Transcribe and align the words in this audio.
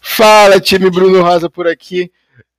Fala, 0.00 0.60
time 0.60 0.90
Bruno 0.90 1.22
Rosa 1.22 1.48
por 1.48 1.68
aqui, 1.68 2.10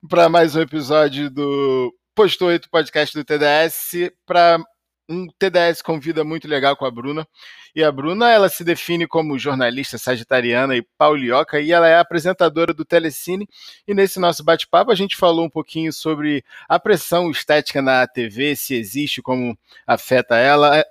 para 0.08 0.28
mais 0.28 0.56
um 0.56 0.60
episódio 0.62 1.28
do 1.28 1.94
Posto 2.14 2.46
8 2.46 2.70
Podcast 2.70 3.14
do 3.14 3.22
TDS, 3.22 4.10
para 4.24 4.58
um 5.06 5.26
TDS 5.38 5.82
com 5.82 6.00
vida 6.00 6.24
muito 6.24 6.48
legal 6.48 6.74
com 6.76 6.86
a 6.86 6.90
Bruna. 6.90 7.28
E 7.74 7.84
a 7.84 7.92
Bruna, 7.92 8.30
ela 8.30 8.48
se 8.48 8.64
define 8.64 9.06
como 9.06 9.38
jornalista 9.38 9.98
sagitariana 9.98 10.74
e 10.74 10.86
paulioca, 10.96 11.60
e 11.60 11.72
ela 11.72 11.86
é 11.86 11.98
apresentadora 11.98 12.72
do 12.72 12.86
Telecine. 12.86 13.46
E 13.86 13.92
nesse 13.92 14.18
nosso 14.18 14.42
bate-papo, 14.42 14.90
a 14.90 14.94
gente 14.94 15.14
falou 15.14 15.44
um 15.44 15.50
pouquinho 15.50 15.92
sobre 15.92 16.42
a 16.66 16.78
pressão 16.80 17.30
estética 17.30 17.82
na 17.82 18.06
TV, 18.06 18.56
se 18.56 18.74
existe, 18.74 19.20
como 19.20 19.58
afeta 19.86 20.36
ela, 20.36 20.82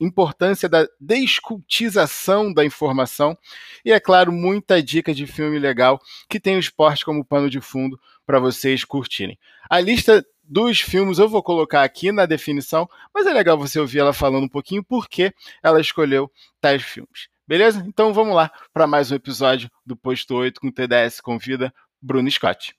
importância 0.00 0.68
da 0.68 0.86
descultização 1.00 2.52
da 2.52 2.64
informação 2.64 3.36
e, 3.84 3.92
é 3.92 4.00
claro, 4.00 4.30
muita 4.30 4.82
dica 4.82 5.14
de 5.14 5.26
filme 5.26 5.58
legal 5.58 6.00
que 6.28 6.40
tem 6.40 6.56
o 6.56 6.60
esporte 6.60 7.04
como 7.04 7.24
pano 7.24 7.48
de 7.48 7.60
fundo 7.60 7.98
para 8.26 8.38
vocês 8.38 8.84
curtirem. 8.84 9.38
A 9.68 9.80
lista 9.80 10.24
dos 10.42 10.80
filmes 10.80 11.18
eu 11.18 11.28
vou 11.28 11.42
colocar 11.42 11.82
aqui 11.82 12.12
na 12.12 12.26
definição, 12.26 12.88
mas 13.14 13.26
é 13.26 13.32
legal 13.32 13.58
você 13.58 13.80
ouvir 13.80 13.98
ela 13.98 14.12
falando 14.12 14.44
um 14.44 14.48
pouquinho 14.48 14.84
por 14.84 15.08
que 15.08 15.32
ela 15.62 15.80
escolheu 15.80 16.30
tais 16.60 16.82
filmes. 16.82 17.28
Beleza? 17.46 17.84
Então 17.86 18.12
vamos 18.12 18.34
lá 18.34 18.50
para 18.72 18.86
mais 18.86 19.10
um 19.10 19.14
episódio 19.14 19.70
do 19.84 19.96
Posto 19.96 20.34
8 20.34 20.60
com 20.60 20.68
o 20.68 20.72
TDS 20.72 21.20
Convida 21.20 21.72
Bruno 22.02 22.30
Scott. 22.30 22.74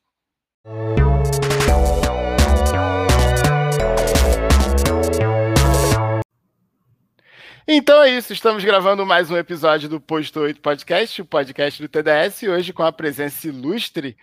Então 7.70 8.02
é 8.02 8.12
isso, 8.12 8.32
estamos 8.32 8.64
gravando 8.64 9.06
mais 9.06 9.30
um 9.30 9.36
episódio 9.36 9.90
do 9.90 10.00
Posto 10.00 10.40
8 10.40 10.62
Podcast, 10.62 11.22
o 11.22 11.26
podcast 11.26 11.82
do 11.82 11.90
TDS, 11.90 12.44
hoje 12.44 12.72
com 12.72 12.82
a 12.82 12.94
presença 12.94 13.46
ilustre 13.46 14.16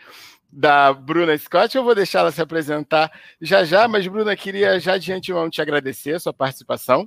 da 0.51 0.95
Bruna 0.95 1.37
Scott. 1.37 1.77
Eu 1.77 1.85
vou 1.85 1.95
deixar 1.95 2.21
ela 2.21 2.33
se 2.33 2.41
apresentar 2.41 3.13
já 3.39 3.63
já, 3.63 3.87
mas 3.87 4.07
Bruna, 4.07 4.35
queria 4.35 4.81
já 4.81 4.97
de 4.97 5.13
antemão 5.13 5.51
te 5.51 5.61
agradecer 5.61 6.15
a 6.15 6.21
sua 6.21 6.33
participação 6.33 7.07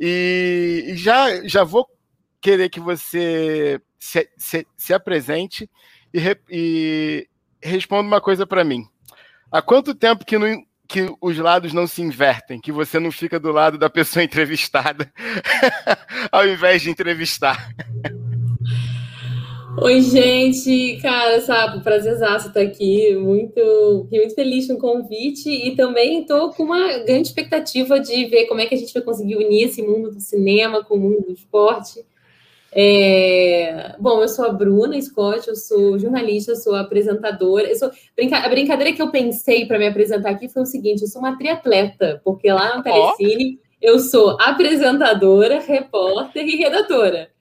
e 0.00 0.94
já, 0.94 1.46
já 1.46 1.62
vou 1.64 1.86
querer 2.40 2.70
que 2.70 2.80
você 2.80 3.78
se, 3.98 4.26
se, 4.38 4.66
se 4.78 4.94
apresente 4.94 5.68
e, 6.14 6.18
re, 6.18 6.40
e 6.48 7.28
responda 7.62 8.08
uma 8.08 8.22
coisa 8.22 8.46
para 8.46 8.64
mim. 8.64 8.88
Há 9.52 9.60
quanto 9.60 9.94
tempo 9.94 10.24
que 10.24 10.38
não, 10.38 10.64
que 10.94 11.12
os 11.20 11.36
lados 11.38 11.72
não 11.72 11.88
se 11.88 12.00
invertem, 12.00 12.60
que 12.60 12.70
você 12.70 13.00
não 13.00 13.10
fica 13.10 13.40
do 13.40 13.50
lado 13.50 13.76
da 13.76 13.90
pessoa 13.90 14.22
entrevistada 14.22 15.12
ao 16.30 16.46
invés 16.46 16.82
de 16.82 16.90
entrevistar. 16.90 17.68
Oi, 19.82 20.00
gente, 20.02 21.00
cara, 21.02 21.40
sabe, 21.40 21.82
prazerzaço 21.82 22.46
estar 22.46 22.60
aqui, 22.60 23.12
muito, 23.16 24.06
muito 24.08 24.36
feliz 24.36 24.68
com 24.68 24.74
o 24.74 24.78
convite 24.78 25.50
e 25.50 25.74
também 25.74 26.20
estou 26.20 26.50
com 26.50 26.62
uma 26.62 26.98
grande 26.98 27.26
expectativa 27.26 27.98
de 27.98 28.26
ver 28.26 28.46
como 28.46 28.60
é 28.60 28.66
que 28.66 28.76
a 28.76 28.78
gente 28.78 28.94
vai 28.94 29.02
conseguir 29.02 29.34
unir 29.34 29.64
esse 29.64 29.82
mundo 29.82 30.12
do 30.12 30.20
cinema 30.20 30.84
com 30.84 30.94
o 30.94 31.00
mundo 31.00 31.22
do 31.22 31.32
esporte. 31.32 32.04
É... 32.76 33.94
Bom, 34.00 34.20
eu 34.20 34.28
sou 34.28 34.46
a 34.46 34.52
Bruna 34.52 35.00
Scott, 35.00 35.46
eu 35.46 35.54
sou 35.54 35.98
jornalista, 35.98 36.56
sou 36.56 36.74
apresentadora. 36.74 37.68
Eu 37.68 37.76
sou... 37.76 37.88
A 37.88 38.48
brincadeira 38.48 38.92
que 38.92 39.00
eu 39.00 39.10
pensei 39.10 39.66
para 39.66 39.78
me 39.78 39.86
apresentar 39.86 40.30
aqui 40.30 40.48
foi 40.48 40.62
o 40.62 40.66
seguinte: 40.66 41.02
eu 41.02 41.08
sou 41.08 41.20
uma 41.20 41.38
triatleta, 41.38 42.20
porque 42.24 42.50
lá 42.50 42.76
no 42.76 42.82
Telecine 42.82 43.58
oh. 43.60 43.66
eu 43.80 43.98
sou 44.00 44.36
apresentadora, 44.40 45.60
repórter 45.60 46.46
e 46.46 46.56
redatora. 46.56 47.33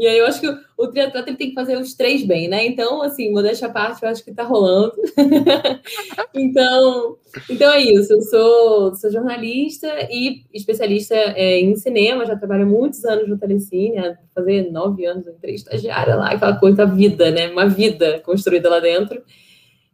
E 0.00 0.06
aí 0.06 0.16
eu 0.16 0.24
acho 0.24 0.40
que 0.40 0.48
o, 0.48 0.58
o 0.78 0.88
triatleta 0.88 1.28
ele 1.28 1.36
tem 1.36 1.48
que 1.50 1.54
fazer 1.54 1.76
os 1.76 1.92
três 1.92 2.24
bem, 2.24 2.48
né? 2.48 2.64
Então, 2.64 3.02
assim, 3.02 3.30
modéstia 3.30 3.68
à 3.68 3.70
parte, 3.70 4.02
eu 4.02 4.08
acho 4.08 4.24
que 4.24 4.32
tá 4.32 4.44
rolando. 4.44 4.94
então, 6.34 7.18
então 7.50 7.70
é 7.70 7.82
isso. 7.82 8.10
Eu 8.10 8.22
sou, 8.22 8.94
sou 8.94 9.12
jornalista 9.12 9.86
e 10.10 10.42
especialista 10.54 11.14
é, 11.14 11.60
em 11.60 11.76
cinema, 11.76 12.24
já 12.24 12.34
trabalho 12.34 12.66
muitos 12.66 13.04
anos 13.04 13.28
no 13.28 13.36
Telecine, 13.36 13.98
há 13.98 14.16
fazer 14.34 14.72
nove 14.72 15.04
anos, 15.04 15.26
entrei 15.26 15.56
estagiária 15.56 16.16
lá, 16.16 16.30
aquela 16.30 16.56
coisa 16.56 16.78
da 16.78 16.86
vida, 16.86 17.30
né? 17.30 17.50
Uma 17.50 17.68
vida 17.68 18.20
construída 18.20 18.70
lá 18.70 18.80
dentro. 18.80 19.22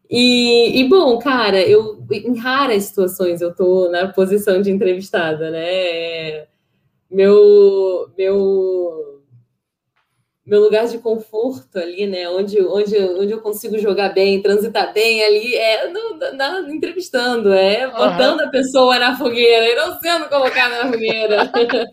E, 0.08 0.82
e, 0.82 0.88
bom, 0.88 1.18
cara, 1.18 1.60
eu 1.60 2.06
em 2.12 2.38
raras 2.38 2.84
situações 2.84 3.40
eu 3.40 3.52
tô 3.52 3.90
na 3.90 4.06
posição 4.06 4.62
de 4.62 4.70
entrevistada, 4.70 5.50
né? 5.50 5.66
É, 5.66 6.46
meu, 7.10 8.08
meu 8.16 9.15
meu 10.46 10.60
lugar 10.60 10.86
de 10.86 10.98
conforto 10.98 11.76
ali, 11.76 12.06
né? 12.06 12.28
Onde, 12.28 12.60
onde, 12.62 12.96
onde 12.96 13.32
eu 13.32 13.40
consigo 13.40 13.76
jogar 13.78 14.10
bem, 14.10 14.40
transitar 14.40 14.92
bem 14.92 15.24
ali, 15.24 15.56
é 15.56 15.88
no, 15.88 16.16
na, 16.34 16.60
entrevistando, 16.72 17.52
é 17.52 17.88
botando 17.90 18.38
uhum. 18.38 18.46
a 18.46 18.50
pessoa 18.50 18.98
na 18.98 19.16
fogueira 19.18 19.68
e 19.68 19.74
não 19.74 19.98
sendo 19.98 20.28
colocada 20.28 20.84
na 20.84 20.92
fogueira. 20.92 21.50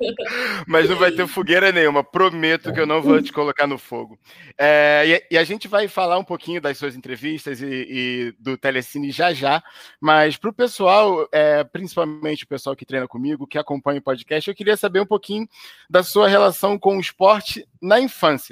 Mas 0.68 0.88
não 0.88 0.96
vai 0.97 1.12
ter 1.12 1.28
fogueira 1.28 1.72
nenhuma, 1.72 2.03
prometo 2.03 2.72
que 2.72 2.80
eu 2.80 2.86
não 2.86 3.02
vou 3.02 3.19
te 3.24 3.34
colocar 3.34 3.66
no 3.66 3.80
fogo. 3.80 4.19
É, 4.56 5.24
e, 5.31 5.36
e, 5.36 5.38
a 5.38 5.44
gente 5.44 5.68
vai 5.68 5.88
falar 5.88 6.19
um 6.19 6.24
pouquinho 6.24 6.62
das 6.62 6.78
suas 6.78 6.96
entrevistas 6.96 7.59
e, 7.59 7.66
e 7.66 8.34
do 8.38 8.56
Telecine 8.56 9.12
já 9.12 9.34
já, 9.34 9.63
mas 10.00 10.38
para 10.38 10.52
o 10.52 10.53
pessoal, 10.53 11.28
é, 11.31 11.63
principalmente 11.63 12.44
o 12.44 12.47
pessoal 12.47 12.75
que 12.75 12.86
treina 12.86 13.08
comigo, 13.08 13.47
que 13.47 13.58
acompanha 13.58 14.00
o 14.00 14.03
podcast, 14.03 14.47
eu 14.47 14.56
queria 14.56 14.78
saber 14.78 15.00
um 15.00 15.08
pouquinho 15.08 15.47
da 15.90 16.03
sua 16.03 16.28
relação 16.28 16.78
com 16.78 16.97
o 16.97 17.02
esporte 17.02 17.68
na 17.81 18.00
infância. 18.00 18.43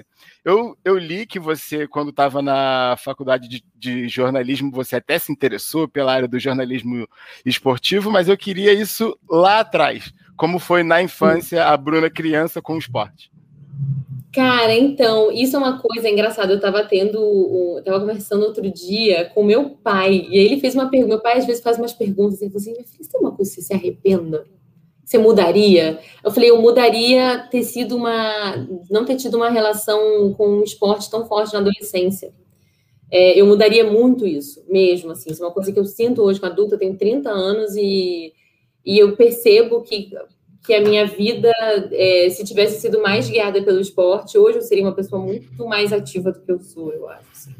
Eu, 0.44 0.78
eu 0.84 0.98
li 0.98 1.26
que 1.26 1.40
você, 1.40 1.88
quando 1.88 2.10
estava 2.10 2.42
na 2.42 2.96
faculdade 2.98 3.48
de, 3.48 3.64
de, 3.76 4.08
jornalismo, 4.08 4.72
você 4.72 4.96
até 4.96 5.20
se 5.20 5.32
interessou 5.32 5.88
pela 5.88 6.14
área 6.14 6.28
do 6.28 6.40
jornalismo 6.40 7.08
esportivo, 7.46 8.12
mas 8.12 8.30
eu 8.30 8.38
queria 8.38 8.74
isso 8.74 9.18
lá 9.30 9.60
atrás. 9.60 10.14
Como 10.38 10.60
foi 10.60 10.84
na 10.84 11.02
infância 11.02 11.66
a 11.66 11.76
Bruna 11.76 12.10
criança 12.10 12.62
com 12.62 12.76
o 12.76 12.80
esporte? 12.80 13.32
Cara, 14.34 14.74
então, 14.74 15.30
isso 15.32 15.58
é 15.58 15.60
uma 15.60 15.78
coisa 15.78 16.08
engraçada. 16.10 16.54
Eu 16.54 16.56
estava 16.56 16.84
tendo, 16.86 17.18
eu 17.78 17.84
tava 17.84 18.00
conversando 18.00 18.46
outro 18.46 18.72
dia 18.72 19.26
com 19.26 19.44
meu 19.44 19.72
pai, 19.72 20.26
e 20.30 20.40
aí 20.40 20.46
ele 20.46 20.60
fez 20.60 20.74
uma 20.74 20.90
pergunta. 20.90 21.16
Meu 21.16 21.22
pai 21.22 21.38
às 21.38 21.46
vezes 21.46 21.62
faz 21.62 21.78
umas 21.78 21.92
perguntas, 21.92 22.42
ele 22.42 22.50
falou 22.50 22.62
assim: 22.62 22.72
minha 22.72 22.88
filha, 22.88 23.10
tem 23.12 23.20
uma 23.20 23.36
coisa 23.36 23.52
que 23.52 23.56
você 23.56 23.62
se 23.62 23.74
arrependa? 23.74 24.46
Você 25.12 25.18
mudaria? 25.18 26.00
Eu 26.24 26.32
falei, 26.32 26.50
eu 26.50 26.62
mudaria 26.62 27.46
ter 27.52 27.64
sido 27.64 27.98
uma. 27.98 28.66
não 28.90 29.04
ter 29.04 29.18
tido 29.18 29.36
uma 29.36 29.50
relação 29.50 30.34
com 30.38 30.48
um 30.48 30.64
esporte 30.64 31.12
tão 31.12 31.28
forte 31.28 31.52
na 31.52 31.60
adolescência. 31.60 32.32
É, 33.12 33.38
eu 33.38 33.46
mudaria 33.46 33.84
muito 33.84 34.26
isso, 34.26 34.64
mesmo, 34.70 35.12
assim. 35.12 35.30
Isso 35.30 35.44
é 35.44 35.46
uma 35.46 35.54
coisa 35.54 35.70
que 35.70 35.78
eu 35.78 35.84
sinto 35.84 36.22
hoje 36.22 36.40
com 36.40 36.46
adulta, 36.46 36.76
eu 36.76 36.80
tenho 36.80 36.96
30 36.96 37.30
anos 37.30 37.76
e, 37.76 38.32
e 38.86 39.00
eu 39.00 39.18
percebo 39.18 39.82
que, 39.82 40.12
que 40.66 40.74
a 40.74 40.80
minha 40.80 41.06
vida, 41.06 41.52
é, 41.92 42.30
se 42.30 42.46
tivesse 42.46 42.80
sido 42.80 43.02
mais 43.02 43.30
guiada 43.30 43.62
pelo 43.62 43.82
esporte, 43.82 44.38
hoje 44.38 44.60
eu 44.60 44.62
seria 44.62 44.86
uma 44.86 44.96
pessoa 44.96 45.22
muito 45.22 45.68
mais 45.68 45.92
ativa 45.92 46.32
do 46.32 46.40
que 46.40 46.50
eu 46.50 46.62
sou, 46.62 46.94
eu 46.94 47.10
acho. 47.10 47.28
Assim. 47.34 47.52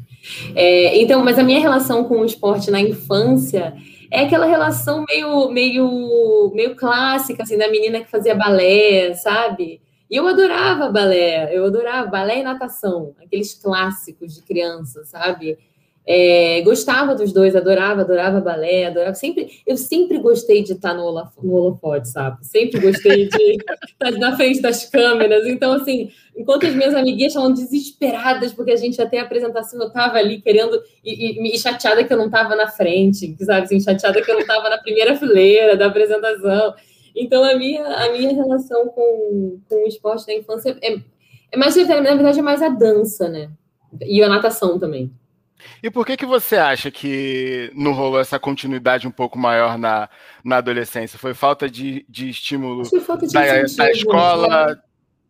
É, 0.54 0.96
então, 0.98 1.22
mas 1.22 1.38
a 1.38 1.42
minha 1.42 1.60
relação 1.60 2.04
com 2.04 2.20
o 2.20 2.24
esporte 2.24 2.70
na 2.70 2.80
infância 2.80 3.74
é 4.12 4.24
aquela 4.24 4.44
relação 4.44 5.04
meio, 5.08 5.48
meio, 5.48 6.52
meio 6.54 6.76
clássica, 6.76 7.42
assim, 7.44 7.56
da 7.56 7.70
menina 7.70 8.00
que 8.00 8.10
fazia 8.10 8.34
balé, 8.34 9.14
sabe? 9.14 9.80
E 10.10 10.16
eu 10.16 10.28
adorava 10.28 10.90
balé, 10.90 11.56
eu 11.56 11.64
adorava 11.64 12.10
balé 12.10 12.40
e 12.40 12.42
natação, 12.42 13.14
aqueles 13.24 13.54
clássicos 13.54 14.34
de 14.34 14.42
criança, 14.42 15.02
sabe? 15.06 15.58
É, 16.04 16.60
gostava 16.62 17.14
dos 17.14 17.32
dois, 17.32 17.54
adorava, 17.54 18.00
adorava 18.00 18.40
balé, 18.40 18.86
adorava. 18.86 19.14
Sempre, 19.14 19.62
eu 19.64 19.76
sempre 19.76 20.18
gostei 20.18 20.62
de 20.62 20.72
estar 20.72 20.94
no, 20.94 21.12
no 21.42 21.52
holofote, 21.54 22.08
sabe? 22.08 22.44
Sempre 22.44 22.80
gostei 22.80 23.28
de 23.28 23.52
estar 23.52 24.10
na 24.18 24.36
frente 24.36 24.60
das 24.60 24.84
câmeras. 24.90 25.46
Então, 25.46 25.74
assim, 25.74 26.10
enquanto 26.36 26.66
as 26.66 26.74
minhas 26.74 26.94
amiguinhas 26.94 27.32
estavam 27.32 27.52
desesperadas, 27.52 28.52
porque 28.52 28.72
a 28.72 28.76
gente 28.76 28.96
tem 29.06 29.20
a 29.20 29.22
apresentação, 29.22 29.80
eu 29.80 29.88
estava 29.88 30.18
ali 30.18 30.40
querendo, 30.40 30.82
e, 31.04 31.40
e, 31.40 31.54
e, 31.54 31.58
chateada 31.58 32.02
que 32.02 32.12
eu 32.12 32.18
não 32.18 32.26
estava 32.26 32.56
na 32.56 32.66
frente, 32.66 33.36
sabe? 33.38 33.62
Assim, 33.62 33.78
chateada 33.78 34.20
que 34.20 34.30
eu 34.30 34.34
não 34.34 34.42
estava 34.42 34.68
na 34.68 34.78
primeira 34.78 35.16
fileira 35.16 35.76
da 35.76 35.86
apresentação. 35.86 36.74
Então, 37.14 37.44
a 37.44 37.54
minha, 37.56 37.84
a 37.84 38.10
minha 38.10 38.32
relação 38.32 38.88
com, 38.88 39.60
com 39.68 39.84
o 39.84 39.86
esporte 39.86 40.26
da 40.26 40.34
infância 40.34 40.76
é, 40.82 40.96
é 41.52 41.56
mais, 41.56 41.76
na 41.76 42.00
verdade, 42.14 42.40
é 42.40 42.42
mais 42.42 42.60
a 42.60 42.70
dança, 42.70 43.28
né? 43.28 43.50
E 44.00 44.20
a 44.20 44.28
natação 44.28 44.80
também. 44.80 45.12
E 45.82 45.90
por 45.90 46.06
que 46.06 46.16
que 46.16 46.26
você 46.26 46.56
acha 46.56 46.90
que 46.90 47.70
não 47.74 47.92
rolou 47.92 48.20
essa 48.20 48.38
continuidade 48.38 49.06
um 49.06 49.10
pouco 49.10 49.38
maior 49.38 49.76
na, 49.76 50.08
na 50.44 50.58
adolescência? 50.58 51.18
Foi 51.18 51.34
falta 51.34 51.68
de, 51.68 52.04
de 52.08 52.30
estímulo 52.30 52.84
falta 53.00 53.26
de 53.26 53.32
da, 53.32 53.62
da, 53.76 53.90
escola, 53.90 54.66
né? 54.68 54.76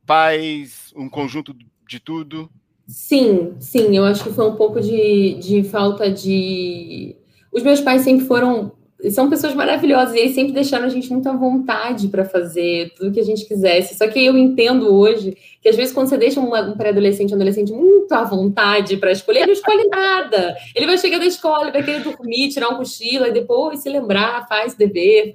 pais, 0.06 0.92
um 0.96 1.08
conjunto 1.08 1.54
de 1.88 2.00
tudo? 2.00 2.50
Sim, 2.86 3.54
sim, 3.60 3.96
eu 3.96 4.04
acho 4.04 4.24
que 4.24 4.32
foi 4.32 4.46
um 4.46 4.56
pouco 4.56 4.80
de, 4.80 5.34
de 5.34 5.64
falta 5.64 6.10
de. 6.10 7.16
Os 7.50 7.62
meus 7.62 7.80
pais 7.80 8.02
sempre 8.02 8.26
foram 8.26 8.72
são 9.10 9.28
pessoas 9.28 9.54
maravilhosas 9.54 10.14
e 10.14 10.18
eles 10.20 10.34
sempre 10.34 10.52
deixaram 10.52 10.86
a 10.86 10.88
gente 10.88 11.10
muito 11.10 11.28
à 11.28 11.32
vontade 11.32 12.06
para 12.08 12.24
fazer 12.24 12.92
tudo 12.94 13.12
que 13.12 13.18
a 13.18 13.24
gente 13.24 13.44
quisesse. 13.44 13.96
Só 13.96 14.06
que 14.06 14.24
eu 14.24 14.38
entendo 14.38 14.94
hoje 14.94 15.36
que 15.60 15.68
às 15.68 15.74
vezes 15.76 15.92
quando 15.92 16.08
você 16.08 16.16
deixa 16.16 16.40
um, 16.40 16.76
pré-adolescente, 16.76 17.32
um 17.32 17.36
adolescente 17.36 17.72
muito 17.72 18.12
à 18.12 18.22
vontade 18.22 18.96
para 18.96 19.10
escolher, 19.10 19.40
ele 19.40 19.46
não 19.46 19.52
escolhe 19.54 19.88
nada. 19.88 20.56
Ele 20.74 20.86
vai 20.86 20.98
chegar 20.98 21.18
da 21.18 21.26
escola, 21.26 21.72
vai 21.72 21.82
querer 21.82 22.02
dormir, 22.02 22.50
tirar 22.50 22.68
um 22.68 22.76
cochilo 22.76 23.26
e 23.26 23.32
depois 23.32 23.80
se 23.80 23.88
lembrar, 23.88 24.46
faz 24.46 24.74
dever. 24.74 25.32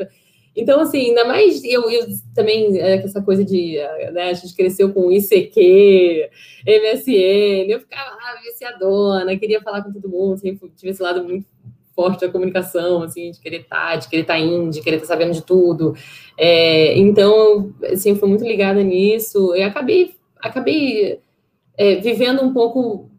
Então, 0.55 0.79
assim, 0.79 1.09
ainda 1.09 1.25
mais 1.25 1.63
eu, 1.63 1.87
eu 1.89 2.07
também, 2.33 2.79
é, 2.79 2.95
essa 2.95 3.21
coisa 3.21 3.45
de, 3.45 3.77
né, 4.11 4.29
a 4.29 4.33
gente 4.33 4.55
cresceu 4.55 4.91
com 4.91 5.11
ICQ, 5.11 6.29
MSN, 6.65 7.69
eu 7.69 7.79
ficava 7.79 8.17
ah, 8.19 8.41
viciadona, 8.43 9.37
queria 9.37 9.61
falar 9.61 9.83
com 9.83 9.93
todo 9.93 10.09
mundo, 10.09 10.37
sempre 10.37 10.71
tive 10.75 10.91
esse 10.91 11.03
lado 11.03 11.23
muito 11.23 11.45
forte 11.97 12.21
da 12.21 12.31
comunicação, 12.31 13.01
assim, 13.01 13.31
de 13.31 13.39
querer 13.39 13.61
estar, 13.61 13.93
tá, 13.93 13.95
de 13.95 14.07
querer 14.07 14.21
estar 14.21 14.35
tá 14.35 14.39
indo, 14.39 14.69
de 14.69 14.81
querer 14.81 14.97
estar 14.97 15.07
tá 15.07 15.13
sabendo 15.15 15.33
de 15.33 15.41
tudo. 15.41 15.95
É, 16.37 16.95
então, 16.95 17.73
assim, 17.91 18.15
fui 18.15 18.29
muito 18.29 18.45
ligada 18.45 18.83
nisso 18.83 19.55
e 19.55 19.63
acabei, 19.63 20.13
acabei 20.39 21.19
é, 21.75 21.95
vivendo 21.95 22.43
um 22.43 22.53
pouco 22.53 23.09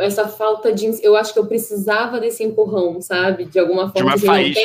essa 0.00 0.26
falta 0.26 0.72
de. 0.72 0.98
Eu 1.04 1.14
acho 1.14 1.32
que 1.32 1.38
eu 1.38 1.46
precisava 1.46 2.18
desse 2.18 2.42
empurrão, 2.42 3.00
sabe? 3.00 3.44
De 3.44 3.60
alguma 3.60 3.92
forma. 3.92 4.16
De 4.16 4.24
uma 4.24 4.34
faísca. 4.34 4.60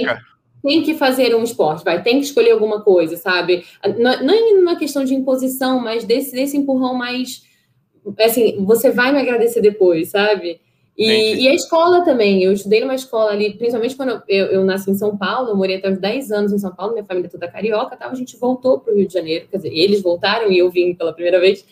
Tem, 0.63 0.79
tem, 0.79 0.83
que 0.83 0.95
fazer 0.95 1.35
um 1.35 1.43
esporte, 1.43 1.83
vai, 1.83 2.01
tem 2.01 2.19
que 2.19 2.25
escolher 2.25 2.51
alguma 2.51 2.81
coisa, 2.81 3.15
sabe? 3.15 3.63
Não, 3.97 4.23
não 4.23 4.33
é 4.33 4.59
uma 4.59 4.75
questão 4.75 5.03
de 5.03 5.13
imposição, 5.13 5.79
mas 5.79 6.03
desse, 6.03 6.31
desse 6.31 6.57
empurrão 6.57 6.95
mais. 6.95 7.43
Assim, 8.19 8.65
você 8.65 8.89
vai 8.89 9.11
me 9.11 9.19
agradecer 9.19 9.61
depois, 9.61 10.09
sabe? 10.09 10.59
E, 11.03 11.43
e, 11.43 11.47
a 11.47 11.53
escola 11.53 12.03
também, 12.03 12.43
eu 12.43 12.51
estudei 12.51 12.81
numa 12.81 12.93
escola 12.93 13.31
ali, 13.31 13.53
principalmente 13.53 13.95
quando 13.95 14.09
eu, 14.09 14.21
eu, 14.27 14.45
eu, 14.47 14.65
nasci 14.65 14.91
em 14.91 14.95
São 14.95 15.17
Paulo, 15.17 15.49
eu 15.49 15.55
morei 15.55 15.77
até 15.77 15.89
os 15.89 15.97
10 15.97 16.31
anos 16.31 16.53
em 16.53 16.59
São 16.59 16.75
Paulo, 16.75 16.93
minha 16.93 17.05
família 17.05 17.29
toda 17.29 17.47
carioca, 17.47 17.95
tal, 17.95 18.11
a 18.11 18.15
gente 18.15 18.37
voltou 18.37 18.79
para 18.79 18.93
o 18.93 18.97
Rio 18.97 19.07
de 19.07 19.13
Janeiro, 19.13 19.47
quer 19.49 19.57
dizer, 19.57 19.73
eles 19.73 20.01
voltaram 20.01 20.51
e 20.51 20.57
eu 20.57 20.69
vim 20.69 20.93
pela 20.93 21.13
primeira 21.13 21.39
vez, 21.39 21.65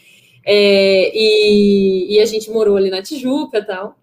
é, 0.46 1.16
e, 1.16 2.16
e, 2.16 2.20
a 2.20 2.26
gente 2.26 2.50
morou 2.50 2.76
ali 2.76 2.90
na 2.90 3.02
Tijuca 3.02 3.64
tal. 3.64 3.96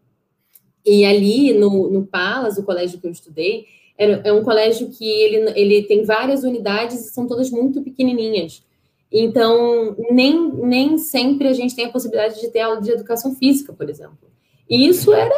E 0.84 1.04
ali 1.04 1.52
no, 1.52 1.90
no 1.90 2.06
Palas, 2.06 2.56
o 2.58 2.62
colégio 2.62 3.00
que 3.00 3.06
eu 3.06 3.10
estudei, 3.10 3.66
era, 3.98 4.20
é 4.24 4.32
um 4.32 4.44
colégio 4.44 4.88
que 4.90 5.04
ele, 5.04 5.52
ele 5.56 5.82
tem 5.82 6.04
várias 6.04 6.44
unidades 6.44 7.04
e 7.04 7.12
são 7.12 7.26
todas 7.26 7.50
muito 7.50 7.82
pequenininhas. 7.82 8.62
Então, 9.10 9.96
nem, 10.10 10.52
nem 10.52 10.98
sempre 10.98 11.48
a 11.48 11.52
gente 11.52 11.74
tem 11.74 11.86
a 11.86 11.90
possibilidade 11.90 12.40
de 12.40 12.48
ter 12.48 12.60
aula 12.60 12.80
de 12.80 12.92
educação 12.92 13.34
física, 13.34 13.72
por 13.72 13.88
exemplo. 13.88 14.35
E 14.68 14.88
isso 14.88 15.12
era 15.12 15.34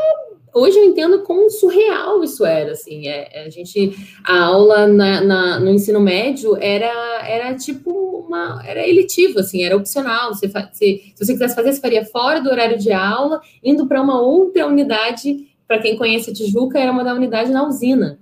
hoje 0.55 0.79
eu 0.79 0.85
entendo 0.85 1.23
como 1.23 1.51
surreal 1.51 2.23
isso 2.25 2.45
era, 2.45 2.73
assim, 2.73 3.07
é, 3.07 3.29
é, 3.33 3.47
a 3.47 3.51
gente, 3.51 3.95
a 4.25 4.43
aula 4.43 4.87
na, 4.87 5.21
na, 5.21 5.61
no 5.61 5.71
ensino 5.71 6.01
médio 6.01 6.57
era, 6.61 7.27
era 7.27 7.55
tipo 7.55 7.91
uma, 8.27 8.63
era 8.67 8.87
eletivo, 8.87 9.39
assim, 9.39 9.63
era 9.63 9.77
opcional, 9.77 10.35
você, 10.35 10.49
se, 10.73 11.13
se 11.15 11.25
você 11.25 11.33
quisesse 11.33 11.55
fazer, 11.55 11.73
você 11.73 11.81
faria 11.81 12.05
fora 12.05 12.41
do 12.41 12.51
horário 12.51 12.79
de 12.79 12.93
aula, 12.93 13.41
indo 13.63 13.87
para 13.87 14.03
uma 14.03 14.21
outra 14.21 14.67
unidade, 14.67 15.47
para 15.67 15.79
quem 15.79 15.97
conhece 15.97 16.31
a 16.31 16.35
Tijuca, 16.35 16.79
era 16.79 16.91
uma 16.91 17.05
da 17.05 17.15
unidade 17.15 17.51
na 17.51 17.67
usina, 17.67 18.19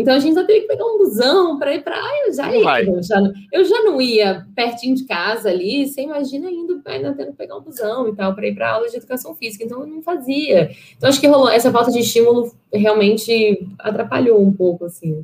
então 0.00 0.14
a 0.14 0.18
gente 0.18 0.34
só 0.34 0.44
teve 0.44 0.60
que 0.60 0.68
pegar 0.68 0.84
um 0.84 0.98
busão 0.98 1.58
para 1.58 1.74
ir 1.74 1.82
para. 1.82 1.96
Ah, 1.96 2.26
eu 2.26 2.32
já 2.32 2.54
ia, 2.54 2.84
eu 2.84 3.02
já, 3.02 3.20
eu 3.52 3.64
já 3.64 3.82
não 3.82 4.00
ia 4.00 4.46
pertinho 4.54 4.94
de 4.94 5.04
casa 5.04 5.50
ali, 5.50 5.86
você 5.86 6.02
imagina 6.02 6.50
indo 6.50 6.80
ainda 6.84 7.12
tendo 7.14 7.32
que 7.32 7.36
pegar 7.36 7.56
um 7.56 7.62
busão 7.62 8.08
e 8.08 8.14
tal 8.14 8.34
para 8.34 8.46
ir 8.46 8.54
para 8.54 8.70
aula 8.70 8.88
de 8.88 8.96
educação 8.96 9.34
física. 9.34 9.64
Então 9.64 9.80
eu 9.80 9.86
não 9.86 10.02
fazia. 10.02 10.70
Então 10.96 11.08
acho 11.08 11.20
que 11.20 11.26
rolou, 11.26 11.48
essa 11.48 11.72
falta 11.72 11.90
de 11.90 11.98
estímulo 11.98 12.54
realmente 12.72 13.66
atrapalhou 13.78 14.40
um 14.40 14.52
pouco, 14.52 14.84
assim. 14.84 15.22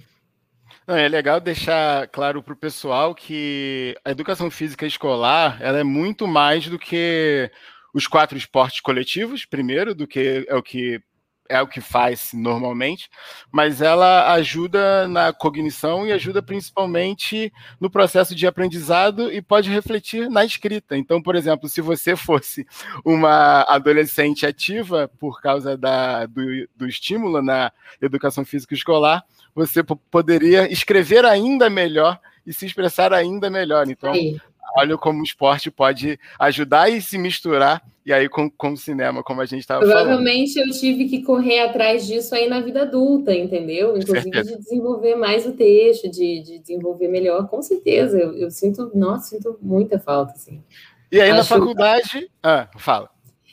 Não, 0.86 0.96
é 0.96 1.08
legal 1.08 1.40
deixar 1.40 2.08
claro 2.08 2.42
para 2.42 2.52
o 2.52 2.56
pessoal 2.56 3.14
que 3.14 3.96
a 4.04 4.10
educação 4.10 4.50
física 4.50 4.84
escolar 4.84 5.56
ela 5.62 5.78
é 5.78 5.84
muito 5.84 6.26
mais 6.26 6.68
do 6.68 6.78
que 6.78 7.50
os 7.94 8.06
quatro 8.06 8.36
esportes 8.36 8.80
coletivos, 8.80 9.46
primeiro, 9.46 9.94
do 9.94 10.06
que 10.06 10.44
é 10.48 10.54
o 10.54 10.62
que 10.62 11.00
é 11.48 11.60
o 11.60 11.66
que 11.66 11.80
faz 11.80 12.30
normalmente, 12.32 13.08
mas 13.50 13.82
ela 13.82 14.32
ajuda 14.32 15.06
na 15.08 15.32
cognição 15.32 16.06
e 16.06 16.12
ajuda 16.12 16.42
principalmente 16.42 17.52
no 17.78 17.90
processo 17.90 18.34
de 18.34 18.46
aprendizado 18.46 19.30
e 19.32 19.42
pode 19.42 19.70
refletir 19.70 20.28
na 20.30 20.44
escrita. 20.44 20.96
Então, 20.96 21.22
por 21.22 21.36
exemplo, 21.36 21.68
se 21.68 21.80
você 21.80 22.16
fosse 22.16 22.66
uma 23.04 23.62
adolescente 23.62 24.46
ativa 24.46 25.10
por 25.18 25.40
causa 25.40 25.76
da, 25.76 26.26
do, 26.26 26.44
do 26.74 26.86
estímulo 26.86 27.42
na 27.42 27.72
educação 28.00 28.44
física 28.44 28.74
escolar, 28.74 29.24
você 29.54 29.82
poderia 30.10 30.70
escrever 30.72 31.24
ainda 31.24 31.70
melhor 31.70 32.18
e 32.46 32.52
se 32.52 32.66
expressar 32.66 33.12
ainda 33.12 33.48
melhor. 33.48 33.88
Então, 33.88 34.12
Aí 34.12 34.40
olha 34.76 34.96
como 34.98 35.20
o 35.20 35.24
esporte 35.24 35.70
pode 35.70 36.18
ajudar 36.38 36.88
e 36.90 37.00
se 37.00 37.16
misturar, 37.18 37.82
e 38.04 38.12
aí 38.12 38.28
com, 38.28 38.50
com 38.50 38.72
o 38.72 38.76
cinema, 38.76 39.22
como 39.22 39.40
a 39.40 39.46
gente 39.46 39.60
estava 39.60 39.80
falando. 39.80 39.96
Provavelmente 39.96 40.58
eu 40.58 40.70
tive 40.70 41.06
que 41.06 41.22
correr 41.22 41.60
atrás 41.60 42.06
disso 42.06 42.34
aí 42.34 42.48
na 42.48 42.60
vida 42.60 42.82
adulta, 42.82 43.34
entendeu? 43.34 43.96
Inclusive 43.96 44.42
de 44.42 44.58
desenvolver 44.58 45.14
mais 45.14 45.46
o 45.46 45.52
texto, 45.52 46.10
de, 46.10 46.42
de 46.42 46.58
desenvolver 46.58 47.08
melhor, 47.08 47.48
com 47.48 47.62
certeza. 47.62 48.18
Eu, 48.18 48.36
eu, 48.36 48.50
sinto, 48.50 48.90
nossa, 48.94 49.36
sinto 49.36 49.58
muita 49.62 49.98
falta, 49.98 50.32
assim. 50.32 50.62
E 51.10 51.20
aí 51.20 51.30
acho... 51.30 51.38
na 51.38 51.44
faculdade. 51.44 52.30
Ah, 52.42 52.68
fala. 52.76 53.08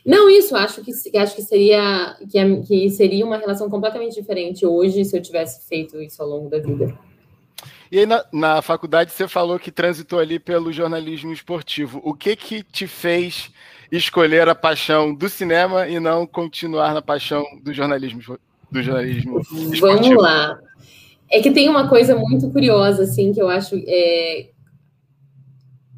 Não, 0.06 0.30
isso, 0.30 0.56
acho 0.56 0.84
que 0.84 1.18
acho 1.18 1.36
que 1.36 1.44
seria 1.44 2.18
que, 2.30 2.62
que 2.64 2.90
seria 2.90 3.24
uma 3.26 3.38
relação 3.38 3.70
completamente 3.70 4.16
diferente 4.16 4.66
hoje 4.66 5.06
se 5.06 5.16
eu 5.16 5.22
tivesse 5.22 5.68
feito 5.68 6.02
isso 6.02 6.22
ao 6.22 6.28
longo 6.28 6.50
da 6.50 6.58
vida. 6.58 6.98
E 7.92 8.00
aí, 8.00 8.06
na, 8.06 8.24
na 8.32 8.62
faculdade, 8.62 9.12
você 9.12 9.28
falou 9.28 9.60
que 9.60 9.70
transitou 9.70 10.20
ali 10.20 10.40
pelo 10.40 10.72
jornalismo 10.72 11.34
esportivo. 11.34 12.00
O 12.06 12.14
que 12.14 12.38
que 12.38 12.64
te 12.64 12.88
fez 12.88 13.52
escolher 13.92 14.48
a 14.48 14.56
paixão 14.56 15.14
do 15.14 15.28
cinema 15.28 15.88
e 15.90 16.00
não 16.00 16.26
continuar 16.26 16.94
na 16.94 17.02
paixão 17.02 17.44
do 17.62 17.74
jornalismo, 17.74 18.22
do 18.72 18.82
jornalismo 18.82 19.40
esportivo? 19.42 19.80
Vamos 19.82 20.24
lá. 20.24 20.58
É 21.30 21.42
que 21.42 21.52
tem 21.52 21.68
uma 21.68 21.90
coisa 21.90 22.16
muito 22.16 22.50
curiosa, 22.50 23.04
assim, 23.04 23.34
que 23.34 23.42
eu 23.42 23.50
acho. 23.50 23.76
É... 23.86 24.50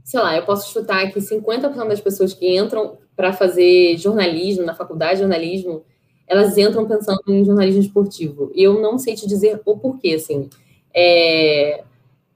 Sei 0.04 0.19
lá, 0.19 0.36
eu 0.36 0.44
posso 0.44 0.74
chutar 0.74 1.12
que 1.12 1.19
50% 1.19 1.88
das 1.88 2.01
pessoas 2.01 2.34
que 2.34 2.57
entram 2.57 2.98
para 3.16 3.31
fazer 3.34 3.98
jornalismo, 3.98 4.66
na 4.66 4.74
faculdade 4.74 5.13
de 5.13 5.19
jornalismo, 5.19 5.84
elas 6.28 6.57
entram 6.57 6.88
pensando 6.88 7.22
em 7.28 7.46
jornalismo 7.46 7.81
esportivo. 7.81 8.51
E 8.56 8.63
eu 8.63 8.81
não 8.81 8.98
sei 8.98 9.13
te 9.13 9.28
dizer 9.28 9.62
o 9.63 9.78
porquê, 9.78 10.16
assim. 10.16 10.50
É, 10.95 11.84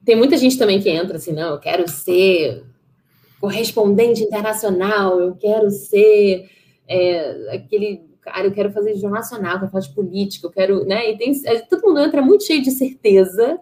tem 0.04 0.16
muita 0.16 0.36
gente 0.36 0.58
também 0.58 0.80
que 0.80 0.88
entra 0.88 1.16
assim, 1.16 1.32
não, 1.32 1.50
eu 1.50 1.58
quero 1.58 1.88
ser 1.88 2.64
correspondente 3.40 4.22
internacional, 4.22 5.20
eu 5.20 5.36
quero 5.36 5.70
ser 5.70 6.50
é, 6.88 7.54
aquele 7.54 8.08
cara, 8.20 8.46
eu 8.46 8.52
quero 8.52 8.70
fazer 8.72 8.94
jornal 8.94 9.20
nacional, 9.20 9.54
eu 9.54 9.58
quero 9.60 9.72
falar 9.72 9.84
de 9.84 9.94
política, 9.94 10.46
eu 10.46 10.50
quero, 10.50 10.84
né? 10.84 11.10
E 11.10 11.16
tem, 11.16 11.32
é, 11.46 11.60
todo 11.60 11.86
mundo 11.86 12.00
entra 12.00 12.20
muito 12.20 12.44
cheio 12.44 12.62
de 12.62 12.70
certeza, 12.70 13.58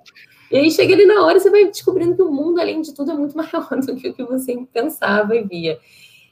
e 0.51 0.57
aí 0.57 0.71
chega 0.71 0.95
ali 0.95 1.05
na 1.05 1.25
hora, 1.25 1.39
você 1.39 1.51
vai 1.51 1.67
descobrindo 1.67 2.15
que 2.15 2.23
o 2.23 2.31
mundo, 2.31 2.61
além 2.61 2.81
de 2.81 2.95
tudo, 2.95 3.11
é 3.11 3.15
muito 3.15 3.37
maior 3.37 3.69
do 3.81 3.97
que 3.97 4.09
o 4.09 4.15
que 4.15 4.25
você 4.25 4.57
pensava 4.73 5.37
e 5.37 5.43
via. 5.43 5.79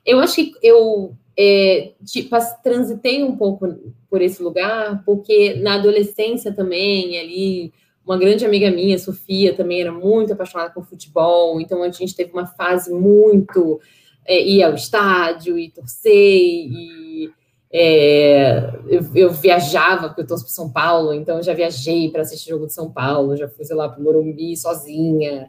Eu 0.05 0.21
acho 0.21 0.37
que 0.37 0.53
eu 0.63 1.15
é, 1.37 1.93
tipo, 2.05 2.37
transitei 2.63 3.23
um 3.23 3.37
pouco 3.37 3.67
por 4.09 4.23
esse 4.23 4.43
lugar, 4.43 5.03
porque 5.05 5.55
na 5.55 5.75
adolescência 5.75 6.53
também, 6.53 7.19
ali, 7.19 7.73
uma 8.05 8.19
grande 8.19 8.45
amiga 8.45 8.71
minha, 8.71 8.99
Sofia, 8.99 9.55
também 9.55 9.81
era 9.81 9.93
muito 9.93 10.33
apaixonada 10.33 10.71
por 10.71 10.85
futebol, 10.85 11.61
então 11.61 11.83
a 11.83 11.91
gente 11.91 12.15
teve 12.15 12.33
uma 12.33 12.47
fase 12.47 12.93
muito 12.93 13.81
é, 14.27 14.41
ir 14.41 14.63
ao 14.63 14.75
estádio 14.75 15.59
e 15.59 15.71
torcer, 15.71 16.13
e 16.13 17.31
é, 17.77 18.73
eu, 18.89 19.05
eu, 19.15 19.31
viajava, 19.33 20.09
porque 20.09 20.21
eu 20.21 20.27
torço 20.27 20.45
para 20.45 20.53
São 20.53 20.71
Paulo, 20.71 21.13
então 21.13 21.39
eu 21.39 21.43
já 21.43 21.53
viajei 21.53 22.09
para 22.09 22.23
assistir 22.23 22.51
jogo 22.51 22.67
de 22.67 22.73
São 22.73 22.89
Paulo, 22.89 23.37
já 23.37 23.49
fui, 23.49 23.65
sei 23.65 23.75
lá, 23.75 23.89
para 23.89 24.01
o 24.01 24.05
Morumbi 24.05 24.57
sozinha. 24.57 25.49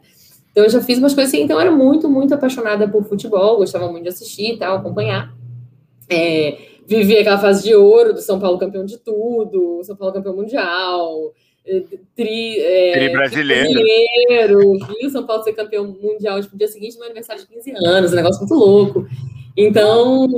Então 0.50 0.64
eu 0.64 0.70
já 0.70 0.80
fiz 0.80 0.98
umas 0.98 1.14
coisas 1.14 1.32
assim, 1.32 1.44
então 1.44 1.56
eu 1.56 1.60
era 1.60 1.70
muito, 1.70 2.10
muito 2.10 2.34
apaixonada 2.34 2.88
por 2.88 3.04
futebol, 3.04 3.58
gostava 3.58 3.88
muito 3.92 4.02
de 4.02 4.08
assistir 4.08 4.54
e 4.54 4.58
tal, 4.58 4.78
acompanhar. 4.78 5.36
É, 6.08 6.58
vivi 6.84 7.16
aquela 7.16 7.38
fase 7.38 7.62
de 7.62 7.74
ouro 7.76 8.12
do 8.12 8.20
São 8.20 8.40
Paulo 8.40 8.58
campeão 8.58 8.84
de 8.84 8.98
tudo, 8.98 9.84
São 9.84 9.94
Paulo 9.94 10.12
campeão 10.12 10.34
mundial, 10.34 11.32
tri, 12.14 12.60
é, 12.60 12.92
tri 12.92 13.08
brasileiro. 13.10 13.72
brasileiro. 13.72 14.78
Viu 15.00 15.10
São 15.10 15.26
Paulo 15.26 15.42
ser 15.42 15.52
campeão 15.52 15.86
mundial 15.86 16.40
tipo, 16.40 16.54
no 16.54 16.58
dia 16.58 16.68
seguinte 16.68 16.96
meu 16.96 17.06
aniversário 17.06 17.42
de 17.42 17.48
15 17.48 17.72
anos, 17.84 18.12
um 18.12 18.16
negócio 18.16 18.40
muito 18.40 18.54
louco. 18.54 19.06
Então, 19.56 20.28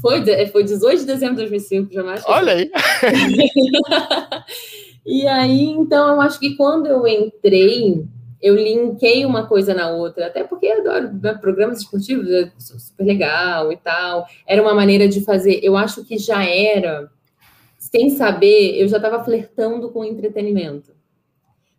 foi, 0.00 0.22
foi 0.48 0.62
18 0.62 1.00
de 1.00 1.06
dezembro 1.06 1.36
de 1.36 1.42
2005, 1.42 1.92
jamais. 1.92 2.22
Olha 2.26 2.52
aí! 2.52 2.70
e 5.06 5.26
aí, 5.26 5.64
então, 5.70 6.14
eu 6.14 6.20
acho 6.20 6.38
que 6.38 6.54
quando 6.54 6.86
eu 6.86 7.06
entrei, 7.06 8.04
eu 8.42 8.54
linkei 8.54 9.24
uma 9.24 9.46
coisa 9.46 9.72
na 9.72 9.90
outra, 9.90 10.26
até 10.26 10.44
porque 10.44 10.66
eu 10.66 10.80
adoro 10.80 11.14
né, 11.14 11.32
programas 11.34 11.78
esportivos, 11.78 12.28
é 12.28 12.52
super 12.58 13.04
legal 13.04 13.72
e 13.72 13.76
tal. 13.78 14.26
Era 14.46 14.60
uma 14.60 14.74
maneira 14.74 15.08
de 15.08 15.24
fazer, 15.24 15.60
eu 15.62 15.74
acho 15.74 16.04
que 16.04 16.18
já 16.18 16.44
era 16.44 17.10
sem 17.90 18.10
saber, 18.10 18.80
eu 18.80 18.88
já 18.88 18.96
estava 18.98 19.24
flertando 19.24 19.90
com 19.90 20.00
o 20.00 20.04
entretenimento. 20.04 20.92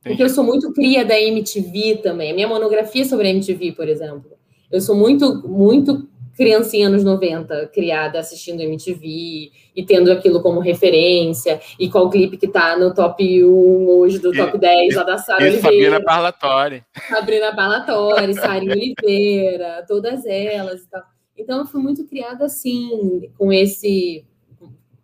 Porque 0.03 0.23
eu 0.23 0.29
sou 0.29 0.43
muito 0.43 0.73
cria 0.73 1.05
da 1.05 1.19
MTV 1.19 1.99
também. 2.01 2.31
A 2.31 2.33
minha 2.33 2.47
monografia 2.47 3.05
sobre 3.05 3.27
a 3.27 3.31
MTV, 3.31 3.73
por 3.73 3.87
exemplo. 3.87 4.31
Eu 4.71 4.81
sou 4.81 4.95
muito, 4.95 5.47
muito 5.47 6.07
criancinha 6.35 6.87
anos 6.87 7.03
90, 7.03 7.67
criada 7.67 8.17
assistindo 8.17 8.61
MTV 8.61 9.51
e 9.75 9.83
tendo 9.85 10.09
aquilo 10.09 10.41
como 10.41 10.61
referência, 10.61 11.59
e 11.77 11.89
qual 11.89 12.09
clipe 12.09 12.37
que 12.37 12.47
tá 12.47 12.77
no 12.77 12.93
top 12.93 13.43
1 13.43 13.89
hoje 13.89 14.19
do 14.19 14.31
top 14.31 14.57
10 14.57 14.95
lá 14.95 15.03
da 15.03 15.17
Sara 15.17 15.43
Oliveira. 15.43 15.61
Sabrina 15.61 16.01
Parlatori. 16.01 16.83
Sabrina 17.09 17.55
Parlatori, 17.55 18.33
Sarinha 18.35 18.71
Oliveira, 18.71 19.83
todas 19.85 20.25
elas 20.25 20.81
e 20.81 20.89
tal. 20.89 21.03
Então 21.37 21.59
eu 21.59 21.65
fui 21.65 21.81
muito 21.81 22.07
criada 22.07 22.45
assim, 22.45 23.29
com 23.37 23.51
esse 23.51 24.25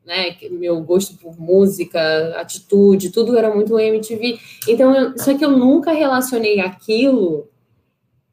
né, 0.05 0.35
meu 0.51 0.81
gosto 0.81 1.17
por 1.17 1.39
música, 1.39 2.39
atitude, 2.39 3.09
tudo 3.09 3.37
era 3.37 3.53
muito 3.53 3.77
MTV. 3.77 4.37
Então, 4.67 4.95
eu, 4.95 5.17
só 5.17 5.35
que 5.35 5.43
eu 5.43 5.51
nunca 5.51 5.91
relacionei 5.91 6.59
aquilo 6.59 7.49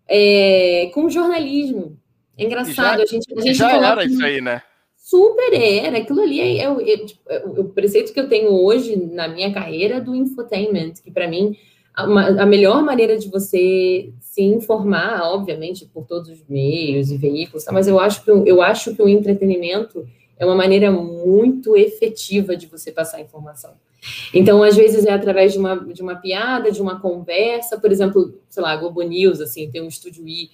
é, 0.07 0.91
com 0.93 1.09
jornalismo. 1.09 1.97
É 2.37 2.45
engraçado, 2.45 2.99
já, 2.99 3.03
a 3.03 3.07
gente. 3.07 3.35
A 3.35 3.41
gente 3.41 3.55
já 3.55 3.73
era 3.73 4.05
isso 4.05 4.23
aí, 4.25 4.41
né? 4.41 4.63
Super 4.97 5.53
era. 5.53 5.99
Aquilo 5.99 6.21
ali 6.21 6.41
é, 6.41 6.59
é, 6.59 6.93
é, 6.93 6.97
tipo, 6.99 7.21
é, 7.29 7.45
o 7.45 7.65
preceito 7.65 8.13
que 8.13 8.21
eu 8.21 8.29
tenho 8.29 8.51
hoje 8.51 8.97
na 8.97 9.29
minha 9.29 9.53
carreira 9.53 10.01
do 10.01 10.15
infotainment, 10.15 10.95
que 11.03 11.11
para 11.11 11.29
mim 11.29 11.57
a, 11.95 12.05
a, 12.05 12.47
melhor 12.47 12.83
maneira 12.83 13.19
de 13.19 13.29
você 13.29 14.11
se 14.21 14.43
informar, 14.43 15.21
obviamente, 15.25 15.85
por 15.87 16.07
todos 16.07 16.31
os 16.31 16.43
meios 16.49 17.11
e 17.11 17.17
veículos, 17.19 17.65
tá? 17.65 17.73
mas 17.73 17.87
eu 17.87 18.01
acho 18.01 18.25
que 18.25 18.31
eu 18.31 18.63
acho 18.63 18.95
que 18.95 19.03
o 19.03 19.09
entretenimento 19.09 20.07
é 20.39 20.45
uma 20.45 20.55
maneira 20.55 20.91
muito 20.91 21.77
efetiva 21.77 22.57
de 22.57 22.67
você 22.67 22.91
passar 22.91 23.21
informação. 23.21 23.73
Então, 24.35 24.63
às 24.63 24.75
vezes 24.75 25.05
é 25.07 25.13
através 25.13 25.53
de 25.53 25.59
uma, 25.59 25.77
de 25.77 26.03
uma 26.03 26.17
piada, 26.17 26.73
de 26.73 26.83
uma 26.83 27.01
conversa, 27.01 27.79
por 27.79 27.93
exemplo, 27.93 28.35
sei 28.49 28.63
lá, 28.63 28.75
Globo 28.77 29.01
News, 29.03 29.41
assim, 29.41 29.71
tem 29.71 29.81
um 29.81 29.89
estúdio 29.89 30.27
I 30.27 30.51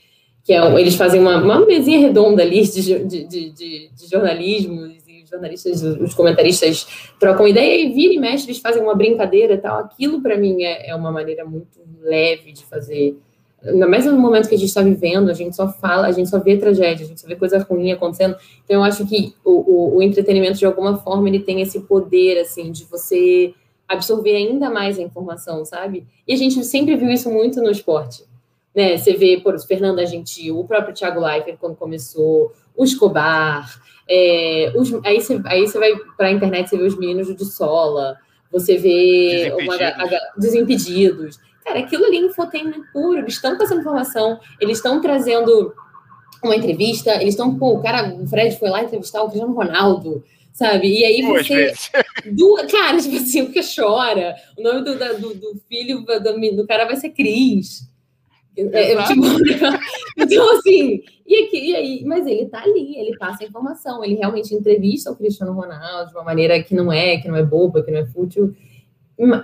que 0.49 0.55
é, 0.55 0.81
eles 0.81 0.95
fazem 0.95 1.21
uma, 1.21 1.37
uma 1.37 1.67
mesinha 1.67 1.99
redonda 1.99 2.43
ali 2.43 2.63
de, 2.63 3.05
de, 3.05 3.25
de, 3.25 3.51
de, 3.51 4.11
jornalismo, 4.11 4.87
e 4.87 5.23
os 5.23 5.29
jornalistas, 5.29 5.83
os 5.83 6.15
comentaristas 6.15 6.87
trocam 7.21 7.47
ideia 7.47 7.85
e 7.85 7.93
vira 7.93 8.15
e 8.15 8.19
mexe, 8.19 8.47
eles 8.47 8.59
fazem 8.59 8.83
uma 8.83 8.95
brincadeira 8.95 9.53
e 9.53 9.59
tal. 9.59 9.79
Aquilo, 9.81 10.23
para 10.23 10.39
mim, 10.39 10.63
é, 10.63 10.89
é 10.89 10.95
uma 10.95 11.13
maneira 11.13 11.45
muito 11.45 11.79
leve 12.01 12.53
de 12.53 12.65
fazer. 12.65 13.19
Ainda 13.65 13.89
mais 13.89 14.07
no 14.07 14.19
momento 14.19 14.49
que 14.49 14.55
a 14.55 14.59
gente 14.59 14.69
está 14.69 14.83
vivendo, 14.83 15.31
a 15.31 15.35
gente 15.35 15.57
só 15.57 15.69
fala, 15.69 16.07
a 16.07 16.13
gente 16.13 16.29
só 16.29 16.39
vê 16.39 16.57
tragédia, 16.57 17.05
a 17.05 17.09
gente 17.09 17.21
só 17.21 17.27
vê 17.27 17.37
coisa 17.37 17.59
ruim 17.59 17.91
acontecendo. 17.91 18.37
Então, 18.65 18.77
eu 18.77 18.85
acho 18.85 19.07
que 19.07 19.35
o, 19.45 19.51
o, 19.51 19.97
o 19.97 20.03
entretenimento, 20.03 20.59
de 20.59 20.67
alguma 20.67 20.97
forma, 20.97 21.29
ele 21.29 21.41
tem 21.41 21.61
esse 21.61 21.81
poder, 21.81 22.41
assim, 22.41 22.71
de 22.71 22.85
você 22.85 23.53
absorver 23.89 24.37
ainda 24.37 24.71
mais 24.71 24.99
a 24.99 25.03
informação, 25.03 25.65
sabe? 25.65 26.07
E 26.27 26.33
a 26.33 26.37
gente 26.37 26.63
sempre 26.65 26.95
viu 26.97 27.11
isso 27.11 27.31
muito 27.31 27.61
no 27.61 27.71
esporte 27.71 28.29
né? 28.79 28.97
Você 28.97 29.15
vê, 29.15 29.41
por 29.43 29.59
Fernanda 29.61 30.07
Gentil, 30.07 30.61
o 30.61 30.65
próprio 30.65 30.95
Thiago 30.95 31.21
Leifert 31.21 31.59
quando 31.59 31.75
começou, 31.75 32.53
o 32.77 32.85
Escobar, 32.85 33.69
é, 34.09 34.73
os, 34.77 34.95
aí, 35.05 35.21
você, 35.21 35.41
aí 35.47 35.67
você 35.67 35.79
vai 35.79 35.97
para 36.17 36.29
a 36.29 36.31
internet, 36.31 36.71
você 36.71 36.77
vê 36.77 36.85
os 36.85 36.97
meninos 36.97 37.35
de 37.35 37.45
Sola, 37.45 38.17
você 38.53 38.77
vê 38.77 39.51
Desimpedidos. 39.51 39.67
Uma, 39.67 39.89
a, 39.89 40.33
Desimpedidos. 40.39 41.41
Cara, 41.69 41.81
aquilo 41.81 42.07
ali 42.07 42.17
é 42.17 42.21
infotainment 42.21 42.83
puro, 42.95 43.19
eles 43.19 43.35
estão 43.35 43.59
passando 43.59 43.81
informação, 43.81 44.41
eles 44.59 44.79
estão 44.79 45.03
trazendo 45.03 45.75
uma 46.43 46.57
entrevista, 46.57 47.15
eles 47.17 47.35
estão, 47.35 47.59
pô, 47.59 47.75
o 47.75 47.83
cara, 47.83 48.15
o 48.15 48.27
Fred 48.27 48.59
foi 48.59 48.71
lá 48.71 48.83
entrevistar 48.83 49.23
o 49.23 49.27
Cristiano 49.29 49.53
Ronaldo, 49.53 50.25
sabe? 50.51 50.89
E 50.89 51.05
aí 51.05 51.21
você. 51.21 51.75
Duas, 52.33 52.73
cara, 52.73 52.97
tipo 52.97 53.17
assim, 53.17 53.43
o 53.43 53.53
que 53.53 53.61
chora. 53.61 54.35
O 54.57 54.63
nome 54.63 54.83
do, 54.83 54.95
do, 54.97 55.35
do 55.35 55.61
filho 55.69 56.01
do, 56.01 56.57
do, 56.57 56.67
cara 56.67 56.87
vai 56.87 56.97
ser 56.97 57.11
Cris. 57.11 57.87
É, 58.57 58.93
é 58.93 59.03
tipo, 59.05 59.23
então, 60.17 60.59
assim, 60.59 61.03
e, 61.27 61.45
aqui, 61.45 61.71
e 61.71 61.77
aí, 61.77 62.05
mas 62.05 62.27
ele 62.27 62.47
tá 62.47 62.63
ali, 62.63 62.97
ele 62.99 63.17
passa 63.19 63.45
a 63.45 63.47
informação, 63.47 64.03
ele 64.03 64.15
realmente 64.15 64.55
entrevista 64.55 65.13
o 65.13 65.17
Cristiano 65.17 65.53
Ronaldo 65.53 66.11
de 66.11 66.17
uma 66.17 66.25
maneira 66.25 66.61
que 66.63 66.75
não 66.75 66.91
é, 66.91 67.19
que 67.19 67.29
não 67.29 67.37
é 67.37 67.43
boba, 67.45 67.83
que 67.85 67.91
não 67.93 67.99
é 67.99 68.07
fútil, 68.07 68.57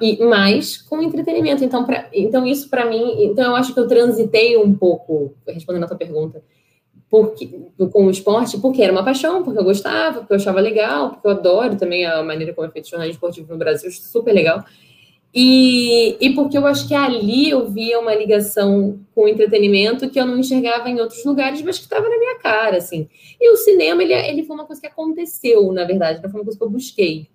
e, 0.01 0.25
mas 0.25 0.77
com 0.77 1.03
entretenimento. 1.03 1.65
Então, 1.65 1.85
pra, 1.85 2.09
então 2.13 2.47
isso 2.47 2.71
para 2.71 2.87
mim, 2.87 3.25
então 3.25 3.45
eu 3.45 3.57
acho 3.57 3.75
que 3.75 3.81
eu 3.81 3.89
transitei 3.89 4.57
um 4.57 4.73
pouco, 4.73 5.35
respondendo 5.47 5.85
a 5.85 5.89
tua 5.89 5.97
pergunta, 5.97 6.43
porque, 7.11 7.49
com 7.93 8.07
o 8.07 8.11
esporte, 8.11 8.59
porque 8.59 8.83
era 8.83 8.93
uma 8.93 9.05
paixão, 9.05 9.43
porque 9.43 9.59
eu 9.59 9.65
gostava, 9.65 10.21
porque 10.21 10.33
eu 10.33 10.37
achava 10.37 10.61
legal, 10.61 11.11
porque 11.11 11.27
eu 11.27 11.33
adoro 11.33 11.77
também 11.77 12.05
a 12.07 12.23
maneira 12.23 12.53
como 12.53 12.67
é 12.67 12.71
feito 12.71 12.89
jornalismo 12.89 13.17
esportivo 13.17 13.53
no 13.53 13.59
Brasil, 13.59 13.91
super 13.91 14.33
legal. 14.33 14.65
E, 15.37 16.17
e 16.21 16.33
porque 16.33 16.57
eu 16.57 16.65
acho 16.65 16.87
que 16.87 16.95
ali 16.95 17.51
eu 17.51 17.69
via 17.69 17.99
uma 17.99 18.15
ligação 18.15 19.01
com 19.13 19.25
o 19.25 19.29
entretenimento 19.29 20.09
que 20.09 20.21
eu 20.21 20.27
não 20.27 20.39
enxergava 20.39 20.89
em 20.89 21.01
outros 21.01 21.25
lugares, 21.25 21.61
mas 21.63 21.77
que 21.77 21.85
estava 21.85 22.09
na 22.09 22.17
minha 22.17 22.39
cara, 22.39 22.77
assim. 22.77 23.09
E 23.41 23.51
o 23.51 23.57
cinema, 23.57 24.01
ele, 24.05 24.13
ele 24.13 24.45
foi 24.45 24.55
uma 24.55 24.65
coisa 24.65 24.81
que 24.81 24.87
aconteceu, 24.87 25.73
na 25.73 25.85
verdade, 25.85 26.23
não 26.23 26.31
foi 26.31 26.41
uma 26.41 26.45
coisa 26.45 26.57
que 26.57 26.65
eu 26.65 26.71
busquei. 26.71 27.29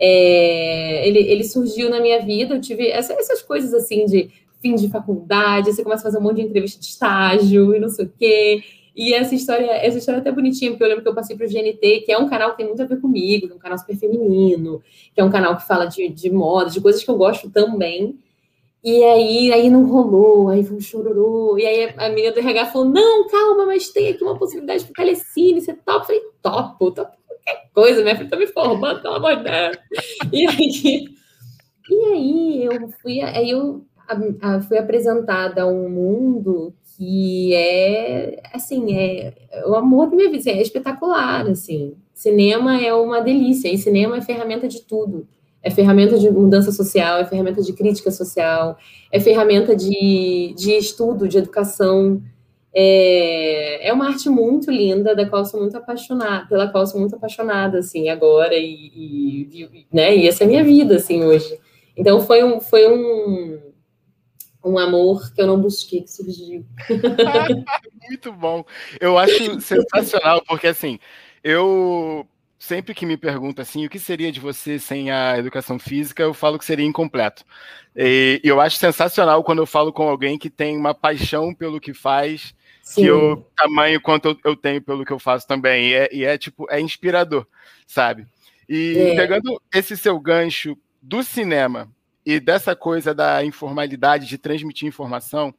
É, 0.00 1.06
ele, 1.08 1.18
ele 1.18 1.44
surgiu 1.44 1.90
na 1.90 2.00
minha 2.00 2.20
vida, 2.20 2.54
eu 2.54 2.60
tive 2.60 2.88
essa, 2.88 3.12
essas 3.14 3.42
coisas, 3.42 3.74
assim, 3.74 4.04
de 4.06 4.30
fim 4.60 4.74
de 4.74 4.88
faculdade, 4.88 5.72
você 5.72 5.82
começa 5.82 6.02
a 6.02 6.10
fazer 6.10 6.18
um 6.18 6.22
monte 6.22 6.36
de 6.36 6.42
entrevista 6.42 6.80
de 6.80 6.86
estágio 6.86 7.74
e 7.74 7.78
não 7.78 7.88
sei 7.88 8.06
o 8.06 8.12
quê. 8.18 8.62
E 8.94 9.14
essa 9.14 9.34
história, 9.34 9.70
essa 9.70 9.98
história 9.98 10.18
é 10.18 10.20
até 10.20 10.32
bonitinha, 10.32 10.72
porque 10.72 10.82
eu 10.82 10.88
lembro 10.88 11.02
que 11.04 11.08
eu 11.08 11.14
passei 11.14 11.36
para 11.36 11.46
o 11.46 11.48
GNT, 11.48 12.00
que 12.00 12.10
é 12.10 12.18
um 12.18 12.28
canal 12.28 12.50
que 12.50 12.58
tem 12.58 12.66
muito 12.66 12.82
a 12.82 12.86
ver 12.86 13.00
comigo, 13.00 13.48
é 13.48 13.54
um 13.54 13.58
canal 13.58 13.78
super 13.78 13.96
feminino, 13.96 14.82
que 15.14 15.20
é 15.20 15.24
um 15.24 15.30
canal 15.30 15.56
que 15.56 15.66
fala 15.66 15.86
de, 15.86 16.08
de 16.08 16.30
moda, 16.30 16.70
de 16.70 16.80
coisas 16.80 17.02
que 17.04 17.08
eu 17.08 17.16
gosto 17.16 17.48
também. 17.48 18.18
E 18.82 19.04
aí, 19.04 19.52
aí 19.52 19.70
não 19.70 19.86
rolou, 19.86 20.48
aí 20.48 20.64
foi 20.64 20.76
um 20.76 20.80
chororô. 20.80 21.56
E 21.58 21.66
aí 21.66 21.94
a 21.96 22.08
menina 22.08 22.32
do 22.32 22.40
RH 22.40 22.66
falou: 22.66 22.88
Não, 22.88 23.28
calma, 23.28 23.66
mas 23.66 23.88
tem 23.90 24.08
aqui 24.08 24.24
uma 24.24 24.38
possibilidade 24.38 24.84
de 24.84 24.92
telecine, 24.92 25.60
você 25.60 25.74
topa? 25.74 26.00
Eu 26.00 26.04
falei: 26.04 26.22
Topo, 26.42 26.90
topo 26.90 27.17
qualquer 27.48 27.70
coisa, 27.74 28.02
minha 28.02 28.16
filha 28.16 28.28
tá 28.28 28.36
me 28.36 28.46
formando, 28.46 29.00
pelo 29.00 29.14
amor 29.14 29.36
de 29.36 29.44
Deus. 29.44 29.78
E 30.32 30.46
aí, 30.46 31.04
e 31.90 32.04
aí 32.04 32.64
eu 32.64 32.88
fui, 33.00 33.20
aí 33.20 33.50
eu 33.50 33.84
a, 34.06 34.56
a, 34.56 34.60
fui 34.60 34.78
apresentada 34.78 35.62
a 35.62 35.66
um 35.66 35.88
mundo 35.88 36.74
que 36.96 37.54
é, 37.54 38.40
assim, 38.52 38.96
é, 38.96 39.32
o 39.66 39.74
amor 39.74 40.10
da 40.10 40.16
minha 40.16 40.30
vida, 40.30 40.50
é 40.50 40.60
espetacular, 40.60 41.46
assim. 41.46 41.94
Cinema 42.12 42.80
é 42.80 42.92
uma 42.92 43.20
delícia, 43.20 43.72
e 43.72 43.78
cinema 43.78 44.16
é 44.16 44.20
ferramenta 44.20 44.66
de 44.66 44.82
tudo. 44.82 45.28
É 45.62 45.70
ferramenta 45.70 46.18
de 46.18 46.30
mudança 46.30 46.72
social, 46.72 47.18
é 47.18 47.24
ferramenta 47.24 47.62
de 47.62 47.72
crítica 47.72 48.10
social, 48.10 48.76
é 49.12 49.20
ferramenta 49.20 49.76
de, 49.76 50.54
de 50.56 50.72
estudo, 50.72 51.28
de 51.28 51.38
educação. 51.38 52.20
É, 52.74 53.88
é 53.88 53.92
uma 53.92 54.08
arte 54.08 54.28
muito 54.28 54.70
linda, 54.70 55.14
da 55.14 55.28
qual 55.28 55.44
sou 55.44 55.60
muito 55.60 55.76
apaixonada, 55.76 56.46
pela 56.46 56.68
qual 56.68 56.86
sou 56.86 57.00
muito 57.00 57.16
apaixonada, 57.16 57.78
assim, 57.78 58.08
agora, 58.08 58.54
e, 58.54 58.64
e, 58.64 59.86
né, 59.92 60.16
e 60.16 60.28
essa 60.28 60.44
é 60.44 60.46
a 60.46 60.48
minha 60.48 60.64
vida, 60.64 60.96
assim, 60.96 61.24
hoje. 61.24 61.58
Então, 61.96 62.20
foi 62.20 62.44
um, 62.44 62.60
foi 62.60 62.86
um, 62.86 63.58
um 64.64 64.78
amor 64.78 65.32
que 65.32 65.40
eu 65.40 65.46
não 65.46 65.60
busquei, 65.60 66.02
que 66.02 66.10
surgiu. 66.12 66.64
Muito 68.08 68.32
bom. 68.32 68.64
Eu 69.00 69.18
acho 69.18 69.60
sensacional, 69.60 70.42
porque 70.46 70.68
assim, 70.68 70.98
eu 71.42 72.26
sempre 72.58 72.92
que 72.94 73.06
me 73.06 73.16
perguntam 73.16 73.62
assim, 73.62 73.86
o 73.86 73.90
que 73.90 73.98
seria 73.98 74.32
de 74.32 74.40
você 74.40 74.78
sem 74.78 75.10
a 75.10 75.38
educação 75.38 75.78
física, 75.78 76.22
eu 76.22 76.34
falo 76.34 76.58
que 76.58 76.64
seria 76.64 76.84
incompleto. 76.84 77.44
E 77.94 78.40
eu 78.42 78.60
acho 78.60 78.76
sensacional 78.76 79.44
quando 79.44 79.60
eu 79.60 79.66
falo 79.66 79.92
com 79.92 80.08
alguém 80.08 80.36
que 80.36 80.50
tem 80.50 80.76
uma 80.76 80.94
paixão 80.94 81.54
pelo 81.54 81.80
que 81.80 81.94
faz, 81.94 82.54
Sim. 82.82 83.02
que 83.02 83.10
o 83.10 83.36
tamanho 83.56 84.00
quanto 84.00 84.38
eu 84.44 84.56
tenho 84.56 84.82
pelo 84.82 85.04
que 85.04 85.12
eu 85.12 85.18
faço 85.18 85.46
também. 85.46 85.88
E 85.88 85.94
é, 85.94 86.08
e 86.12 86.24
é 86.24 86.36
tipo, 86.36 86.66
é 86.70 86.80
inspirador, 86.80 87.46
sabe? 87.86 88.26
E 88.68 88.96
é. 88.98 89.14
pegando 89.14 89.60
esse 89.72 89.96
seu 89.96 90.18
gancho 90.18 90.76
do 91.00 91.22
cinema 91.22 91.88
e 92.26 92.40
dessa 92.40 92.74
coisa 92.74 93.14
da 93.14 93.44
informalidade 93.44 94.26
de 94.26 94.36
transmitir 94.36 94.88
informação, 94.88 95.54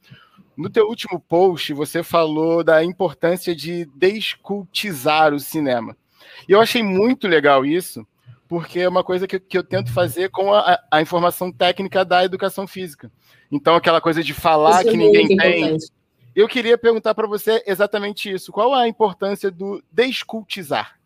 no 0.56 0.70
teu 0.70 0.88
último 0.88 1.20
post 1.20 1.74
você 1.74 2.04
falou 2.04 2.64
da 2.64 2.84
importância 2.84 3.56
de 3.56 3.86
descultizar 3.96 5.34
o 5.34 5.40
cinema. 5.40 5.96
E 6.48 6.52
eu 6.52 6.62
achei 6.62 6.84
muito 6.84 7.28
legal 7.28 7.66
isso, 7.66 8.06
porque 8.48 8.80
é 8.80 8.90
uma 8.90 9.04
coisa 9.04 9.28
que, 9.28 9.40
que 9.40 9.58
eu 9.58 9.64
tento 9.64 9.94
fazer 9.94 10.30
com 10.30 10.54
a, 10.54 10.80
a, 10.92 11.02
informação 11.02 11.52
técnica 11.52 12.04
da 12.04 12.24
educação 12.26 12.68
física. 12.68 13.12
Então, 13.52 13.76
aquela 13.76 14.02
coisa 14.02 14.24
de 14.24 14.34
falar 14.34 14.82
isso 14.82 14.90
que 14.90 14.96
é 14.96 14.98
ninguém 14.98 15.38
tem. 15.38 15.78
Eu 16.36 16.48
queria 16.48 16.78
perguntar 16.78 17.14
para 17.14 17.28
você 17.28 17.64
exatamente 17.66 18.32
isso. 18.32 18.52
Qual 18.52 18.74
a 18.74 18.88
importância 18.88 19.52
do 19.52 19.84
descultizar? 19.92 21.00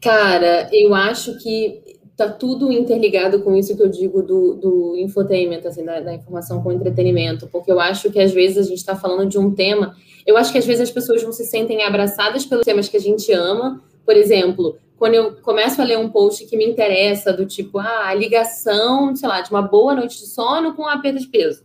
Cara, 0.00 0.68
eu 0.72 0.94
acho 0.94 1.36
que 1.38 1.95
tá 2.16 2.28
tudo 2.28 2.72
interligado 2.72 3.42
com 3.42 3.54
isso 3.54 3.76
que 3.76 3.82
eu 3.82 3.88
digo 3.88 4.22
do, 4.22 4.54
do 4.54 4.96
infotainment, 4.96 5.60
assim, 5.66 5.84
da, 5.84 6.00
da, 6.00 6.14
informação 6.14 6.62
com 6.62 6.72
entretenimento, 6.72 7.46
porque 7.48 7.70
eu 7.70 7.78
acho 7.78 8.10
que 8.10 8.18
às 8.18 8.32
vezes 8.32 8.58
a 8.58 8.68
gente 8.68 8.78
está 8.78 8.96
falando 8.96 9.28
de 9.28 9.38
um 9.38 9.54
tema, 9.54 9.94
eu 10.26 10.36
acho 10.36 10.50
que 10.50 10.58
às 10.58 10.64
vezes 10.64 10.88
as 10.88 10.90
pessoas 10.90 11.22
não 11.22 11.32
se 11.32 11.44
sentem 11.44 11.82
abraçadas 11.82 12.46
pelos 12.46 12.64
temas 12.64 12.88
que 12.88 12.96
a 12.96 13.00
gente 13.00 13.30
ama, 13.32 13.82
por 14.04 14.16
exemplo, 14.16 14.78
quando 14.96 15.14
eu 15.14 15.36
começo 15.42 15.80
a 15.80 15.84
ler 15.84 15.98
um 15.98 16.08
post 16.08 16.46
que 16.46 16.56
me 16.56 16.64
interessa, 16.64 17.32
do 17.32 17.44
tipo, 17.44 17.78
ah, 17.78 18.08
a 18.08 18.14
ligação, 18.14 19.14
sei 19.14 19.28
lá, 19.28 19.42
de 19.42 19.50
uma 19.50 19.62
boa 19.62 19.94
noite 19.94 20.18
de 20.18 20.26
sono 20.26 20.74
com 20.74 20.86
a 20.86 20.98
perda 20.98 21.20
de 21.20 21.26
peso. 21.26 21.64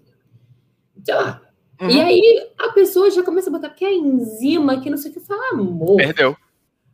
Sei 1.03 1.15
lá. 1.15 1.41
Uhum. 1.79 1.89
E 1.89 2.01
aí 2.01 2.49
a 2.59 2.69
pessoa 2.69 3.09
já 3.09 3.23
começa 3.23 3.49
a 3.49 3.53
botar, 3.53 3.69
que 3.69 3.85
é 3.85 3.93
enzima, 3.93 4.81
que 4.81 4.89
não 4.89 4.97
sei 4.97 5.11
o 5.11 5.13
que, 5.13 5.19
fala, 5.21 5.53
amor. 5.53 5.95
Perdeu. 5.95 6.35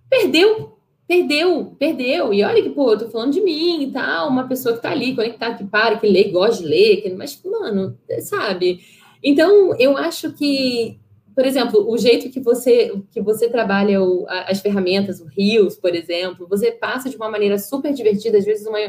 Perdeu. 0.09 0.76
Perdeu, 1.07 1.75
perdeu. 1.79 2.33
E 2.33 2.43
olha 2.43 2.61
que, 2.61 2.69
pô, 2.69 2.91
eu 2.91 2.99
tô 2.99 3.09
falando 3.09 3.31
de 3.31 3.41
mim 3.41 3.83
e 3.83 3.91
tal, 3.91 4.27
uma 4.29 4.47
pessoa 4.47 4.75
que 4.75 4.81
tá 4.81 4.91
ali, 4.91 5.15
conectada, 5.15 5.55
que 5.55 5.63
para, 5.63 5.97
que 5.97 6.07
lê, 6.07 6.25
gosta 6.25 6.61
de 6.61 6.69
ler, 6.69 7.01
que... 7.01 7.09
mas, 7.11 7.41
mano, 7.43 7.97
sabe? 8.19 8.81
Então, 9.23 9.73
eu 9.79 9.97
acho 9.97 10.33
que 10.33 10.99
por 11.37 11.45
exemplo, 11.45 11.87
o 11.87 11.95
jeito 11.99 12.31
que 12.31 12.39
você 12.39 12.99
que 13.11 13.21
você 13.21 13.47
trabalha 13.47 14.01
o, 14.01 14.25
as 14.27 14.59
ferramentas, 14.59 15.21
o 15.21 15.25
Rios, 15.27 15.75
por 15.75 15.93
exemplo, 15.93 16.47
você 16.49 16.71
passa 16.71 17.11
de 17.11 17.15
uma 17.15 17.29
maneira 17.29 17.59
super 17.59 17.93
divertida, 17.93 18.39
às 18.39 18.43
vezes 18.43 18.65
uma, 18.65 18.79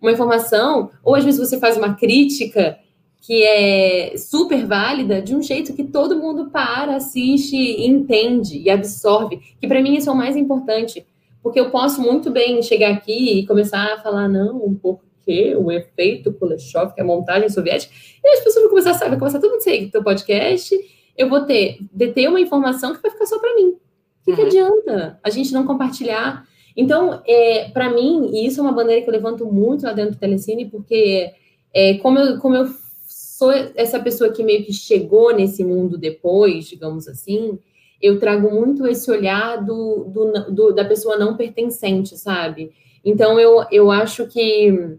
uma 0.00 0.10
informação, 0.10 0.90
ou 1.04 1.14
às 1.14 1.22
vezes 1.22 1.38
você 1.38 1.58
faz 1.58 1.76
uma 1.76 1.92
crítica 1.92 2.78
que 3.20 3.42
é 3.42 4.16
super 4.16 4.66
válida, 4.66 5.20
de 5.20 5.36
um 5.36 5.42
jeito 5.42 5.74
que 5.74 5.84
todo 5.84 6.16
mundo 6.16 6.48
para, 6.50 6.96
assiste, 6.96 7.54
entende 7.54 8.56
e 8.56 8.70
absorve. 8.70 9.38
Que 9.60 9.68
para 9.68 9.82
mim 9.82 9.94
isso 9.94 10.08
é 10.08 10.12
o 10.14 10.16
mais 10.16 10.36
importante, 10.38 11.06
porque 11.42 11.58
eu 11.58 11.70
posso 11.70 12.00
muito 12.00 12.30
bem 12.30 12.62
chegar 12.62 12.90
aqui 12.90 13.40
e 13.40 13.46
começar 13.46 13.94
a 13.94 14.00
falar, 14.00 14.28
não, 14.28 14.74
porquê, 14.74 15.54
o 15.56 15.70
efeito 15.70 16.32
Kuleshov, 16.32 16.94
que 16.94 17.00
é 17.00 17.04
a 17.04 17.06
montagem 17.06 17.48
soviética, 17.48 17.92
e 18.22 18.28
as 18.28 18.40
pessoas 18.40 18.62
vão 18.62 18.70
começar 18.70 18.90
a 18.90 18.94
saber, 18.94 19.18
começar 19.18 19.40
todo 19.40 19.50
mundo 19.50 19.62
seguir 19.62 19.90
teu 19.90 20.02
podcast 20.02 20.76
eu 21.20 21.28
vou 21.28 21.42
ter, 21.42 21.78
deter 21.92 22.28
uma 22.30 22.40
informação 22.40 22.94
que 22.94 23.02
vai 23.02 23.10
ficar 23.10 23.26
só 23.26 23.38
para 23.38 23.54
mim. 23.54 23.68
O 23.68 24.24
que, 24.24 24.30
uhum. 24.30 24.36
que, 24.36 24.42
adianta 24.42 25.20
a 25.22 25.28
gente 25.28 25.52
não 25.52 25.66
compartilhar? 25.66 26.46
Então, 26.74 27.20
é, 27.26 27.68
para 27.68 27.90
mim, 27.90 28.30
e 28.32 28.46
isso 28.46 28.58
é 28.58 28.62
uma 28.62 28.72
bandeira 28.72 29.02
que 29.02 29.08
eu 29.08 29.12
levanto 29.12 29.44
muito 29.44 29.84
lá 29.84 29.92
dentro 29.92 30.12
do 30.12 30.18
Telecine, 30.18 30.70
porque 30.70 31.30
é, 31.74 31.94
como, 31.98 32.18
eu, 32.18 32.38
como 32.38 32.56
eu 32.56 32.68
sou 33.06 33.52
essa 33.52 34.00
pessoa 34.00 34.32
que 34.32 34.42
meio 34.42 34.64
que 34.64 34.72
chegou 34.72 35.34
nesse 35.34 35.62
mundo 35.62 35.98
depois, 35.98 36.66
digamos 36.66 37.06
assim, 37.06 37.58
eu 38.00 38.18
trago 38.18 38.50
muito 38.50 38.86
esse 38.86 39.10
olhar 39.10 39.62
do, 39.62 40.04
do, 40.04 40.50
do, 40.50 40.72
da 40.72 40.84
pessoa 40.84 41.18
não 41.18 41.36
pertencente, 41.36 42.16
sabe? 42.16 42.72
Então, 43.04 43.38
eu, 43.38 43.64
eu 43.70 43.90
acho 43.90 44.26
que, 44.26 44.96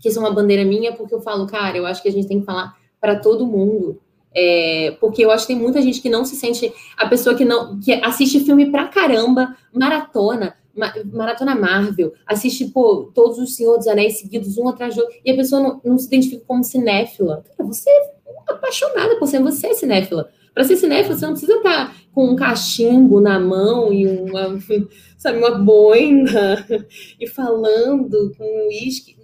que 0.00 0.08
isso 0.08 0.18
é 0.18 0.22
uma 0.22 0.34
bandeira 0.34 0.64
minha, 0.64 0.92
porque 0.92 1.14
eu 1.14 1.20
falo, 1.20 1.46
cara, 1.46 1.76
eu 1.76 1.86
acho 1.86 2.02
que 2.02 2.08
a 2.08 2.12
gente 2.12 2.28
tem 2.28 2.40
que 2.40 2.46
falar 2.46 2.76
para 3.00 3.16
todo 3.16 3.46
mundo. 3.46 4.00
É, 4.32 4.96
porque 5.00 5.24
eu 5.24 5.30
acho 5.30 5.44
que 5.46 5.54
tem 5.54 5.60
muita 5.60 5.82
gente 5.82 6.00
que 6.00 6.08
não 6.08 6.24
se 6.24 6.36
sente 6.36 6.72
a 6.96 7.08
pessoa 7.08 7.34
que 7.34 7.44
não 7.44 7.80
que 7.80 7.92
assiste 7.94 8.38
filme 8.38 8.70
pra 8.70 8.86
caramba, 8.86 9.56
maratona, 9.72 10.54
ma, 10.72 10.92
maratona 11.12 11.56
Marvel, 11.56 12.12
assiste 12.24 12.66
pô, 12.66 13.10
todos 13.12 13.38
os 13.38 13.56
Senhor 13.56 13.76
dos 13.76 13.88
Anéis 13.88 14.20
seguidos 14.20 14.56
um 14.56 14.68
atrás 14.68 14.94
do 14.94 15.00
outro, 15.00 15.16
e 15.24 15.32
a 15.32 15.36
pessoa 15.36 15.60
não, 15.60 15.80
não 15.84 15.98
se 15.98 16.06
identifica 16.06 16.44
como 16.46 16.62
cinéfila. 16.62 17.42
Cara, 17.56 17.68
você 17.68 17.90
é 17.90 18.14
apaixonada 18.48 19.18
por 19.18 19.26
ser, 19.26 19.42
você 19.42 19.68
é 19.68 19.74
cinéfila. 19.74 20.30
Para 20.60 20.68
ser 20.68 20.76
cinéfila, 20.76 21.16
você 21.16 21.24
não 21.24 21.32
precisa 21.32 21.54
estar 21.54 21.86
tá 21.86 21.94
com 22.12 22.32
um 22.32 22.36
cachimbo 22.36 23.18
na 23.18 23.40
mão 23.40 23.90
e 23.90 24.06
uma, 24.06 24.58
sabe, 25.16 25.38
uma 25.38 25.52
boina 25.52 26.66
e 27.18 27.26
falando 27.26 28.34
com 28.36 28.68
uísque. 28.68 29.16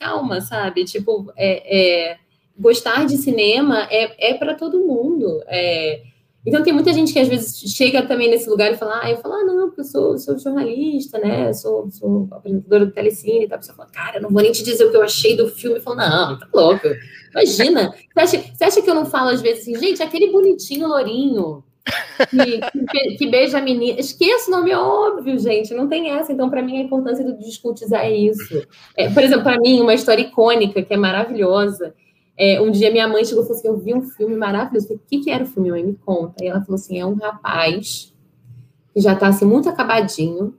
Calma, 0.00 0.40
sabe? 0.40 0.84
Tipo, 0.84 1.32
é, 1.36 2.08
é 2.10 2.16
gostar 2.58 3.06
de 3.06 3.18
cinema 3.18 3.86
é, 3.88 4.32
é 4.32 4.34
para 4.34 4.56
todo 4.56 4.84
mundo. 4.84 5.40
É... 5.46 6.02
Então 6.46 6.62
tem 6.62 6.72
muita 6.72 6.92
gente 6.92 7.12
que 7.12 7.18
às 7.18 7.28
vezes 7.28 7.58
chega 7.72 8.02
também 8.02 8.30
nesse 8.30 8.48
lugar 8.48 8.72
e 8.72 8.76
fala, 8.76 9.00
ah, 9.02 9.10
eu 9.10 9.18
falo, 9.18 9.34
ah, 9.34 9.44
não, 9.44 9.68
porque 9.68 9.82
eu 9.82 9.84
sou, 9.84 10.18
sou 10.18 10.38
jornalista, 10.38 11.18
né? 11.18 11.52
Sou, 11.52 11.90
sou 11.90 12.28
apresentadora 12.30 12.86
do 12.86 12.92
Telecine 12.92 13.44
e 13.44 13.48
tal. 13.48 13.56
A 13.56 13.58
pessoa 13.58 13.76
fala, 13.76 13.90
cara, 13.90 14.20
não 14.20 14.30
vou 14.30 14.42
nem 14.42 14.50
te 14.50 14.62
dizer 14.62 14.84
o 14.84 14.90
que 14.90 14.96
eu 14.96 15.02
achei 15.02 15.36
do 15.36 15.48
filme. 15.48 15.76
Eu 15.76 15.82
falo, 15.82 15.96
não, 15.96 16.38
tá 16.38 16.48
louco. 16.54 16.88
Imagina. 17.32 17.94
Você 18.14 18.20
acha, 18.20 18.54
você 18.54 18.64
acha 18.64 18.82
que 18.82 18.88
eu 18.88 18.94
não 18.94 19.04
falo 19.04 19.30
às 19.30 19.42
vezes 19.42 19.62
assim, 19.62 19.78
gente, 19.78 20.02
aquele 20.02 20.32
bonitinho 20.32 20.88
lourinho 20.88 21.62
que, 22.30 22.60
que, 22.60 23.16
que, 23.16 23.26
beija 23.26 23.58
a 23.58 23.62
menina. 23.62 24.00
Esqueça 24.00 24.48
o 24.48 24.50
nome, 24.50 24.70
é 24.70 24.78
óbvio, 24.78 25.38
gente. 25.38 25.74
Não 25.74 25.88
tem 25.88 26.10
essa. 26.10 26.32
Então, 26.32 26.48
para 26.48 26.62
mim, 26.62 26.78
a 26.78 26.82
importância 26.82 27.24
do 27.24 27.36
discutizar 27.38 28.04
é 28.04 28.12
isso. 28.12 28.66
É, 28.96 29.10
por 29.10 29.22
exemplo, 29.22 29.44
para 29.44 29.58
mim, 29.58 29.80
uma 29.80 29.94
história 29.94 30.22
icônica 30.22 30.82
que 30.82 30.94
é 30.94 30.96
maravilhosa 30.96 31.94
é, 32.42 32.58
um 32.58 32.70
dia 32.70 32.90
minha 32.90 33.06
mãe 33.06 33.22
chegou 33.22 33.44
e 33.44 33.46
falou 33.46 33.58
assim: 33.58 33.68
Eu 33.68 33.76
vi 33.76 33.92
um 33.92 34.00
filme 34.00 34.34
maravilhoso. 34.34 34.94
O 34.94 34.98
que, 34.98 35.20
que 35.20 35.30
era 35.30 35.44
o 35.44 35.46
filme? 35.46 35.70
Mãe, 35.70 35.84
me 35.84 35.94
conta. 35.94 36.42
E 36.42 36.48
ela 36.48 36.62
falou 36.62 36.76
assim: 36.76 36.98
é 36.98 37.04
um 37.04 37.12
rapaz 37.12 38.14
que 38.94 39.00
já 39.02 39.12
está 39.12 39.28
assim, 39.28 39.44
muito 39.44 39.68
acabadinho. 39.68 40.56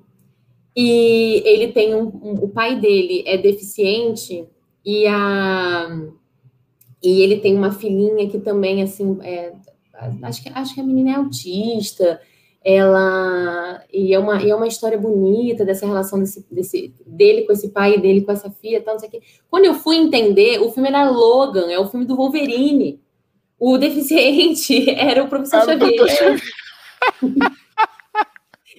E 0.75 1.41
ele 1.43 1.73
tem 1.73 1.95
um, 1.95 2.03
um, 2.03 2.33
O 2.43 2.49
pai 2.49 2.79
dele 2.79 3.23
é 3.25 3.35
deficiente 3.35 4.47
e 4.85 5.07
a. 5.07 5.89
E 7.01 7.21
ele 7.23 7.37
tem 7.39 7.57
uma 7.57 7.71
filhinha 7.71 8.29
que 8.29 8.37
também, 8.37 8.83
assim, 8.83 9.17
é, 9.23 9.51
acho, 10.21 10.43
que, 10.43 10.49
acho 10.49 10.75
que 10.75 10.81
a 10.81 10.83
menina 10.83 11.09
é 11.09 11.15
autista 11.15 12.21
ela 12.63 13.83
e 13.91 14.13
é 14.13 14.19
uma, 14.19 14.41
e 14.41 14.49
é 14.49 14.55
uma 14.55 14.67
história 14.67 14.97
bonita 14.97 15.65
dessa 15.65 15.85
relação 15.85 16.19
desse, 16.19 16.45
desse, 16.49 16.93
dele 17.05 17.41
com 17.43 17.51
esse 17.53 17.69
pai 17.69 17.99
dele 17.99 18.21
com 18.21 18.31
essa 18.31 18.51
filha, 18.51 18.81
tal, 18.81 18.93
não 18.93 18.99
sei 18.99 19.09
o 19.09 19.11
quê. 19.11 19.21
Quando 19.49 19.65
eu 19.65 19.73
fui 19.73 19.97
entender, 19.97 20.59
o 20.59 20.71
filme 20.71 20.89
era 20.89 21.09
Logan, 21.09 21.71
é 21.71 21.79
o 21.79 21.87
filme 21.89 22.05
do 22.05 22.15
Wolverine. 22.15 23.01
O 23.59 23.77
deficiente 23.77 24.89
era 24.95 25.23
o 25.23 25.27
professor 25.27 25.65
Xavier. 25.65 26.41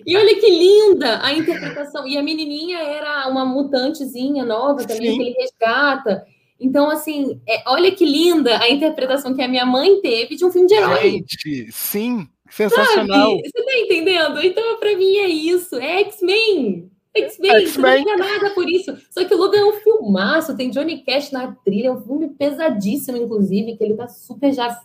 e 0.07 0.17
olha 0.17 0.35
que 0.41 0.51
linda 0.51 1.25
a 1.25 1.33
interpretação. 1.33 2.07
E 2.07 2.17
a 2.17 2.23
menininha 2.23 2.79
era 2.79 3.29
uma 3.29 3.45
mutantezinha 3.45 4.45
nova 4.45 4.85
também, 4.85 5.11
Sim. 5.11 5.17
que 5.17 5.23
ele 5.23 5.37
resgata. 5.39 6.25
Então, 6.59 6.89
assim, 6.89 7.41
é, 7.49 7.65
olha 7.67 7.91
que 7.91 8.05
linda 8.05 8.59
a 8.61 8.71
interpretação 8.71 9.35
que 9.35 9.43
a 9.43 9.49
minha 9.49 9.67
mãe 9.67 10.01
teve 10.01 10.37
de 10.37 10.45
um 10.45 10.51
filme 10.51 10.69
de 10.69 10.75
herói. 10.75 11.11
Gente, 11.11 11.73
sim, 11.73 12.29
Sensacional. 12.53 13.37
Sabe? 13.37 13.43
Você 13.49 13.65
tá 13.65 13.79
entendendo? 13.79 14.45
Então, 14.45 14.79
para 14.79 14.95
mim, 14.97 15.17
é 15.17 15.27
isso. 15.27 15.77
É 15.77 16.01
X-Men. 16.01 16.91
X-Men, 17.15 17.67
você 17.67 17.79
não 17.79 18.03
tinha 18.03 18.17
nada 18.17 18.51
por 18.51 18.69
isso. 18.69 18.95
Só 19.11 19.25
que 19.25 19.35
o 19.35 19.39
Logan 19.39 19.61
é 19.61 19.65
um 19.65 19.81
filmaço, 19.81 20.57
tem 20.57 20.71
Johnny 20.71 21.03
Cash 21.03 21.31
na 21.31 21.53
trilha, 21.65 21.89
é 21.89 21.93
um 21.93 22.01
filme 22.01 22.29
pesadíssimo, 22.29 23.17
inclusive, 23.17 23.77
que 23.77 23.85
ele 23.85 23.95
tá 23.95 24.09
super 24.09 24.53
já 24.53 24.81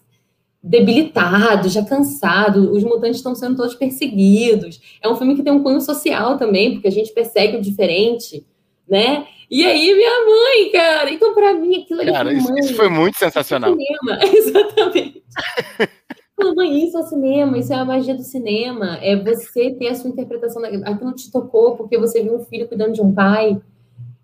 debilitado, 0.62 1.70
já 1.70 1.84
cansado, 1.84 2.72
os 2.74 2.84
mutantes 2.84 3.18
estão 3.18 3.36
sendo 3.36 3.56
todos 3.56 3.76
perseguidos. 3.76 4.82
É 5.02 5.08
um 5.08 5.16
filme 5.16 5.36
que 5.36 5.44
tem 5.44 5.54
um 5.54 5.64
cunho 5.64 5.80
social 5.80 6.38
também, 6.38 6.74
porque 6.74 6.88
a 6.88 6.92
gente 6.92 7.14
persegue 7.14 7.58
o 7.58 7.62
diferente, 7.62 8.46
né? 8.88 9.26
E 9.50 9.66
aí, 9.66 9.94
minha 9.94 10.26
mãe, 10.26 10.72
cara, 10.72 11.10
então 11.10 11.34
para 11.34 11.54
mim 11.54 11.82
aquilo 11.82 12.02
ali 12.02 12.12
cara, 12.12 12.34
isso, 12.34 12.54
isso, 12.60 12.76
foi 12.76 12.90
muito 12.90 13.18
sensacional. 13.18 13.72
Cinema. 13.72 14.20
Exatamente. 14.36 15.24
mãe, 16.56 16.86
isso 16.86 16.98
é 16.98 17.04
cinema, 17.04 17.58
isso 17.58 17.74
é 17.74 17.76
a 17.76 17.86
magia 17.86 18.16
do 18.16 18.24
cinema. 18.24 18.98
É 19.02 19.16
você 19.16 19.72
ter 19.72 19.88
a 19.88 19.96
sua 19.96 20.10
interpretação. 20.10 20.64
Aquilo 20.64 21.14
te 21.14 21.32
tocou 21.32 21.76
porque 21.76 21.98
você 21.98 22.22
viu 22.22 22.36
um 22.36 22.46
filho 22.46 22.68
cuidando 22.68 22.94
de 22.94 23.02
um 23.02 23.14
pai. 23.14 23.60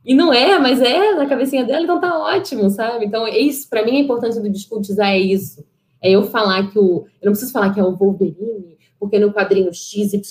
E 0.05 0.13
não 0.13 0.33
é, 0.33 0.59
mas 0.59 0.81
é 0.81 1.15
na 1.15 1.25
cabecinha 1.25 1.63
dela, 1.63 1.83
então 1.83 1.99
tá 1.99 2.19
ótimo, 2.19 2.69
sabe? 2.69 3.05
Então, 3.05 3.25
é 3.25 3.37
isso, 3.37 3.69
para 3.69 3.85
mim, 3.85 3.97
a 3.97 3.99
importância 4.01 4.41
do 4.41 4.49
discutizar 4.49 5.09
é 5.09 5.17
isso. 5.17 5.65
É 6.01 6.11
eu 6.11 6.23
falar 6.23 6.69
que 6.69 6.77
o. 6.77 7.05
Eu 7.21 7.27
não 7.27 7.31
preciso 7.31 7.53
falar 7.53 7.73
que 7.73 7.79
é 7.79 7.83
o 7.83 7.95
Wolverine, 7.95 8.77
porque 8.99 9.17
no 9.17 9.31
quadrinho 9.31 9.73
XYZ, 9.73 10.21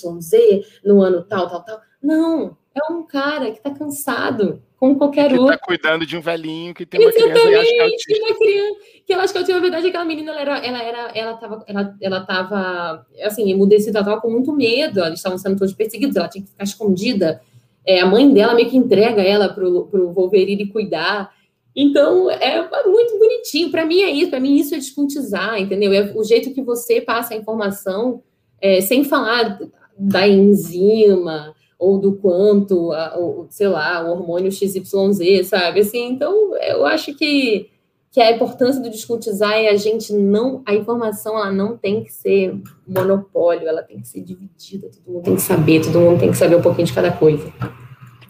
no 0.85 1.01
ano 1.01 1.23
tal, 1.23 1.49
tal, 1.49 1.63
tal. 1.63 1.81
Não, 2.01 2.55
é 2.75 2.93
um 2.93 3.03
cara 3.03 3.51
que 3.51 3.61
tá 3.61 3.71
cansado, 3.71 4.61
como 4.83 4.97
qualquer 4.97 5.29
que 5.29 5.35
tá 5.35 5.41
outro. 5.41 5.57
Tá 5.57 5.65
cuidando 5.65 6.05
de 6.05 6.17
um 6.17 6.19
velhinho 6.19 6.73
que 6.73 6.85
tem 6.85 6.99
uma 6.99 7.09
criança 7.09 7.39
que 7.39 8.13
é. 8.13 8.19
Uma 8.19 8.35
criança, 8.35 8.79
que 9.05 9.13
eu 9.13 9.19
acho 9.21 9.31
que 9.31 9.39
eu 9.39 9.43
tinha, 9.45 9.55
na 9.55 9.61
verdade, 9.61 9.87
aquela 9.87 10.03
menina, 10.03 10.31
ela 10.31 10.41
era, 10.41 10.57
ela 10.57 10.83
era, 10.83 11.11
ela 11.15 11.33
tava, 11.37 11.63
ela, 11.65 11.95
ela 12.01 12.25
tava, 12.25 13.07
assim, 13.21 13.49
emudecida, 13.49 13.99
ela 13.99 14.05
tava 14.05 14.19
com 14.19 14.29
muito 14.29 14.51
medo, 14.51 14.99
eles 14.99 15.19
estavam 15.19 15.37
sendo 15.37 15.57
todos 15.57 15.73
perseguidos, 15.73 16.17
ela 16.17 16.27
tinha 16.27 16.43
que 16.43 16.49
ficar 16.49 16.65
escondida. 16.65 17.41
É, 17.85 18.01
a 18.01 18.05
mãe 18.05 18.29
dela 18.29 18.53
meio 18.53 18.69
que 18.69 18.75
entrega 18.75 19.21
ela 19.21 19.47
pro, 19.47 19.85
pro 19.85 20.11
Wolverine 20.11 20.67
cuidar. 20.67 21.31
Então, 21.73 22.29
é 22.29 22.61
muito 22.85 23.17
bonitinho. 23.17 23.71
Para 23.71 23.85
mim 23.85 24.01
é 24.01 24.11
isso, 24.11 24.31
para 24.31 24.41
mim 24.41 24.57
isso 24.57 24.75
é 24.75 24.79
descontizar, 24.79 25.61
entendeu? 25.61 25.93
É 25.93 26.11
o 26.13 26.25
jeito 26.25 26.53
que 26.53 26.61
você 26.61 26.99
passa 26.99 27.33
a 27.33 27.37
informação, 27.37 28.21
é, 28.59 28.81
sem 28.81 29.05
falar 29.05 29.59
da 29.97 30.27
enzima, 30.27 31.55
ou 31.77 31.99
do 31.99 32.13
quanto, 32.13 32.91
ou, 33.15 33.47
sei 33.49 33.67
lá, 33.67 34.03
o 34.03 34.11
hormônio 34.11 34.51
XYZ, 34.51 35.47
sabe? 35.47 35.81
Assim, 35.81 36.07
então, 36.07 36.55
eu 36.57 36.85
acho 36.85 37.13
que, 37.15 37.69
que 38.11 38.21
a 38.21 38.31
importância 38.31 38.81
do 38.81 38.89
discutizar 38.89 39.53
é 39.53 39.69
a 39.69 39.75
gente 39.75 40.13
não, 40.13 40.61
a 40.65 40.73
informação, 40.73 41.37
ela 41.37 41.51
não 41.51 41.77
tem 41.77 42.03
que 42.03 42.13
ser 42.13 42.55
monopólio, 42.87 43.67
ela 43.67 43.83
tem 43.83 43.99
que 43.99 44.07
ser 44.07 44.21
dividida, 44.21 44.89
todo 44.89 45.13
mundo 45.13 45.23
tem 45.23 45.35
que 45.35 45.41
saber, 45.41 45.81
todo 45.81 45.99
mundo 45.99 46.19
tem 46.19 46.31
que 46.31 46.37
saber 46.37 46.55
um 46.55 46.61
pouquinho 46.61 46.87
de 46.87 46.93
cada 46.93 47.11
coisa. 47.11 47.51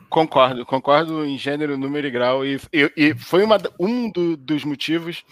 Concordo, 0.10 0.63
concordo 0.63 1.25
em 1.25 1.39
gênero, 1.39 1.75
número 1.75 2.06
e 2.06 2.12
grau. 2.12 2.45
E, 2.45 2.62
e, 2.71 2.91
e 2.95 3.15
foi 3.15 3.43
uma, 3.43 3.58
um 3.79 4.12
do, 4.12 4.38
dos 4.38 4.63
motivos 4.63 5.23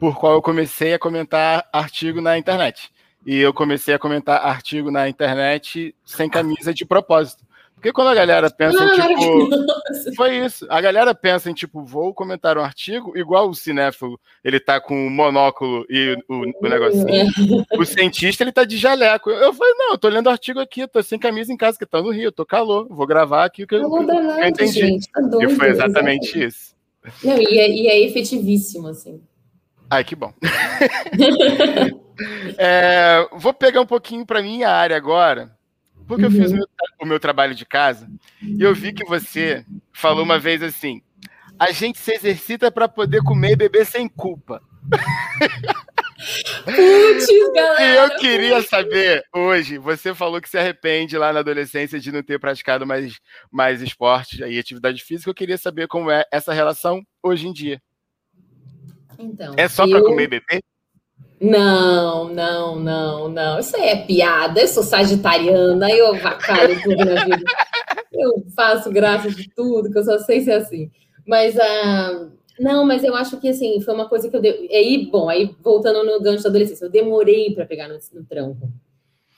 por 0.00 0.18
qual 0.18 0.32
eu 0.32 0.40
comecei 0.40 0.94
a 0.94 0.98
comentar 0.98 1.68
artigo 1.70 2.18
na 2.18 2.38
internet. 2.38 2.90
E 3.26 3.38
eu 3.38 3.52
comecei 3.52 3.92
a 3.92 3.98
comentar 3.98 4.44
artigo 4.44 4.90
na 4.90 5.06
internet 5.06 5.94
sem 6.02 6.30
camisa 6.30 6.72
de 6.72 6.86
propósito 6.86 7.44
Porque 7.82 7.92
quando 7.92 8.10
a 8.10 8.14
galera 8.14 8.48
pensa 8.48 8.78
ah, 8.80 8.86
em, 8.86 9.16
tipo. 9.16 10.14
Foi 10.14 10.36
isso. 10.36 10.64
A 10.70 10.80
galera 10.80 11.12
pensa 11.12 11.50
em, 11.50 11.52
tipo, 11.52 11.84
vou 11.84 12.14
comentar 12.14 12.56
um 12.56 12.62
artigo, 12.62 13.18
igual 13.18 13.48
o 13.48 13.56
cinéfilo, 13.56 14.20
ele 14.44 14.60
tá 14.60 14.80
com 14.80 15.08
o 15.08 15.10
monóculo 15.10 15.84
e 15.90 16.16
o, 16.28 16.64
o 16.64 16.68
negocinho. 16.68 17.08
É. 17.08 17.26
O 17.76 17.84
cientista, 17.84 18.44
ele 18.44 18.52
tá 18.52 18.62
de 18.62 18.76
jaleco. 18.76 19.30
Eu 19.30 19.52
falei, 19.52 19.74
não, 19.74 19.94
eu 19.94 19.98
tô 19.98 20.08
lendo 20.08 20.30
artigo 20.30 20.60
aqui, 20.60 20.86
tô 20.86 21.02
sem 21.02 21.18
camisa 21.18 21.52
em 21.52 21.56
casa, 21.56 21.76
que 21.76 21.84
tá 21.84 22.00
no 22.00 22.12
Rio, 22.12 22.30
tô 22.30 22.46
calor, 22.46 22.86
vou 22.88 23.04
gravar 23.04 23.46
aqui 23.46 23.64
o 23.64 23.66
que 23.66 23.74
eu, 23.74 23.80
eu, 23.80 24.10
eu 24.10 24.44
entendi. 24.44 24.78
Gente, 24.78 25.10
tá 25.10 25.20
doido, 25.20 25.50
e 25.50 25.56
foi 25.56 25.70
exatamente, 25.70 26.38
exatamente. 26.38 26.46
isso. 26.46 26.76
Não, 27.24 27.36
e 27.36 27.58
é, 27.58 27.68
e 27.68 27.88
é 27.88 28.00
efetivíssimo, 28.06 28.86
assim. 28.86 29.20
Ai, 29.90 30.04
que 30.04 30.14
bom. 30.14 30.32
é, 32.56 33.26
vou 33.32 33.52
pegar 33.52 33.80
um 33.80 33.86
pouquinho 33.86 34.24
para 34.24 34.40
minha 34.40 34.68
área 34.68 34.96
agora 34.96 35.50
porque 36.06 36.24
uhum. 36.24 36.30
eu 36.30 36.36
fiz 36.36 36.50
o 36.50 36.54
uhum. 36.54 36.58
meu, 36.58 36.68
o 37.02 37.06
meu 37.06 37.20
trabalho 37.20 37.54
de 37.54 37.64
casa 37.64 38.08
e 38.42 38.62
eu 38.62 38.74
vi 38.74 38.92
que 38.92 39.04
você 39.04 39.64
falou 39.92 40.24
uma 40.24 40.38
vez 40.38 40.62
assim: 40.62 41.02
a 41.58 41.70
gente 41.70 41.98
se 41.98 42.12
exercita 42.12 42.70
para 42.70 42.88
poder 42.88 43.22
comer 43.22 43.52
e 43.52 43.56
beber 43.56 43.86
sem 43.86 44.08
culpa. 44.08 44.62
Putz, 46.64 47.26
galera. 47.54 47.82
E 47.82 47.96
eu 47.96 48.16
queria 48.18 48.62
saber 48.62 49.24
hoje, 49.34 49.78
você 49.78 50.14
falou 50.14 50.40
que 50.40 50.48
se 50.48 50.56
arrepende 50.56 51.18
lá 51.18 51.32
na 51.32 51.40
adolescência 51.40 51.98
de 51.98 52.12
não 52.12 52.22
ter 52.22 52.38
praticado 52.38 52.86
mais, 52.86 53.18
mais 53.50 53.82
esporte 53.82 54.42
e 54.42 54.58
atividade 54.58 55.02
física. 55.02 55.30
Eu 55.30 55.34
queria 55.34 55.58
saber 55.58 55.88
como 55.88 56.10
é 56.10 56.24
essa 56.30 56.52
relação 56.52 57.02
hoje 57.22 57.48
em 57.48 57.52
dia. 57.52 57.82
Então, 59.18 59.54
é 59.56 59.68
só 59.68 59.86
para 59.86 59.98
eu... 59.98 60.04
comer 60.04 60.24
e 60.24 60.28
beber? 60.28 60.62
Não, 61.42 62.32
não, 62.32 62.78
não, 62.78 63.28
não. 63.28 63.58
Isso 63.58 63.76
aí 63.76 63.88
é 63.88 64.06
piada. 64.06 64.60
Eu 64.60 64.68
sou 64.68 64.84
sagitariana, 64.84 65.90
eu 65.90 66.14
vacalho 66.20 66.80
tudo 66.80 67.04
na 67.04 67.24
vida. 67.24 67.44
Eu 68.12 68.44
faço 68.54 68.92
graça 68.92 69.28
de 69.28 69.50
tudo, 69.50 69.90
que 69.90 69.98
eu 69.98 70.04
só 70.04 70.18
sei 70.20 70.40
ser 70.42 70.52
assim. 70.52 70.88
Mas 71.26 71.58
ah, 71.58 72.28
não, 72.60 72.84
mas 72.84 73.02
eu 73.02 73.16
acho 73.16 73.40
que 73.40 73.48
assim, 73.48 73.80
foi 73.80 73.92
uma 73.92 74.08
coisa 74.08 74.30
que 74.30 74.36
eu 74.36 74.40
dei. 74.40 74.68
Aí, 74.70 75.08
bom, 75.10 75.28
aí 75.28 75.52
voltando 75.60 76.04
no 76.04 76.22
gancho 76.22 76.44
da 76.44 76.48
adolescência, 76.48 76.84
eu 76.84 76.90
demorei 76.90 77.52
para 77.52 77.66
pegar 77.66 77.88
no, 77.88 77.98
no 78.12 78.24
tranco. 78.24 78.70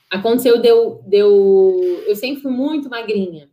Aconteceu, 0.07 0.61
deu, 0.61 1.01
deu. 1.07 2.03
Eu 2.05 2.15
sempre 2.15 2.43
fui 2.43 2.51
muito 2.51 2.87
magrinha. 2.87 3.49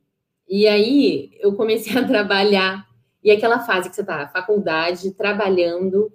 E 0.47 0.69
aí 0.69 1.31
eu 1.41 1.55
comecei 1.55 1.97
a 1.97 2.05
trabalhar. 2.07 2.87
E 3.25 3.31
aquela 3.31 3.61
fase 3.61 3.89
que 3.89 3.97
você 3.97 4.05
tá, 4.05 4.29
faculdade, 4.29 5.13
trabalhando 5.13 6.13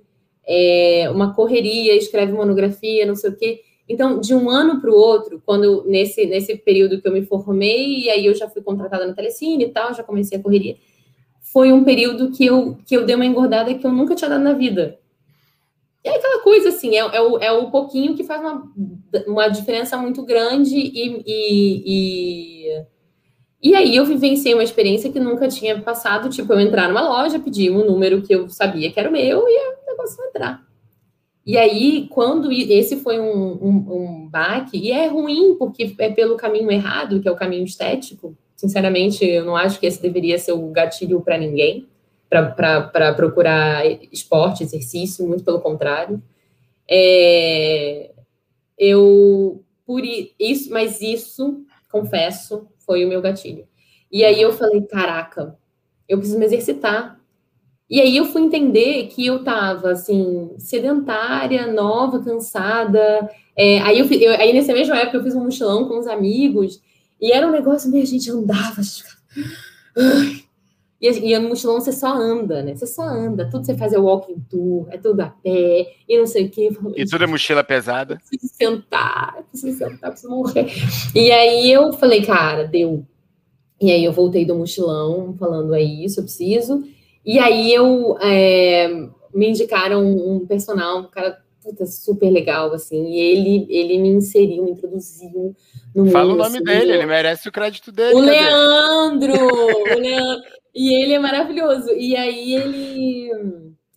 é, 0.48 1.10
uma 1.12 1.34
correria, 1.34 1.96
escreve 1.96 2.32
monografia, 2.32 3.06
não 3.06 3.16
sei 3.16 3.30
o 3.30 3.36
quê. 3.36 3.62
Então, 3.90 4.20
de 4.20 4.34
um 4.34 4.50
ano 4.50 4.82
para 4.82 4.92
o 4.92 4.96
outro, 4.96 5.42
quando 5.46 5.84
nesse, 5.86 6.26
nesse 6.26 6.56
período 6.58 7.02
que 7.02 7.08
eu 7.08 7.14
me 7.14 7.26
formei, 7.26 8.04
e 8.04 8.10
aí 8.10 8.26
eu 8.26 8.34
já 8.34 8.50
fui 8.50 8.62
contratada 8.62 9.06
na 9.06 9.14
Telecine 9.14 9.66
e 9.66 9.70
tal, 9.70 9.94
já 9.94 10.04
comecei 10.04 10.38
a 10.38 10.42
correria, 10.42 10.76
foi 11.42 11.72
um 11.72 11.84
período 11.84 12.32
que 12.32 12.46
eu, 12.46 12.78
que 12.86 12.96
eu 12.96 13.06
dei 13.06 13.16
uma 13.16 13.26
engordada 13.26 13.74
que 13.74 13.86
eu 13.86 13.92
nunca 13.92 14.16
tinha 14.16 14.30
dado 14.30 14.44
na 14.44 14.54
vida. 14.54 15.00
É 16.04 16.16
aquela 16.16 16.42
coisa 16.42 16.70
assim, 16.70 16.96
é, 16.96 17.00
é, 17.00 17.22
o, 17.22 17.38
é 17.38 17.52
o 17.52 17.70
pouquinho 17.70 18.16
que 18.16 18.24
faz 18.24 18.42
uma, 18.42 18.72
uma 19.26 19.48
diferença 19.48 19.98
muito 19.98 20.24
grande 20.24 20.76
e, 20.76 21.24
e, 21.26 21.84
e 21.86 22.86
e 23.68 23.76
aí 23.76 23.96
eu 23.96 24.06
vivenciei 24.06 24.54
uma 24.54 24.64
experiência 24.64 25.12
que 25.12 25.20
nunca 25.20 25.48
tinha 25.48 25.80
passado, 25.82 26.30
tipo, 26.30 26.54
eu 26.54 26.60
entrar 26.60 26.88
numa 26.88 27.02
loja, 27.02 27.38
pedir 27.38 27.70
um 27.70 27.86
número 27.86 28.22
que 28.22 28.34
eu 28.34 28.48
sabia 28.48 28.90
que 28.92 29.00
era 29.00 29.10
o 29.10 29.12
meu 29.12 29.46
e 29.48 29.58
o 29.58 29.92
negócio 29.92 30.24
entrar. 30.24 30.66
E 31.46 31.58
aí, 31.58 32.08
quando 32.10 32.50
esse 32.50 32.98
foi 32.98 33.20
um, 33.20 33.54
um, 33.62 33.76
um 33.90 34.30
baque, 34.30 34.78
e 34.78 34.92
é 34.92 35.08
ruim 35.08 35.56
porque 35.56 35.94
é 36.00 36.10
pelo 36.10 36.38
caminho 36.38 36.72
errado, 36.72 37.20
que 37.20 37.28
é 37.28 37.32
o 37.32 37.36
caminho 37.36 37.66
estético. 37.66 38.38
Sinceramente, 38.56 39.26
eu 39.26 39.44
não 39.44 39.56
acho 39.56 39.80
que 39.80 39.86
esse 39.86 40.02
deveria 40.02 40.38
ser 40.38 40.54
o 40.54 40.72
gatilho 40.72 41.20
para 41.22 41.38
ninguém, 41.38 41.88
para 42.30 43.14
procurar 43.14 43.86
esporte, 44.12 44.64
exercício, 44.64 45.28
muito 45.28 45.44
pelo 45.44 45.60
contrário. 45.60 46.22
É, 46.90 48.12
eu, 48.78 49.62
por 49.86 50.02
isso, 50.06 50.72
mas 50.72 51.02
isso, 51.02 51.66
confesso, 51.92 52.66
foi 52.88 53.06
o 53.06 53.08
meu 53.08 53.22
gatilho. 53.22 53.68
E 54.12 54.24
aí 54.24 54.42
eu 54.42 54.54
falei, 54.54 54.82
caraca, 54.82 55.56
eu 56.08 56.18
preciso 56.18 56.40
me 56.40 56.46
exercitar. 56.46 57.20
E 57.90 58.02
aí 58.02 58.18
eu 58.18 58.26
fui 58.26 58.42
entender 58.42 59.08
que 59.08 59.26
eu 59.26 59.44
tava, 59.44 59.92
assim, 59.92 60.56
sedentária, 60.58 61.72
nova, 61.72 62.24
cansada. 62.24 63.30
É, 63.56 63.80
aí, 63.82 64.00
eu, 64.00 64.06
eu, 64.06 64.32
aí 64.40 64.54
nessa 64.54 64.74
mesma 64.74 64.98
época 64.98 65.18
eu 65.18 65.24
fiz 65.24 65.36
um 65.36 65.44
mochilão 65.44 65.88
com 65.88 66.00
os 66.00 66.08
amigos 66.08 66.82
e 67.20 67.32
era 67.32 67.48
um 67.48 67.52
negócio 67.52 67.92
meio 67.92 68.04
a 68.04 68.08
gente 68.08 68.32
andava, 68.32 68.80
a 68.80 68.84
gente 68.84 69.04
ficava... 69.04 70.47
E, 71.00 71.08
e 71.08 71.38
no 71.38 71.50
mochilão 71.50 71.80
você 71.80 71.92
só 71.92 72.14
anda, 72.14 72.64
né? 72.64 72.76
Você 72.76 72.88
só 72.88 73.04
anda. 73.04 73.50
Tudo 73.50 73.66
você 73.66 73.76
faz 73.76 73.94
é 73.94 74.00
walking 74.00 74.40
tour, 74.50 74.88
é 74.90 74.98
tudo 74.98 75.22
a 75.22 75.28
pé, 75.28 75.94
e 76.08 76.18
não 76.18 76.26
sei 76.26 76.46
o 76.46 76.50
quê. 76.50 76.70
E 76.96 77.06
tudo 77.06 77.24
é 77.24 77.28
mochila 77.28 77.64
pesada. 77.64 78.20
Preciso 78.28 78.54
sentar, 78.56 79.44
preciso 79.50 79.78
sentar, 79.78 80.12
preciso 80.12 80.32
morrer. 80.32 80.68
E 81.16 81.32
aí 81.32 81.72
eu 81.72 81.94
falei, 81.94 82.26
cara, 82.26 82.64
deu. 82.64 83.06
E 83.80 83.92
aí 83.92 84.04
eu 84.04 84.12
voltei 84.12 84.44
do 84.44 84.56
mochilão, 84.56 85.36
falando, 85.38 85.76
é 85.76 85.82
isso, 85.82 86.20
eu 86.20 86.24
preciso. 86.24 86.84
E 87.24 87.38
aí 87.38 87.72
eu 87.72 88.18
é, 88.20 88.88
me 89.34 89.50
indicaram 89.50 90.04
um 90.04 90.48
personal, 90.48 91.00
um 91.00 91.10
cara 91.10 91.38
puta, 91.68 91.86
super 91.86 92.32
legal, 92.32 92.74
assim. 92.74 93.06
E 93.12 93.20
ele, 93.20 93.68
ele 93.70 94.00
me 94.00 94.10
inseriu, 94.10 94.64
me 94.64 94.72
introduziu 94.72 95.56
no 95.94 96.10
Fala 96.10 96.30
mundo, 96.30 96.36
o 96.36 96.44
nome 96.44 96.56
assim, 96.58 96.64
dele, 96.64 96.94
ele 96.94 97.06
merece 97.06 97.50
o 97.50 97.52
crédito 97.52 97.92
dele. 97.92 98.16
O 98.16 98.20
Leandro! 98.20 99.34
o 99.34 100.00
Leandro! 100.00 100.57
E 100.78 100.94
ele 100.94 101.14
é 101.14 101.20
maravilhoso. 101.20 101.90
E 101.92 102.16
aí 102.16 102.54
ele. 102.54 103.32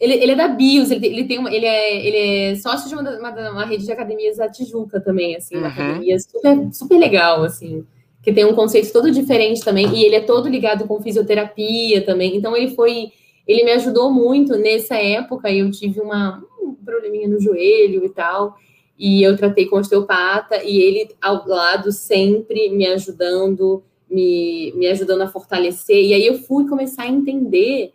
Ele, 0.00 0.14
ele 0.14 0.32
é 0.32 0.34
da 0.34 0.48
BIOS, 0.48 0.90
ele, 0.90 1.06
ele, 1.06 1.24
tem 1.24 1.38
uma, 1.38 1.54
ele, 1.54 1.66
é, 1.66 2.06
ele 2.06 2.16
é 2.16 2.56
sócio 2.56 2.88
de 2.88 2.94
uma, 2.94 3.02
uma, 3.18 3.50
uma 3.50 3.64
rede 3.66 3.84
de 3.84 3.92
academias 3.92 4.38
da 4.38 4.48
Tijuca 4.48 4.98
também, 4.98 5.36
assim, 5.36 5.56
uhum. 5.56 5.60
uma 5.60 5.68
academia 5.68 6.18
super, 6.18 6.72
super 6.72 6.98
legal, 6.98 7.44
assim, 7.44 7.84
que 8.22 8.32
tem 8.32 8.46
um 8.46 8.54
conceito 8.54 8.90
todo 8.94 9.10
diferente 9.10 9.62
também, 9.62 9.94
e 9.94 10.02
ele 10.02 10.16
é 10.16 10.22
todo 10.22 10.48
ligado 10.48 10.86
com 10.86 11.02
fisioterapia 11.02 12.00
também, 12.00 12.34
então 12.34 12.56
ele 12.56 12.74
foi, 12.74 13.12
ele 13.46 13.62
me 13.62 13.72
ajudou 13.72 14.10
muito 14.10 14.56
nessa 14.56 14.96
época, 14.96 15.52
eu 15.52 15.70
tive 15.70 16.00
uma, 16.00 16.42
um 16.62 16.74
probleminha 16.82 17.28
no 17.28 17.38
joelho 17.38 18.02
e 18.02 18.08
tal, 18.08 18.56
e 18.98 19.22
eu 19.22 19.36
tratei 19.36 19.66
com 19.66 19.76
osteopata, 19.76 20.64
e 20.64 20.80
ele 20.80 21.10
ao 21.20 21.46
lado 21.46 21.92
sempre 21.92 22.70
me 22.70 22.86
ajudando, 22.86 23.82
me, 24.10 24.72
me 24.74 24.86
ajudando 24.88 25.22
a 25.22 25.28
fortalecer. 25.28 26.04
E 26.04 26.14
aí 26.14 26.26
eu 26.26 26.38
fui 26.42 26.66
começar 26.68 27.04
a 27.04 27.08
entender 27.08 27.92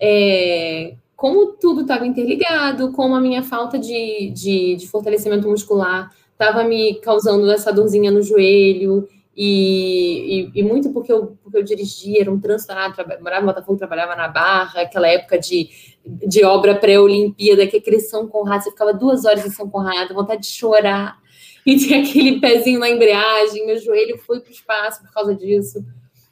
é, 0.00 0.94
como 1.16 1.52
tudo 1.52 1.82
estava 1.82 2.06
interligado, 2.06 2.92
como 2.92 3.14
a 3.14 3.20
minha 3.20 3.42
falta 3.42 3.78
de, 3.78 4.30
de, 4.30 4.76
de 4.76 4.88
fortalecimento 4.88 5.48
muscular 5.48 6.10
estava 6.32 6.62
me 6.64 6.96
causando 6.96 7.50
essa 7.50 7.72
dorzinha 7.72 8.10
no 8.10 8.22
joelho. 8.22 9.08
E, 9.38 10.50
e, 10.54 10.60
e, 10.60 10.62
muito 10.62 10.90
porque 10.92 11.12
eu, 11.12 11.36
porque 11.42 11.58
eu 11.58 11.62
dirigia, 11.62 12.22
era 12.22 12.32
um 12.32 12.40
trânsito 12.40 12.72
morava 13.20 13.42
em 13.42 13.46
Botafogo, 13.46 13.76
trabalhava 13.76 14.16
na 14.16 14.28
Barra, 14.28 14.80
aquela 14.80 15.08
época 15.08 15.38
de, 15.38 15.68
de 16.06 16.42
obra 16.42 16.74
pré-Olimpíada, 16.74 17.66
que 17.66 17.76
aquele 17.76 18.00
São 18.00 18.26
Conrado, 18.26 18.62
você 18.62 18.70
ficava 18.70 18.94
duas 18.94 19.26
horas 19.26 19.44
em 19.44 19.50
São 19.50 19.68
Conrado, 19.68 20.14
vontade 20.14 20.40
de 20.40 20.48
chorar 20.48 21.18
e 21.66 21.76
tinha 21.76 22.00
aquele 22.00 22.40
pezinho 22.40 22.78
na 22.78 22.88
embreagem, 22.88 23.66
meu 23.66 23.78
joelho 23.78 24.16
foi 24.18 24.40
para 24.40 24.48
o 24.48 24.52
espaço 24.52 25.02
por 25.02 25.12
causa 25.12 25.34
disso. 25.34 25.84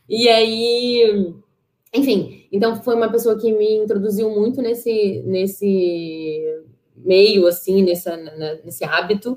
E 0.09 0.29
aí, 0.29 1.35
enfim, 1.93 2.47
então 2.53 2.81
foi 2.83 2.95
uma 2.95 3.11
pessoa 3.11 3.39
que 3.39 3.53
me 3.53 3.77
introduziu 3.77 4.31
muito 4.31 4.63
nesse, 4.63 5.23
nesse 5.27 6.41
meio, 6.97 7.47
assim, 7.49 7.83
nessa, 7.83 8.17
nesse 8.65 8.85
hábito. 8.85 9.37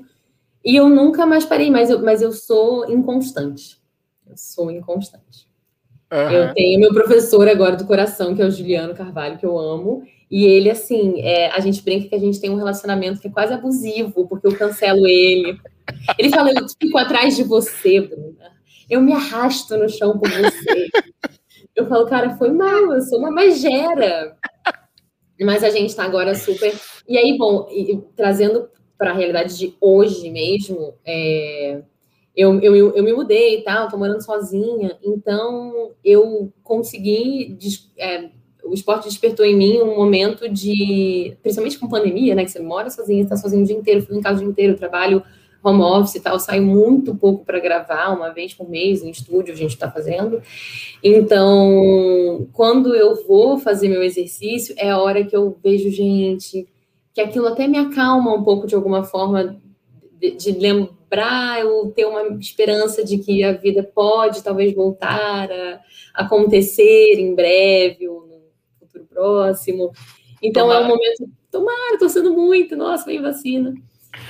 E 0.64 0.76
eu 0.76 0.88
nunca 0.88 1.26
mais 1.26 1.44
parei, 1.44 1.70
mas 1.70 1.90
eu, 1.90 2.00
mas 2.00 2.22
eu 2.22 2.30
sou 2.30 2.88
inconstante. 2.90 3.78
Eu 4.28 4.36
sou 4.36 4.70
inconstante. 4.70 5.48
Uhum. 6.12 6.30
Eu 6.30 6.54
tenho 6.54 6.80
meu 6.80 6.92
professor 6.92 7.48
agora 7.48 7.76
do 7.76 7.86
coração, 7.86 8.34
que 8.34 8.42
é 8.42 8.46
o 8.46 8.50
Juliano 8.50 8.94
Carvalho, 8.94 9.38
que 9.38 9.46
eu 9.46 9.58
amo. 9.58 10.02
E 10.30 10.44
ele, 10.44 10.70
assim, 10.70 11.20
é, 11.20 11.50
a 11.50 11.60
gente 11.60 11.82
brinca 11.82 12.08
que 12.08 12.14
a 12.14 12.18
gente 12.18 12.40
tem 12.40 12.50
um 12.50 12.56
relacionamento 12.56 13.20
que 13.20 13.28
é 13.28 13.30
quase 13.30 13.52
abusivo, 13.52 14.28
porque 14.28 14.46
eu 14.46 14.56
cancelo 14.56 15.06
ele. 15.06 15.58
Ele 16.18 16.30
fala, 16.30 16.50
eu 16.50 16.66
fico 16.80 16.98
atrás 16.98 17.36
de 17.36 17.44
você, 17.44 18.00
Bruna. 18.00 18.58
Eu 18.88 19.00
me 19.00 19.12
arrasto 19.12 19.76
no 19.76 19.88
chão 19.88 20.12
com 20.12 20.26
você. 20.28 20.88
Eu 21.76 21.86
falo, 21.86 22.06
cara, 22.06 22.36
foi 22.36 22.50
mal, 22.50 22.92
eu 22.92 23.00
sou 23.02 23.18
uma 23.18 23.30
magera. 23.30 24.36
Mas 25.40 25.62
a 25.62 25.70
gente 25.70 25.94
tá 25.94 26.04
agora 26.04 26.34
super. 26.34 26.74
E 27.06 27.16
aí, 27.16 27.36
bom, 27.38 27.68
e, 27.70 27.96
trazendo 28.16 28.68
para 28.96 29.10
a 29.10 29.14
realidade 29.14 29.56
de 29.56 29.76
hoje 29.80 30.28
mesmo, 30.30 30.94
é... 31.04 31.82
eu, 32.34 32.60
eu, 32.60 32.96
eu 32.96 33.04
me 33.04 33.12
mudei 33.12 33.58
e 33.58 33.62
tal, 33.62 33.88
tô 33.88 33.96
morando 33.96 34.24
sozinha, 34.24 34.98
então 35.02 35.92
eu 36.04 36.52
consegui. 36.64 37.56
É, 37.96 38.30
o 38.64 38.74
esporte 38.74 39.08
despertou 39.08 39.46
em 39.46 39.56
mim 39.56 39.80
um 39.80 39.94
momento 39.94 40.48
de. 40.48 41.36
Principalmente 41.42 41.78
com 41.78 41.88
pandemia, 41.88 42.34
né? 42.34 42.44
Que 42.44 42.50
você 42.50 42.60
mora 42.60 42.90
sozinha, 42.90 43.22
está 43.22 43.36
sozinho 43.36 43.62
o 43.62 43.66
dia 43.66 43.76
inteiro, 43.76 44.00
fico 44.00 44.14
em 44.14 44.20
casa 44.20 44.38
o 44.38 44.40
dia 44.40 44.50
inteiro, 44.50 44.76
trabalho 44.76 45.22
home 45.62 45.82
office 45.82 46.16
e 46.16 46.20
tal, 46.20 46.38
saio 46.38 46.62
muito 46.62 47.14
pouco 47.14 47.44
para 47.44 47.58
gravar, 47.58 48.10
uma 48.10 48.30
vez 48.30 48.54
por 48.54 48.68
mês 48.68 49.02
em 49.02 49.10
estúdio 49.10 49.52
a 49.52 49.56
gente 49.56 49.72
está 49.72 49.90
fazendo. 49.90 50.40
Então, 51.02 52.48
quando 52.52 52.94
eu 52.94 53.26
vou 53.26 53.58
fazer 53.58 53.88
meu 53.88 54.02
exercício, 54.02 54.74
é 54.78 54.90
a 54.90 54.98
hora 54.98 55.24
que 55.24 55.36
eu 55.36 55.56
vejo 55.62 55.90
gente, 55.90 56.68
que 57.12 57.20
aquilo 57.20 57.48
até 57.48 57.66
me 57.66 57.78
acalma 57.78 58.34
um 58.34 58.42
pouco 58.42 58.66
de 58.66 58.74
alguma 58.74 59.02
forma, 59.02 59.60
de, 60.20 60.32
de 60.32 60.52
lembrar, 60.52 61.60
eu 61.60 61.92
ter 61.94 62.04
uma 62.04 62.22
esperança 62.38 63.04
de 63.04 63.18
que 63.18 63.42
a 63.42 63.52
vida 63.52 63.82
pode 63.82 64.42
talvez 64.42 64.74
voltar 64.74 65.50
a 65.50 65.80
acontecer 66.14 67.14
em 67.18 67.34
breve 67.34 68.08
ou 68.08 68.26
no 68.26 68.40
futuro 68.78 69.04
próximo. 69.06 69.90
Então 70.42 70.68
Tomara. 70.68 70.80
é 70.80 70.84
um 70.84 70.88
momento, 70.88 71.30
tomara, 71.50 71.98
torcendo 71.98 72.32
muito, 72.32 72.76
nossa, 72.76 73.04
vem 73.04 73.20
vacina. 73.20 73.74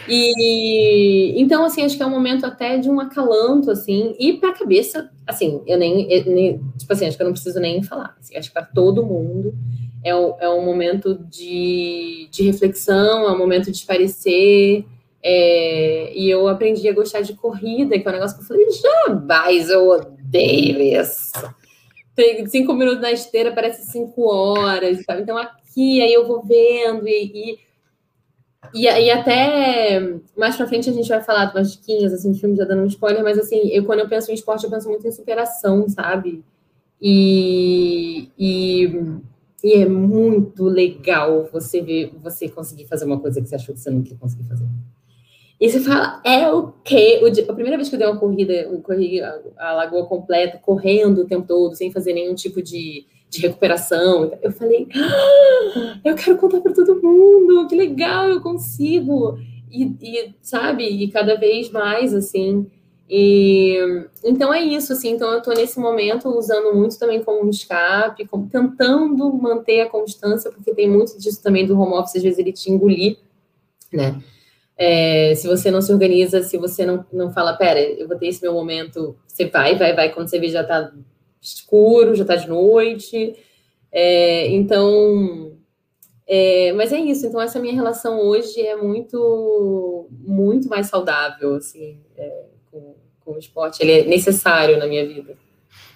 E 0.09 1.35
então, 1.41 1.65
assim, 1.65 1.83
acho 1.83 1.97
que 1.97 2.03
é 2.03 2.07
um 2.07 2.11
momento 2.11 2.47
até 2.47 2.79
de 2.79 2.89
um 2.89 2.99
acalanto, 2.99 3.71
assim, 3.71 4.15
e 4.19 4.35
para 4.35 4.51
a 4.51 4.55
cabeça, 4.55 5.11
assim, 5.27 5.63
eu 5.67 5.79
nem, 5.79 6.11
eu 6.11 6.25
nem, 6.25 6.61
tipo 6.79 6.93
assim, 6.93 7.07
acho 7.07 7.17
que 7.17 7.23
eu 7.23 7.27
não 7.27 7.33
preciso 7.33 7.61
nem 7.61 7.83
falar. 7.83 8.17
Assim, 8.19 8.37
acho 8.37 8.49
que 8.49 8.55
para 8.55 8.65
todo 8.65 9.05
mundo 9.05 9.55
é, 10.03 10.15
um, 10.15 10.35
é 10.41 10.49
um 10.49 10.65
momento 10.65 11.15
de, 11.29 12.29
de 12.31 12.43
reflexão, 12.43 13.29
é 13.29 13.33
um 13.33 13.39
momento 13.39 13.71
de 13.71 13.85
parecer. 13.85 14.85
É, 15.23 16.13
e 16.15 16.31
eu 16.31 16.47
aprendi 16.49 16.89
a 16.89 16.93
gostar 16.93 17.21
de 17.21 17.35
corrida, 17.35 17.99
que 17.99 18.07
é 18.07 18.11
um 18.11 18.15
negócio 18.15 18.37
que 18.37 18.45
eu 18.45 18.47
falei, 18.47 18.67
jamais 18.71 19.69
eu 19.69 19.89
odeio 19.89 20.81
isso. 20.81 21.33
Tem 22.15 22.47
cinco 22.47 22.73
minutos 22.73 23.01
na 23.01 23.13
esteira, 23.13 23.53
parece 23.53 23.91
cinco 23.91 24.23
horas, 24.27 25.05
sabe? 25.05 25.23
Então 25.23 25.37
aqui, 25.37 26.01
aí 26.01 26.13
eu 26.13 26.27
vou 26.27 26.43
vendo 26.43 27.07
e, 27.07 27.33
e 27.35 27.59
e, 28.75 28.85
e 28.85 29.11
até 29.11 30.01
mais 30.37 30.57
pra 30.57 30.67
frente 30.67 30.91
a 30.91 30.93
gente 30.93 31.09
vai 31.09 31.23
falar 31.23 31.47
de 31.47 31.57
umas 31.57 31.73
diquinhas, 31.73 32.13
assim, 32.13 32.33
de 32.33 32.41
filmes 32.41 32.59
já 32.59 32.65
dando 32.65 32.83
um 32.83 32.87
spoiler, 32.87 33.23
mas 33.23 33.39
assim, 33.39 33.69
eu 33.69 33.85
quando 33.85 34.01
eu 34.01 34.09
penso 34.09 34.31
em 34.31 34.35
esporte, 34.35 34.65
eu 34.65 34.71
penso 34.71 34.89
muito 34.89 35.07
em 35.07 35.13
superação, 35.13 35.89
sabe? 35.89 36.45
E, 37.01 38.29
e, 38.39 38.93
e 39.63 39.75
é 39.75 39.87
muito 39.87 40.65
legal 40.65 41.49
você 41.53 41.81
ver, 41.81 42.13
você 42.23 42.49
conseguir 42.49 42.87
fazer 42.87 43.05
uma 43.05 43.21
coisa 43.21 43.41
que 43.41 43.49
você 43.49 43.55
achou 43.55 43.75
que 43.75 43.81
você 43.81 43.91
não 43.91 44.03
ia 44.03 44.17
conseguir 44.17 44.45
fazer. 44.45 44.67
E 45.61 45.69
você 45.69 45.81
fala, 45.81 46.21
é 46.25 46.51
o 46.51 46.73
quê? 46.85 47.21
a 47.49 47.53
primeira 47.53 47.77
vez 47.77 47.89
que 47.89 47.95
eu 47.95 47.99
dei 47.99 48.07
uma 48.07 48.19
corrida, 48.19 48.53
eu 48.53 48.81
corri 48.81 49.21
a, 49.21 49.41
a 49.57 49.73
lagoa 49.73 50.07
completa, 50.07 50.59
correndo 50.59 51.23
o 51.23 51.27
tempo 51.27 51.47
todo, 51.47 51.75
sem 51.75 51.91
fazer 51.91 52.13
nenhum 52.13 52.35
tipo 52.35 52.63
de 52.63 53.07
de 53.31 53.41
recuperação. 53.41 54.33
Eu 54.43 54.53
falei, 54.53 54.89
ah, 54.95 56.01
eu 56.05 56.15
quero 56.15 56.39
contar 56.39 56.61
para 56.61 56.73
todo 56.73 57.01
mundo, 57.03 57.67
que 57.69 57.77
legal, 57.77 58.29
eu 58.29 58.41
consigo. 58.41 59.39
E, 59.71 59.85
e, 60.01 60.35
sabe, 60.41 60.85
e 60.85 61.11
cada 61.11 61.37
vez 61.37 61.71
mais, 61.71 62.15
assim. 62.15 62.67
E, 63.11 63.79
então 64.25 64.53
é 64.53 64.63
isso, 64.63 64.93
assim. 64.93 65.11
Então 65.11 65.31
eu 65.33 65.39
estou 65.39 65.55
nesse 65.55 65.79
momento 65.79 66.29
usando 66.29 66.75
muito 66.75 66.99
também 66.99 67.23
como 67.23 67.45
um 67.45 67.51
escape, 67.51 68.27
como, 68.27 68.49
tentando 68.49 69.33
manter 69.35 69.81
a 69.81 69.89
constância, 69.89 70.51
porque 70.51 70.75
tem 70.75 70.89
muito 70.89 71.19
disso 71.19 71.43
também 71.43 71.67
do 71.67 71.79
home 71.79 71.95
office, 71.95 72.17
às 72.17 72.23
vezes 72.23 72.39
ele 72.39 72.53
te 72.53 72.71
engolir, 72.71 73.19
né? 73.93 74.21
É, 74.77 75.35
se 75.35 75.49
você 75.49 75.73
não 75.73 75.83
se 75.83 75.93
organiza, 75.93 76.41
se 76.43 76.57
você 76.57 76.87
não, 76.87 77.05
não 77.13 77.33
fala, 77.33 77.57
pera, 77.57 77.81
eu 77.81 78.07
vou 78.07 78.17
ter 78.17 78.29
esse 78.29 78.41
meu 78.41 78.53
momento, 78.53 79.17
você 79.27 79.47
vai, 79.47 79.77
vai, 79.77 79.93
vai, 79.93 80.15
quando 80.15 80.29
você 80.29 80.39
vê 80.39 80.49
já 80.49 80.63
tá 80.63 80.93
escuro, 81.41 82.15
já 82.15 82.23
está 82.23 82.37
de 82.37 82.49
noite. 82.49 83.37
É, 83.91 84.49
então, 84.49 85.57
é, 86.27 86.73
mas 86.73 86.93
é 86.93 86.99
isso. 86.99 87.27
Então, 87.27 87.41
essa 87.41 87.59
minha 87.59 87.75
relação 87.75 88.21
hoje 88.21 88.61
é 88.61 88.77
muito, 88.77 90.09
muito 90.11 90.69
mais 90.69 90.87
saudável, 90.87 91.55
assim, 91.55 92.01
é, 92.17 92.45
com, 92.71 92.95
com 93.21 93.33
o 93.33 93.39
esporte. 93.39 93.83
Ele 93.83 93.93
é 93.93 94.05
necessário 94.05 94.79
na 94.79 94.87
minha 94.87 95.07
vida. 95.07 95.37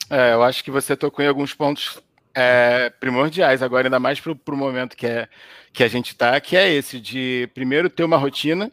É, 0.08 0.32
eu 0.32 0.42
acho 0.42 0.64
que 0.64 0.70
você 0.70 0.96
tocou 0.96 1.24
em 1.24 1.28
alguns 1.28 1.54
pontos 1.54 2.00
é, 2.34 2.90
primordiais 2.98 3.62
agora, 3.62 3.86
ainda 3.86 4.00
mais 4.00 4.20
para 4.20 4.32
o 4.32 4.56
momento 4.56 4.96
que, 4.96 5.06
é, 5.06 5.28
que 5.72 5.82
a 5.82 5.88
gente 5.88 6.08
está, 6.08 6.40
que 6.40 6.56
é 6.56 6.72
esse 6.72 6.98
de 6.98 7.48
primeiro 7.54 7.90
ter 7.90 8.04
uma 8.04 8.16
rotina, 8.16 8.70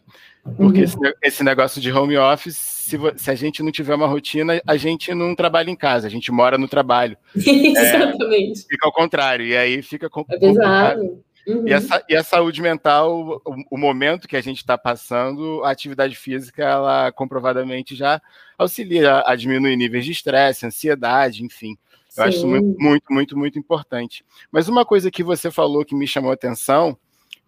porque 0.56 0.78
uhum. 0.78 0.84
esse, 0.84 0.96
esse, 1.22 1.44
negócio 1.44 1.80
de 1.80 1.92
home 1.92 2.16
office, 2.16 2.56
se, 2.56 2.96
se, 3.16 3.30
a 3.30 3.34
gente 3.34 3.62
não 3.62 3.70
tiver 3.70 3.94
uma 3.94 4.06
rotina, 4.06 4.60
a 4.66 4.76
gente 4.76 5.14
não 5.14 5.34
trabalha 5.34 5.70
em 5.70 5.76
casa, 5.76 6.06
a 6.06 6.10
gente 6.10 6.32
mora 6.32 6.56
no 6.56 6.66
trabalho. 6.66 7.16
Exatamente. 7.36 8.60
É, 8.60 8.68
fica 8.68 8.86
ao 8.86 8.92
contrário, 8.92 9.44
e 9.44 9.56
aí 9.56 9.82
fica 9.82 10.06
é 10.06 10.08
complicado. 10.08 11.00
Uhum. 11.46 11.66
E, 11.66 11.74
a, 11.74 11.80
e, 12.08 12.16
a, 12.16 12.22
saúde 12.22 12.62
mental, 12.62 13.42
o, 13.44 13.54
o 13.72 13.78
momento 13.78 14.28
que 14.28 14.36
a 14.36 14.40
gente 14.40 14.58
está 14.58 14.78
passando, 14.78 15.62
a 15.64 15.70
atividade 15.70 16.16
física, 16.16 16.62
ela 16.62 17.12
comprovadamente 17.12 17.94
já 17.94 18.20
auxilia 18.56 19.22
a, 19.26 19.34
diminuir 19.34 19.76
níveis 19.76 20.04
de 20.04 20.12
estresse, 20.12 20.66
ansiedade, 20.66 21.44
enfim. 21.44 21.76
Eu 22.16 22.24
Sim. 22.24 22.28
acho 22.28 22.46
muito, 22.46 22.80
muito, 22.80 23.12
muito, 23.12 23.38
muito 23.38 23.58
importante. 23.58 24.24
Mas 24.50 24.68
uma 24.68 24.84
coisa 24.84 25.10
que 25.10 25.22
você 25.22 25.50
falou 25.50 25.84
que 25.84 25.94
me 25.94 26.06
chamou 26.06 26.30
a 26.30 26.34
atenção 26.34 26.96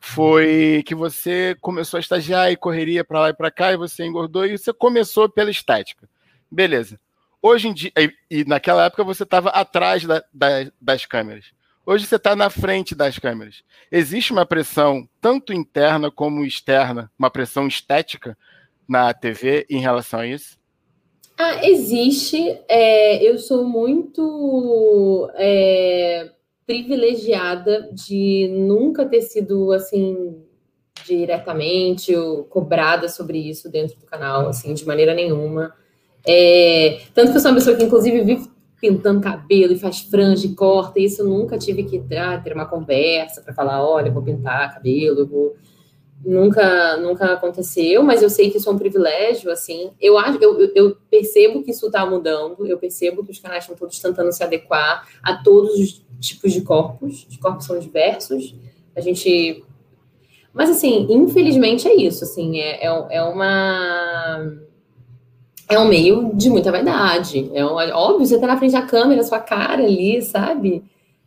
foi 0.03 0.83
que 0.85 0.97
você 0.97 1.57
começou 1.61 1.97
a 1.97 2.01
estagiar 2.01 2.51
e 2.51 2.57
correria 2.57 3.05
para 3.05 3.21
lá 3.21 3.29
e 3.31 3.35
para 3.35 3.53
cá 3.53 3.73
e 3.73 3.77
você 3.77 4.05
engordou 4.05 4.45
e 4.45 4.59
você 4.59 4.73
começou 4.73 5.29
pela 5.29 5.51
estética. 5.51 6.09
Beleza. 6.51 6.99
Hoje 7.41 7.69
em 7.69 7.73
dia, 7.73 7.93
e, 7.97 8.13
e 8.29 8.45
naquela 8.45 8.85
época 8.85 9.05
você 9.05 9.23
estava 9.23 9.51
atrás 9.51 10.05
da, 10.05 10.23
da, 10.35 10.71
das 10.81 11.07
câmeras. 11.07 11.47
Hoje 11.87 12.05
você 12.05 12.17
está 12.17 12.35
na 12.35 12.51
frente 12.51 12.97
das 12.97 13.17
câmeras. 13.17 13.63
Existe 13.93 14.33
uma 14.33 14.45
pressão, 14.45 15.09
tanto 15.21 15.53
interna 15.53 16.11
como 16.11 16.45
externa, 16.45 17.11
uma 17.17 17.31
pressão 17.31 17.69
estética 17.69 18.37
na 18.89 19.15
TV 19.15 19.67
em 19.71 19.79
relação 19.79 20.21
a 20.21 20.27
isso? 20.27 20.59
Ah, 21.39 21.65
existe. 21.65 22.59
É, 22.69 23.23
eu 23.23 23.39
sou 23.39 23.65
muito. 23.65 25.31
É 25.35 26.33
privilegiada 26.73 27.91
de 27.93 28.49
nunca 28.51 29.05
ter 29.05 29.21
sido 29.21 29.73
assim 29.73 30.43
diretamente 31.07 32.15
cobrada 32.49 33.11
sobre 33.11 33.37
isso 33.37 33.71
dentro 33.71 33.99
do 33.99 34.07
canal, 34.07 34.49
assim, 34.49 34.73
de 34.73 34.87
maneira 34.87 35.13
nenhuma. 35.13 35.75
É, 36.27 37.01
tanto 37.13 37.33
que 37.33 37.37
eu 37.37 37.41
sou 37.43 37.51
uma 37.51 37.59
pessoa 37.59 37.77
que, 37.77 37.85
inclusive, 37.85 38.23
vive 38.23 38.51
pintando 38.81 39.21
cabelo 39.21 39.75
e 39.75 39.79
faz 39.79 40.01
franja 40.01 40.47
e 40.47 40.55
corta, 40.55 40.99
e 40.99 41.05
isso 41.05 41.23
nunca 41.25 41.59
tive 41.59 41.85
que 41.85 42.03
ah, 42.17 42.41
ter 42.43 42.55
uma 42.55 42.65
conversa 42.65 43.43
para 43.43 43.53
falar, 43.53 43.85
olha, 43.85 44.09
eu 44.09 44.13
vou 44.13 44.23
pintar 44.23 44.73
cabelo, 44.73 45.21
eu 45.21 45.27
vou... 45.27 45.57
Nunca, 46.25 46.97
nunca 46.99 47.33
aconteceu, 47.33 48.03
mas 48.05 48.23
eu 48.23 48.31
sei 48.31 48.49
que 48.49 48.59
isso 48.59 48.69
é 48.69 48.73
um 48.73 48.79
privilégio, 48.79 49.51
assim. 49.51 49.91
Eu, 50.01 50.17
acho, 50.17 50.39
eu, 50.41 50.71
eu 50.73 50.97
percebo 51.11 51.65
que 51.65 51.73
isso 51.73 51.87
está 51.87 52.07
mudando, 52.07 52.65
eu 52.65 52.79
percebo 52.79 53.25
que 53.25 53.33
os 53.33 53.41
canais 53.41 53.65
estão 53.65 53.77
todos 53.77 53.99
tentando 53.99 54.31
se 54.31 54.43
adequar 54.43 55.09
a 55.21 55.43
todos 55.43 55.75
os 55.75 56.03
tipos 56.21 56.53
de 56.53 56.61
corpos, 56.61 57.27
os 57.29 57.37
corpos 57.39 57.67
são 57.67 57.79
diversos. 57.79 58.55
A 58.95 59.01
gente. 59.01 59.65
Mas, 60.55 60.71
assim, 60.71 61.07
infelizmente 61.11 61.89
é 61.89 61.95
isso, 61.95 62.23
assim, 62.23 62.61
é, 62.61 62.87
é, 62.87 63.07
é 63.11 63.23
uma. 63.23 64.59
É 65.69 65.79
um 65.79 65.89
meio 65.89 66.31
de 66.35 66.51
muita 66.51 66.71
vaidade. 66.71 67.51
É 67.53 67.65
um, 67.65 67.75
óbvio, 67.75 68.27
você 68.27 68.39
tá 68.39 68.47
na 68.47 68.59
frente 68.59 68.73
da 68.73 68.83
câmera, 68.83 69.25
sua 69.25 69.41
cara 69.41 69.83
ali, 69.83 70.23
sabe? 70.23 70.85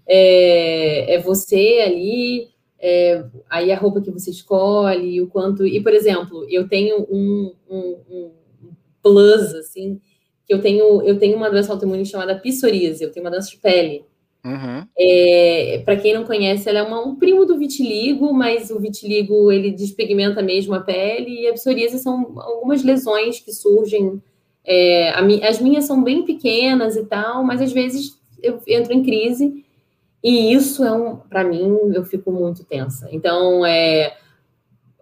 É, 0.07 1.15
é 1.15 1.19
você 1.19 1.83
ali, 1.85 2.54
é, 2.79 3.23
aí 3.49 3.71
a 3.71 3.77
roupa 3.77 4.01
que 4.01 4.11
você 4.11 4.29
escolhe, 4.29 5.21
o 5.21 5.27
quanto. 5.27 5.65
E, 5.65 5.81
por 5.81 5.93
exemplo, 5.93 6.45
eu 6.49 6.67
tenho 6.67 7.05
um, 7.09 7.53
um, 7.69 7.97
um 8.09 8.31
plus, 9.01 9.53
assim, 9.55 9.99
que 10.45 10.53
eu 10.53 10.61
tenho, 10.61 11.01
eu 11.03 11.17
tenho 11.17 11.37
uma 11.37 11.49
doença 11.49 11.71
autoimune 11.71 12.05
chamada 12.05 12.37
psoríase, 12.39 13.03
eu 13.03 13.11
tenho 13.11 13.25
uma 13.25 13.31
doença 13.31 13.49
de 13.49 13.57
pele. 13.57 14.05
Uhum. 14.45 14.85
É, 14.95 15.81
para 15.83 15.95
quem 15.95 16.13
não 16.13 16.23
conhece, 16.23 16.69
ela 16.69 16.79
é 16.79 16.83
uma, 16.83 17.03
um 17.03 17.15
primo 17.15 17.45
do 17.45 17.57
vitiligo, 17.57 18.31
mas 18.31 18.69
o 18.69 18.79
vitiligo 18.79 19.51
ele 19.51 19.71
despigmenta 19.71 20.43
mesmo 20.43 20.75
a 20.75 20.79
pele 20.79 21.41
e 21.41 21.47
a 21.47 21.53
psoríase 21.53 21.97
são 21.97 22.39
algumas 22.39 22.83
lesões 22.83 23.39
que 23.39 23.51
surgem. 23.51 24.21
É, 24.63 25.09
a, 25.09 25.21
as 25.49 25.59
minhas 25.59 25.85
são 25.85 26.03
bem 26.03 26.23
pequenas 26.23 26.95
e 26.95 27.05
tal, 27.05 27.43
mas 27.43 27.59
às 27.59 27.71
vezes 27.71 28.19
eu 28.43 28.59
entro 28.67 28.93
em 28.93 29.01
crise 29.01 29.65
e 30.27 30.51
isso 30.55 30.83
é 30.83 30.91
um, 30.91 31.17
para 31.17 31.43
mim, 31.43 31.91
eu 31.93 32.03
fico 32.03 32.31
muito 32.31 32.63
tensa. 32.63 33.07
Então, 33.11 33.63
é, 33.63 34.17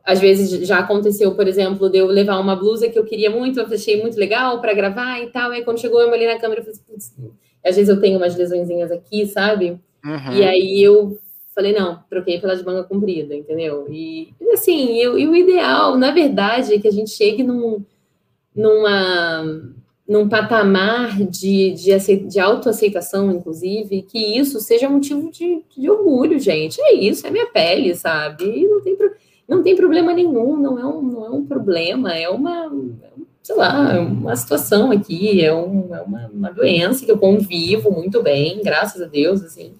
às 0.04 0.20
vezes 0.20 0.68
já 0.68 0.80
aconteceu, 0.80 1.34
por 1.34 1.48
exemplo, 1.48 1.90
de 1.90 2.00
eu 2.00 2.08
levar 2.08 2.38
uma 2.42 2.58
blusa 2.58 2.90
que 2.90 3.00
eu 3.00 3.06
queria 3.06 3.30
muito, 3.30 3.58
eu 3.58 3.66
achei 3.66 4.02
muito 4.02 4.20
legal 4.20 4.60
para 4.60 4.74
gravar 4.74 5.22
e 5.22 5.28
tal, 5.28 5.54
e 5.54 5.56
aí 5.56 5.64
quando 5.64 5.80
chegou 5.80 6.02
eu 6.02 6.10
olhei 6.10 6.28
na 6.28 6.38
câmera 6.38 6.60
e 6.60 6.66
falei, 6.66 7.32
às 7.66 7.78
vezes 7.78 7.88
eu 7.88 8.02
tenho 8.02 8.18
umas 8.18 8.36
lesõezinhas 8.36 8.92
aqui, 8.92 9.26
sabe? 9.26 9.80
Uhum. 10.04 10.34
E 10.34 10.44
aí 10.44 10.84
eu 10.84 11.18
falei, 11.56 11.72
não, 11.72 12.04
troquei 12.10 12.42
pela 12.42 12.58
de 12.58 12.66
manga 12.66 12.84
comprida, 12.84 13.34
entendeu? 13.34 13.88
E 13.90 14.34
assim, 14.52 14.98
eu, 14.98 15.18
e 15.18 15.26
o 15.26 15.34
ideal, 15.34 15.98
na 15.98 16.12
verdade, 16.12 16.74
é 16.74 16.80
que 16.80 16.88
a 16.90 16.92
gente 16.92 17.12
chegue 17.12 17.44
num, 17.44 17.82
numa, 18.54 19.74
num 20.08 20.28
patamar 20.28 21.18
de, 21.18 21.72
de, 21.72 22.18
de 22.28 22.40
autoaceitação, 22.40 23.32
inclusive, 23.32 24.02
que 24.04 24.38
isso 24.38 24.60
seja 24.60 24.90
motivo 24.90 25.32
de, 25.32 25.64
de 25.78 25.90
orgulho, 25.90 26.40
gente. 26.40 26.82
É 26.82 26.94
isso, 26.94 27.26
é 27.26 27.32
minha 27.32 27.48
pele, 27.48 27.96
sabe? 27.96 28.44
E 28.44 28.68
não 28.68 28.82
tem. 28.82 28.98
Não 29.46 29.62
tem 29.62 29.76
problema 29.76 30.14
nenhum, 30.14 30.56
não 30.56 30.80
é 30.80 30.86
um, 30.86 31.02
não 31.02 31.26
é 31.26 31.30
um 31.30 31.46
problema, 31.46 32.14
é 32.14 32.30
uma, 32.30 32.72
sei 33.42 33.56
lá, 33.56 34.00
uma 34.00 34.36
situação 34.38 34.90
aqui, 34.90 35.44
é, 35.44 35.54
um, 35.54 35.94
é 35.94 36.02
uma, 36.02 36.28
uma 36.28 36.50
doença 36.50 37.04
que 37.04 37.12
eu 37.12 37.18
convivo 37.18 37.92
muito 37.92 38.24
bem, 38.24 38.62
graças 38.64 39.02
a 39.02 39.06
Deus, 39.06 39.44
assim. 39.44 39.74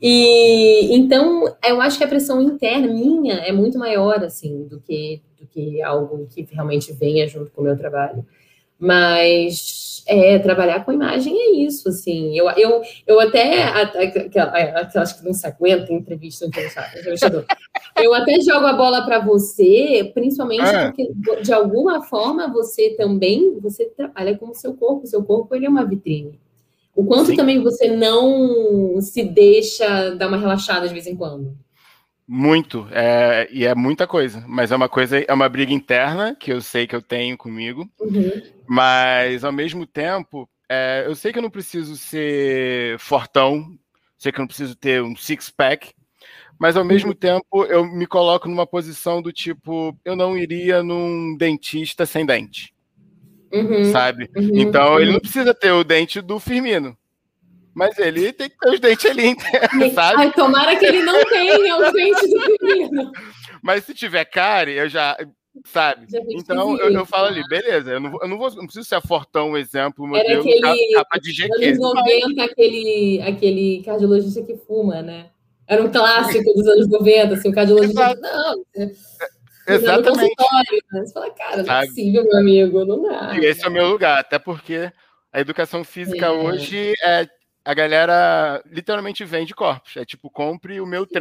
E 0.00 0.94
então 0.94 1.44
eu 1.66 1.80
acho 1.80 1.98
que 1.98 2.04
a 2.04 2.08
pressão 2.08 2.40
interna 2.42 2.86
minha 2.86 3.34
é 3.36 3.50
muito 3.52 3.78
maior 3.78 4.22
assim 4.22 4.64
do 4.64 4.80
que 4.80 5.22
do 5.40 5.46
que 5.46 5.80
algo 5.82 6.26
que 6.26 6.46
realmente 6.50 6.92
venha 6.92 7.26
junto 7.26 7.50
com 7.50 7.62
o 7.62 7.64
meu 7.64 7.76
trabalho. 7.76 8.24
Mas 8.78 10.02
é, 10.06 10.38
trabalhar 10.38 10.84
com 10.84 10.92
imagem 10.92 11.34
é 11.34 11.50
isso, 11.56 11.88
assim. 11.88 12.36
Eu, 12.36 12.48
eu, 12.50 12.82
eu 13.06 13.20
até, 13.20 13.64
acho 14.96 15.18
que 15.18 15.24
não 15.24 15.32
se 15.32 15.46
aguenta 15.46 15.92
entrevista 15.92 16.46
entrevistador. 16.46 17.44
Eu 17.96 18.12
até 18.14 18.40
jogo 18.40 18.66
a 18.66 18.72
bola 18.72 19.04
para 19.04 19.20
você, 19.20 20.10
principalmente 20.14 20.64
é. 20.64 20.86
porque 20.86 21.12
de 21.42 21.52
alguma 21.52 22.02
forma 22.02 22.52
você 22.52 22.90
também 22.90 23.58
você 23.60 23.86
trabalha 23.86 24.36
com 24.36 24.50
o 24.50 24.54
seu 24.54 24.74
corpo. 24.74 25.04
O 25.04 25.06
seu 25.06 25.22
corpo 25.24 25.54
ele 25.54 25.66
é 25.66 25.68
uma 25.68 25.84
vitrine. 25.84 26.38
O 26.94 27.04
quanto 27.04 27.30
Sim. 27.30 27.36
também 27.36 27.62
você 27.62 27.88
não 27.88 29.00
se 29.00 29.24
deixa 29.24 30.10
dar 30.10 30.28
uma 30.28 30.36
relaxada 30.36 30.86
de 30.86 30.94
vez 30.94 31.06
em 31.06 31.16
quando? 31.16 31.56
Muito, 32.26 32.86
é, 32.90 33.46
e 33.50 33.66
é 33.66 33.74
muita 33.74 34.06
coisa, 34.06 34.42
mas 34.48 34.72
é 34.72 34.76
uma 34.76 34.88
coisa, 34.88 35.18
é 35.18 35.32
uma 35.32 35.46
briga 35.46 35.74
interna 35.74 36.34
que 36.34 36.50
eu 36.50 36.62
sei 36.62 36.86
que 36.86 36.96
eu 36.96 37.02
tenho 37.02 37.36
comigo, 37.36 37.86
uhum. 38.00 38.42
Mas 38.66 39.44
ao 39.44 39.52
mesmo 39.52 39.86
tempo, 39.86 40.48
é, 40.68 41.04
eu 41.06 41.14
sei 41.14 41.32
que 41.32 41.38
eu 41.38 41.42
não 41.42 41.50
preciso 41.50 41.96
ser 41.96 42.98
fortão, 42.98 43.78
sei 44.16 44.32
que 44.32 44.38
eu 44.38 44.42
não 44.42 44.48
preciso 44.48 44.74
ter 44.76 45.02
um 45.02 45.16
six-pack, 45.16 45.92
mas 46.58 46.76
ao 46.76 46.84
mesmo 46.84 47.10
uhum. 47.10 47.16
tempo 47.16 47.64
eu 47.68 47.84
me 47.84 48.06
coloco 48.06 48.48
numa 48.48 48.66
posição 48.66 49.20
do 49.20 49.32
tipo, 49.32 49.96
eu 50.04 50.16
não 50.16 50.36
iria 50.36 50.82
num 50.82 51.36
dentista 51.36 52.06
sem 52.06 52.24
dente. 52.24 52.74
Uhum, 53.52 53.84
sabe? 53.92 54.28
Uhum, 54.36 54.50
então 54.54 54.98
ele 55.00 55.12
não 55.12 55.20
precisa 55.20 55.54
ter 55.54 55.70
o 55.70 55.84
dente 55.84 56.20
do 56.20 56.40
Firmino. 56.40 56.96
Mas 57.72 57.98
ele 57.98 58.32
tem 58.32 58.48
que 58.48 58.56
ter 58.56 58.70
os 58.70 58.80
dentes 58.80 59.04
ali, 59.04 59.36
sabe? 59.94 60.22
Ai, 60.22 60.32
tomara 60.32 60.76
que 60.76 60.84
ele 60.84 61.02
não 61.02 61.24
tenha 61.24 61.76
os 61.76 61.92
dentes 61.92 62.30
do 62.30 62.40
Firmino. 62.40 63.12
Mas 63.62 63.84
se 63.84 63.94
tiver 63.94 64.24
cárie, 64.24 64.76
eu 64.76 64.88
já. 64.88 65.16
Sabe? 65.64 66.06
Então 66.30 66.76
eu, 66.78 66.90
eu, 66.90 67.06
falo 67.06 67.28
ali, 67.28 67.46
beleza, 67.48 67.92
eu 67.92 68.00
não, 68.00 68.18
eu 68.20 68.28
não, 68.28 68.36
vou, 68.36 68.50
não 68.50 68.64
preciso 68.64 68.86
ser 68.86 68.96
a 68.96 69.00
Fortão, 69.00 69.50
um 69.50 69.56
exemplo, 69.56 70.06
modelo, 70.06 70.28
Era 70.28 70.40
aquele, 70.40 70.92
capa 70.94 71.18
de 71.20 71.32
GQ. 71.32 71.64
Anos 71.64 71.78
90, 71.78 72.28
mas... 72.34 72.50
aquele, 72.50 73.22
aquele 73.22 73.82
cardiologista 73.84 74.42
que 74.42 74.56
fuma, 74.56 75.00
né? 75.00 75.30
Era 75.66 75.82
um 75.82 75.90
clássico 75.90 76.52
dos 76.52 76.66
anos 76.66 76.88
90, 76.88 77.34
assim, 77.34 77.48
o 77.48 77.52
cardiologista. 77.52 78.14
Não, 78.16 78.64
Exatamente. 79.66 80.34
Né? 80.92 81.00
Você 81.04 81.12
fala, 81.12 81.30
cara, 81.30 81.62
não 81.62 81.74
é 81.74 81.86
possível, 81.86 82.24
meu 82.24 82.36
amigo, 82.36 82.84
não 82.84 83.02
dá. 83.02 83.34
E 83.34 83.44
esse 83.44 83.64
é 83.64 83.68
o 83.68 83.72
meu 83.72 83.88
lugar, 83.88 84.18
até 84.18 84.38
porque 84.38 84.92
a 85.32 85.40
educação 85.40 85.82
física 85.82 86.26
é. 86.26 86.30
hoje 86.30 86.92
é 87.02 87.26
a 87.64 87.72
galera 87.72 88.62
literalmente 88.66 89.24
vende 89.24 89.54
corpos. 89.54 89.96
É 89.96 90.04
tipo, 90.04 90.28
compre 90.28 90.80
o 90.80 90.86
meu 90.86 91.06
Sim. 91.06 91.14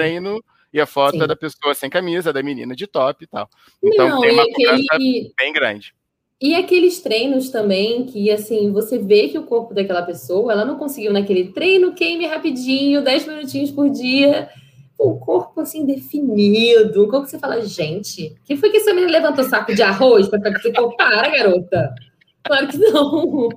E 0.73 0.81
a 0.81 0.85
foto 0.85 1.17
Sim. 1.17 1.23
é 1.23 1.27
da 1.27 1.35
pessoa 1.35 1.73
sem 1.73 1.89
camisa, 1.89 2.33
da 2.33 2.41
menina 2.41 2.75
de 2.75 2.87
top 2.87 3.23
e 3.23 3.27
tal. 3.27 3.47
Então 3.81 4.09
não, 4.09 4.19
tem 4.21 4.33
uma 4.33 4.43
aquele... 4.43 5.33
bem 5.37 5.53
grande. 5.53 5.93
E 6.41 6.55
aqueles 6.55 6.99
treinos 6.99 7.49
também 7.49 8.05
que, 8.05 8.29
assim, 8.29 8.71
você 8.71 8.97
vê 8.97 9.29
que 9.29 9.37
o 9.37 9.43
corpo 9.43 9.73
daquela 9.73 10.01
pessoa, 10.01 10.51
ela 10.51 10.65
não 10.65 10.77
conseguiu 10.77 11.13
naquele 11.13 11.53
treino, 11.53 11.93
queime 11.93 12.25
rapidinho, 12.25 13.01
10 13.01 13.27
minutinhos 13.27 13.71
por 13.71 13.89
dia 13.89 14.49
o 14.97 15.19
corpo 15.19 15.61
assim 15.61 15.85
definido, 15.85 17.07
como 17.09 17.23
que 17.23 17.31
você 17.31 17.39
fala, 17.39 17.61
gente, 17.61 18.35
quem 18.45 18.55
foi 18.55 18.69
que 18.69 18.77
essa 18.77 18.93
menina 18.93 19.11
levantou 19.11 19.43
saco 19.43 19.75
de 19.75 19.81
arroz 19.81 20.29
para 20.29 20.39
você 20.39 20.71
para, 20.71 21.29
garota? 21.29 21.93
Claro 22.43 22.67
que 22.67 22.77
não. 22.77 23.49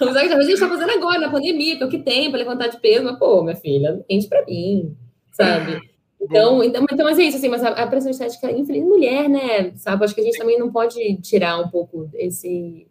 Mas 0.00 0.16
a 0.16 0.40
gente 0.40 0.54
está 0.54 0.68
fazendo 0.68 0.90
agora, 0.90 1.20
na 1.20 1.30
pandemia, 1.30 1.76
que 1.76 1.82
é 1.82 1.86
o 1.86 1.90
que 1.90 1.98
tem 1.98 2.30
para 2.30 2.38
levantar 2.38 2.68
de 2.68 2.80
peso, 2.80 3.04
mas, 3.04 3.18
pô, 3.18 3.42
minha 3.42 3.56
filha, 3.56 4.02
rende 4.08 4.28
para 4.28 4.44
mim, 4.46 4.96
sabe? 5.32 5.89
Então, 6.20 6.62
então, 6.62 6.84
então, 6.90 7.04
mas 7.06 7.18
é 7.18 7.22
isso, 7.22 7.38
assim, 7.38 7.48
mas 7.48 7.64
a, 7.64 7.68
a 7.68 7.86
pressão 7.86 8.10
estética, 8.10 8.50
infelizmente, 8.50 8.84
mulher, 8.84 9.28
né, 9.28 9.72
sabe? 9.76 10.04
Acho 10.04 10.14
que 10.14 10.20
a 10.20 10.24
gente 10.24 10.38
também 10.38 10.58
não 10.58 10.70
pode 10.70 11.16
tirar 11.22 11.58
um 11.58 11.68
pouco 11.68 12.10
esse, 12.14 12.86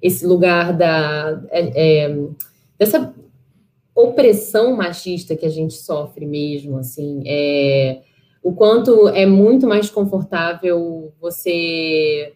esse 0.00 0.26
lugar 0.26 0.72
da, 0.72 1.42
é, 1.50 2.06
é, 2.06 2.16
dessa 2.78 3.14
opressão 3.94 4.74
machista 4.74 5.36
que 5.36 5.44
a 5.44 5.50
gente 5.50 5.74
sofre 5.74 6.24
mesmo, 6.24 6.78
assim, 6.78 7.22
é, 7.26 8.00
o 8.42 8.54
quanto 8.54 9.08
é 9.08 9.26
muito 9.26 9.66
mais 9.66 9.90
confortável 9.90 11.12
você 11.20 12.32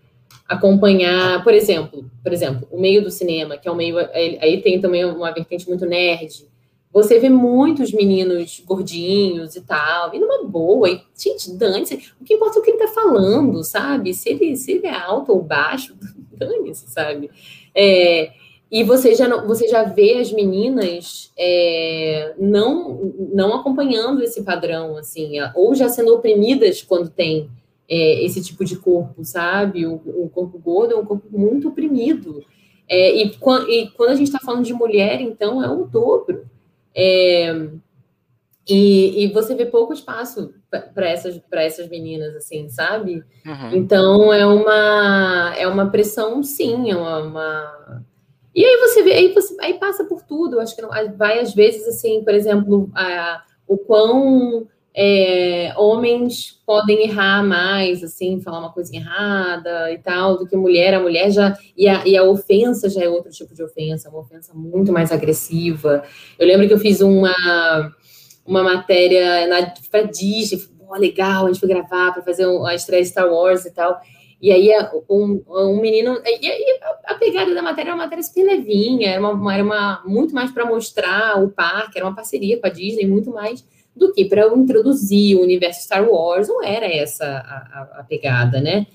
acompanhar, 0.46 1.42
por 1.42 1.54
exemplo, 1.54 2.04
por 2.22 2.32
exemplo, 2.32 2.68
o 2.70 2.78
meio 2.78 3.02
do 3.02 3.10
cinema, 3.10 3.56
que 3.56 3.66
é 3.66 3.70
o 3.70 3.74
meio, 3.74 3.96
aí 3.98 4.60
tem 4.62 4.78
também 4.78 5.06
uma 5.06 5.32
vertente 5.32 5.66
muito 5.66 5.86
nerd. 5.86 6.46
Você 6.94 7.18
vê 7.18 7.28
muitos 7.28 7.92
meninos 7.92 8.62
gordinhos 8.64 9.56
e 9.56 9.60
tal, 9.62 10.14
e 10.14 10.18
numa 10.20 10.44
boa, 10.44 10.88
e, 10.88 11.02
gente, 11.16 11.50
dane-se. 11.50 11.96
O 12.20 12.24
que 12.24 12.34
importa 12.34 12.58
é 12.58 12.60
o 12.60 12.62
que 12.62 12.70
ele 12.70 12.78
tá 12.78 12.86
falando, 12.86 13.64
sabe? 13.64 14.14
Se 14.14 14.28
ele, 14.28 14.56
se 14.56 14.72
ele 14.72 14.86
é 14.86 14.94
alto 14.94 15.32
ou 15.32 15.42
baixo, 15.42 15.96
dane-se, 16.32 16.88
sabe? 16.88 17.32
É, 17.74 18.30
e 18.70 18.84
você 18.84 19.12
já, 19.12 19.26
não, 19.26 19.44
você 19.44 19.66
já 19.66 19.82
vê 19.82 20.18
as 20.18 20.30
meninas 20.30 21.32
é, 21.36 22.32
não, 22.38 23.12
não 23.32 23.56
acompanhando 23.56 24.22
esse 24.22 24.44
padrão, 24.44 24.96
assim, 24.96 25.32
ou 25.56 25.74
já 25.74 25.88
sendo 25.88 26.14
oprimidas 26.14 26.80
quando 26.80 27.10
tem 27.10 27.50
é, 27.88 28.24
esse 28.24 28.40
tipo 28.40 28.64
de 28.64 28.76
corpo, 28.76 29.24
sabe? 29.24 29.84
O, 29.84 29.94
o, 29.94 30.30
corpo 30.32 30.56
gordo 30.58 30.94
é 30.94 30.96
um 30.96 31.04
corpo 31.04 31.26
muito 31.36 31.68
oprimido. 31.70 32.44
É, 32.88 33.16
e, 33.16 33.32
e, 33.68 33.88
quando 33.90 34.10
a 34.10 34.14
gente 34.14 34.28
está 34.28 34.38
falando 34.38 34.64
de 34.64 34.72
mulher, 34.72 35.20
então, 35.20 35.60
é 35.60 35.68
o 35.68 35.84
dobro. 35.86 36.53
É, 36.94 37.52
e, 38.68 39.24
e, 39.24 39.32
você 39.32 39.54
vê 39.54 39.66
pouco 39.66 39.92
espaço 39.92 40.54
para 40.94 41.08
essas, 41.08 41.40
essas 41.52 41.88
meninas, 41.88 42.34
assim, 42.36 42.68
sabe? 42.68 43.22
Uhum. 43.44 43.74
Então, 43.74 44.32
é 44.32 44.46
uma, 44.46 45.54
é 45.56 45.66
uma 45.66 45.90
pressão, 45.90 46.42
sim, 46.42 46.90
é 46.90 46.96
uma, 46.96 47.18
uma 47.18 48.04
e 48.54 48.64
aí 48.64 48.76
você 48.76 49.02
vê, 49.02 49.12
aí, 49.12 49.34
você, 49.34 49.56
aí 49.60 49.74
passa 49.74 50.04
por 50.04 50.22
tudo. 50.22 50.60
Acho 50.60 50.76
que 50.76 50.82
não, 50.82 50.90
vai 51.16 51.40
às 51.40 51.52
vezes 51.52 51.88
assim, 51.88 52.22
por 52.22 52.32
exemplo, 52.32 52.88
a, 52.94 53.42
o 53.66 53.76
quão 53.76 54.68
é, 54.96 55.74
homens 55.76 56.62
podem 56.64 57.02
errar 57.02 57.42
mais, 57.42 58.04
assim, 58.04 58.40
falar 58.40 58.60
uma 58.60 58.72
coisa 58.72 58.94
errada 58.94 59.90
e 59.90 59.98
tal, 59.98 60.38
do 60.38 60.46
que 60.46 60.56
mulher. 60.56 60.94
A 60.94 61.00
mulher 61.00 61.32
já. 61.32 61.58
E 61.76 61.88
a, 61.88 62.06
e 62.06 62.16
a 62.16 62.22
ofensa 62.22 62.88
já 62.88 63.02
é 63.02 63.08
outro 63.08 63.32
tipo 63.32 63.52
de 63.52 63.62
ofensa, 63.62 64.08
uma 64.08 64.20
ofensa 64.20 64.52
muito 64.54 64.92
mais 64.92 65.10
agressiva. 65.10 66.04
Eu 66.38 66.46
lembro 66.46 66.68
que 66.68 66.72
eu 66.72 66.78
fiz 66.78 67.00
uma, 67.00 67.92
uma 68.46 68.62
matéria 68.62 69.48
na, 69.48 69.74
pra 69.90 70.02
Disney, 70.02 70.62
legal, 70.96 71.44
a 71.44 71.48
gente 71.48 71.58
foi 71.58 71.68
gravar 71.68 72.12
para 72.12 72.22
fazer 72.22 72.46
a 72.64 72.72
estreia 72.72 73.04
Star 73.04 73.28
Wars 73.28 73.64
e 73.64 73.72
tal. 73.72 74.00
E 74.40 74.52
aí 74.52 74.70
um, 75.10 75.42
um 75.48 75.80
menino. 75.80 76.20
E, 76.24 76.46
e 76.46 76.80
a 77.06 77.14
pegada 77.14 77.52
da 77.52 77.62
matéria 77.62 77.88
era 77.88 77.96
uma 77.96 78.04
matéria 78.04 78.22
super 78.22 78.44
levinha, 78.44 79.10
era, 79.10 79.20
uma, 79.20 79.54
era 79.54 79.64
uma, 79.64 80.02
muito 80.06 80.32
mais 80.32 80.52
para 80.52 80.64
mostrar 80.64 81.42
o 81.42 81.50
parque, 81.50 81.98
era 81.98 82.06
uma 82.06 82.14
parceria 82.14 82.60
com 82.60 82.66
a 82.68 82.70
Disney, 82.70 83.06
muito 83.06 83.30
mais 83.30 83.64
do 83.94 84.12
que 84.12 84.24
para 84.24 84.46
introduzir 84.54 85.36
o 85.36 85.42
universo 85.42 85.84
Star 85.84 86.08
Wars. 86.08 86.48
Não 86.48 86.62
era 86.62 86.86
essa 86.86 87.24
a, 87.24 87.80
a, 87.80 88.00
a 88.00 88.04
pegada, 88.04 88.60
né? 88.60 88.86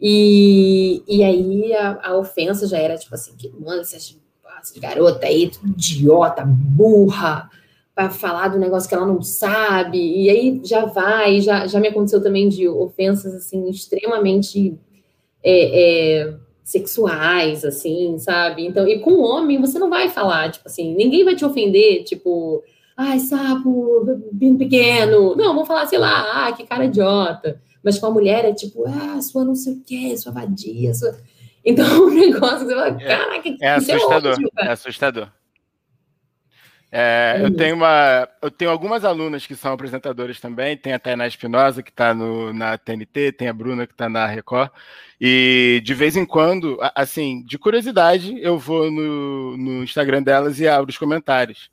E, 0.00 1.02
e 1.08 1.24
aí 1.24 1.74
a, 1.74 2.10
a, 2.10 2.16
ofensa 2.16 2.66
já 2.66 2.78
era 2.78 2.96
tipo 2.96 3.14
assim: 3.14 3.34
que 3.36 3.52
essas, 3.80 4.16
essas 4.60 4.78
garota 4.78 5.26
aí, 5.26 5.50
idiota, 5.64 6.44
burra 6.46 7.50
para 7.98 8.10
falar 8.10 8.46
do 8.46 8.60
negócio 8.60 8.88
que 8.88 8.94
ela 8.94 9.04
não 9.04 9.20
sabe, 9.20 9.98
e 9.98 10.30
aí 10.30 10.60
já 10.62 10.84
vai, 10.84 11.40
já, 11.40 11.66
já 11.66 11.80
me 11.80 11.88
aconteceu 11.88 12.22
também 12.22 12.48
de 12.48 12.68
ofensas, 12.68 13.34
assim, 13.34 13.68
extremamente 13.68 14.78
é, 15.42 16.20
é, 16.20 16.34
sexuais, 16.62 17.64
assim, 17.64 18.16
sabe? 18.20 18.64
Então, 18.64 18.86
e 18.86 19.00
com 19.00 19.20
homem, 19.20 19.60
você 19.60 19.80
não 19.80 19.90
vai 19.90 20.08
falar, 20.08 20.52
tipo 20.52 20.68
assim, 20.68 20.94
ninguém 20.94 21.24
vai 21.24 21.34
te 21.34 21.44
ofender, 21.44 22.04
tipo, 22.04 22.62
ai, 22.98 23.20
sapo, 23.20 24.04
bem 24.32 24.58
pequeno, 24.58 25.36
não, 25.36 25.54
vou 25.54 25.64
falar, 25.64 25.86
sei 25.86 25.98
lá, 25.98 26.48
ah, 26.48 26.52
que 26.52 26.66
cara 26.66 26.84
idiota, 26.84 27.62
mas 27.82 27.96
com 27.96 28.06
a 28.06 28.10
mulher 28.10 28.44
é 28.44 28.52
tipo, 28.52 28.84
ah, 28.88 29.22
sua 29.22 29.44
não 29.44 29.54
sei 29.54 29.74
o 29.74 29.82
quê, 29.86 30.16
sua 30.18 30.32
vadia, 30.32 30.92
sua... 30.92 31.16
Então, 31.64 32.06
o 32.06 32.10
negócio, 32.10 32.66
você 32.66 32.74
fala, 32.74 32.96
é, 33.00 33.06
caraca, 33.06 33.48
é, 33.48 33.56
é 33.60 33.70
assustador, 33.70 34.30
é, 34.30 34.32
ótimo, 34.32 34.50
é 34.58 34.68
assustador. 34.68 35.28
É, 36.90 37.40
eu 37.42 37.54
tenho 37.54 37.76
uma, 37.76 38.26
eu 38.40 38.50
tenho 38.50 38.70
algumas 38.70 39.04
alunas 39.04 39.46
que 39.46 39.54
são 39.54 39.74
apresentadoras 39.74 40.40
também. 40.40 40.74
Tem 40.74 40.94
a 40.94 40.98
Tainá 40.98 41.26
Espinosa 41.26 41.82
que 41.82 41.90
está 41.90 42.14
na 42.14 42.78
TNT, 42.78 43.32
tem 43.32 43.48
a 43.48 43.52
Bruna 43.52 43.86
que 43.86 43.92
está 43.92 44.08
na 44.08 44.24
Record. 44.24 44.70
E 45.20 45.82
de 45.84 45.92
vez 45.92 46.16
em 46.16 46.24
quando, 46.24 46.78
assim, 46.94 47.44
de 47.44 47.58
curiosidade, 47.58 48.40
eu 48.40 48.58
vou 48.58 48.90
no, 48.90 49.56
no 49.58 49.84
Instagram 49.84 50.22
delas 50.22 50.58
e 50.60 50.66
abro 50.66 50.88
os 50.90 50.96
comentários. 50.96 51.68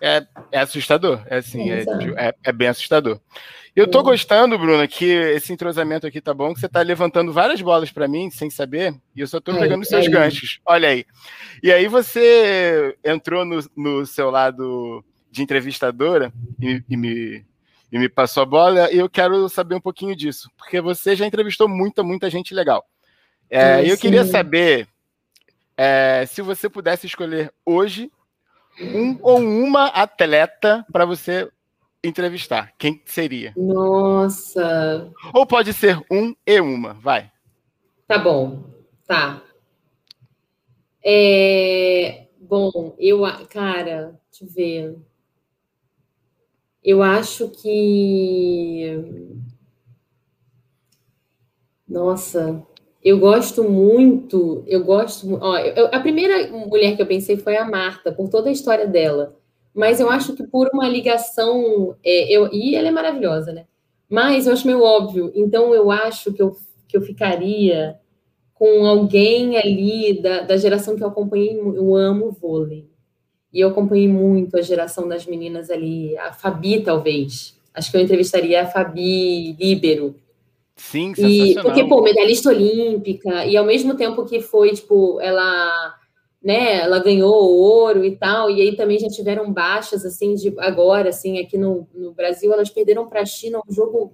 É, 0.00 0.26
é 0.50 0.58
assustador. 0.60 1.22
É 1.26 1.38
assim, 1.38 1.70
é, 1.70 1.84
é, 2.16 2.34
é, 2.44 2.52
bem 2.52 2.68
assustador. 2.68 3.20
Eu 3.74 3.88
tô 3.88 4.02
gostando, 4.02 4.58
Bruna, 4.58 4.88
que 4.88 5.04
esse 5.04 5.52
entrosamento 5.52 6.06
aqui 6.06 6.20
tá 6.20 6.34
bom, 6.34 6.52
que 6.52 6.60
você 6.60 6.68
tá 6.68 6.82
levantando 6.82 7.32
várias 7.32 7.62
bolas 7.62 7.92
para 7.92 8.08
mim, 8.08 8.30
sem 8.30 8.50
saber, 8.50 8.94
e 9.14 9.20
eu 9.20 9.26
só 9.26 9.40
tô 9.40 9.54
pegando 9.54 9.82
os 9.82 9.88
seus 9.88 10.06
aí. 10.06 10.12
ganchos. 10.12 10.60
Olha 10.66 10.88
aí. 10.88 11.04
E 11.62 11.70
aí 11.70 11.86
você 11.86 12.96
entrou 13.04 13.44
no, 13.44 13.60
no 13.76 14.04
seu 14.06 14.30
lado 14.30 15.04
de 15.30 15.42
entrevistadora 15.42 16.32
e, 16.60 16.82
e, 16.88 16.96
me, 16.96 17.44
e 17.92 17.98
me 17.98 18.08
passou 18.08 18.42
a 18.42 18.46
bola, 18.46 18.90
e 18.90 18.98
eu 18.98 19.08
quero 19.08 19.48
saber 19.48 19.76
um 19.76 19.80
pouquinho 19.80 20.16
disso, 20.16 20.50
porque 20.58 20.80
você 20.80 21.14
já 21.14 21.24
entrevistou 21.24 21.68
muita, 21.68 22.02
muita 22.02 22.28
gente 22.28 22.52
legal. 22.52 22.84
É, 23.48 23.88
eu 23.88 23.96
queria 23.96 24.24
saber 24.24 24.88
é, 25.76 26.24
se 26.26 26.42
você 26.42 26.68
pudesse 26.68 27.06
escolher 27.06 27.52
hoje 27.64 28.10
um 28.80 29.18
ou 29.22 29.38
uma 29.38 29.86
atleta 29.86 30.84
para 30.92 31.04
você 31.04 31.50
entrevistar, 32.02 32.72
quem 32.78 33.02
seria? 33.04 33.52
Nossa. 33.56 35.12
Ou 35.34 35.46
pode 35.46 35.72
ser 35.72 36.00
um 36.10 36.34
e 36.46 36.60
uma, 36.60 36.94
vai. 36.94 37.30
Tá 38.06 38.18
bom, 38.18 38.64
tá. 39.06 39.42
É, 41.04 42.26
bom, 42.40 42.94
eu, 42.98 43.20
cara, 43.48 44.18
deixa 44.30 44.44
eu 44.44 44.48
ver. 44.48 44.98
Eu 46.82 47.02
acho 47.02 47.50
que. 47.50 49.36
Nossa, 51.86 52.66
eu 53.02 53.18
gosto 53.18 53.64
muito, 53.64 54.62
eu 54.66 54.84
gosto. 54.84 55.38
Ó, 55.40 55.56
eu, 55.58 55.86
a 55.86 56.00
primeira 56.00 56.48
mulher 56.50 56.96
que 56.96 57.02
eu 57.02 57.06
pensei 57.06 57.36
foi 57.36 57.56
a 57.56 57.64
Marta, 57.64 58.12
por 58.12 58.28
toda 58.28 58.50
a 58.50 58.52
história 58.52 58.86
dela. 58.86 59.36
Mas 59.74 60.00
eu 60.00 60.10
acho 60.10 60.34
que 60.34 60.46
por 60.46 60.68
uma 60.72 60.88
ligação. 60.88 61.96
É, 62.04 62.30
eu, 62.30 62.52
e 62.52 62.74
ela 62.74 62.88
é 62.88 62.90
maravilhosa, 62.90 63.52
né? 63.52 63.64
Mas 64.08 64.46
eu 64.46 64.52
acho 64.52 64.66
meio 64.66 64.82
óbvio. 64.82 65.32
Então 65.34 65.74
eu 65.74 65.90
acho 65.90 66.32
que 66.32 66.42
eu, 66.42 66.54
que 66.86 66.96
eu 66.96 67.00
ficaria 67.00 67.98
com 68.52 68.84
alguém 68.84 69.56
ali 69.56 70.20
da, 70.20 70.42
da 70.42 70.56
geração 70.58 70.94
que 70.96 71.02
eu 71.02 71.08
acompanhei. 71.08 71.58
Eu 71.58 71.94
amo 71.96 72.32
vôlei. 72.32 72.90
E 73.52 73.60
eu 73.60 73.68
acompanhei 73.70 74.08
muito 74.08 74.58
a 74.58 74.62
geração 74.62 75.08
das 75.08 75.24
meninas 75.24 75.70
ali. 75.70 76.18
A 76.18 76.32
Fabi, 76.32 76.80
talvez. 76.82 77.58
Acho 77.72 77.90
que 77.90 77.96
eu 77.96 78.00
entrevistaria 78.02 78.62
a 78.62 78.66
Fabi 78.66 79.52
Líbero. 79.52 80.16
Sim, 80.80 81.14
sensacional. 81.14 81.46
E, 81.46 81.62
porque, 81.62 81.84
pô, 81.84 82.00
medalhista 82.00 82.48
olímpica, 82.48 83.44
e 83.44 83.56
ao 83.56 83.64
mesmo 83.64 83.94
tempo 83.94 84.24
que 84.24 84.40
foi, 84.40 84.72
tipo, 84.72 85.20
ela 85.20 85.94
né, 86.42 86.78
ela 86.78 86.98
ganhou 87.00 87.34
ouro 87.34 88.02
e 88.02 88.16
tal, 88.16 88.50
e 88.50 88.62
aí 88.62 88.74
também 88.74 88.98
já 88.98 89.08
tiveram 89.08 89.52
baixas, 89.52 90.06
assim, 90.06 90.34
de 90.34 90.54
agora, 90.58 91.10
assim, 91.10 91.38
aqui 91.38 91.58
no, 91.58 91.86
no 91.94 92.12
Brasil, 92.12 92.50
elas 92.50 92.70
perderam 92.70 93.06
para 93.06 93.20
a 93.20 93.26
China 93.26 93.60
um 93.68 93.72
jogo 93.72 94.12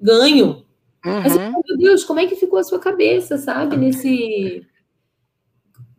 ganho. 0.00 0.66
Uhum. 1.06 1.20
Mas, 1.22 1.36
meu 1.36 1.78
Deus, 1.78 2.02
como 2.02 2.18
é 2.18 2.26
que 2.26 2.34
ficou 2.34 2.58
a 2.58 2.64
sua 2.64 2.80
cabeça, 2.80 3.38
sabe, 3.38 3.76
nesse... 3.76 4.66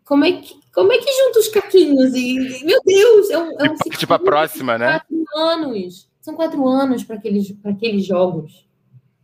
Como 0.03 0.25
é 0.25 0.33
que, 0.33 0.55
como 0.73 0.91
é 0.91 0.97
que 0.97 1.09
junta 1.09 1.39
os 1.39 1.47
caquinhos? 1.47 2.13
E, 2.13 2.65
meu 2.65 2.81
Deus, 2.85 3.29
é 3.29 3.37
um... 3.37 3.51
É 3.61 3.71
um 3.71 3.75
tipo, 3.97 4.13
a 4.13 4.19
próxima, 4.19 4.77
né? 4.77 4.99
Anos. 5.33 6.09
São 6.19 6.35
quatro 6.35 6.67
anos 6.67 7.01
para 7.05 7.15
aqueles, 7.15 7.55
aqueles 7.63 8.05
jogos. 8.05 8.69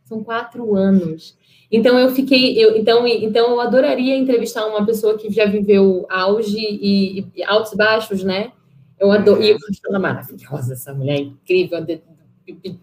São 0.08 0.24
quatro 0.24 0.76
anos. 0.76 1.38
Então 1.70 2.00
eu 2.00 2.12
fiquei, 2.12 2.58
eu, 2.58 2.78
então, 2.78 3.06
então 3.06 3.52
eu 3.52 3.60
adoraria 3.60 4.16
entrevistar 4.16 4.66
uma 4.66 4.86
pessoa 4.86 5.18
que 5.18 5.30
já 5.32 5.46
viveu 5.46 6.06
auge 6.10 6.58
e, 6.58 7.26
e 7.36 7.44
altos 7.44 7.74
e 7.74 7.78
baixos, 7.78 8.24
né? 8.24 8.54
Eu 8.98 9.12
adoro, 9.12 9.44
e 9.44 9.50
eu 9.50 9.58
acho 9.70 9.82
ela 9.86 10.00
maravilhosa, 10.00 10.74
essa 10.74 10.94
mulher 10.94 11.18
é 11.18 11.20
incrível, 11.20 11.86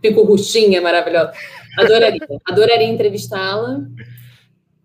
pico 0.01 0.23
roxinha 0.23 0.83
maravilhosa. 0.83 1.33
Adoraria, 1.79 2.21
adoraria 2.45 2.87
entrevistá-la. 2.87 3.81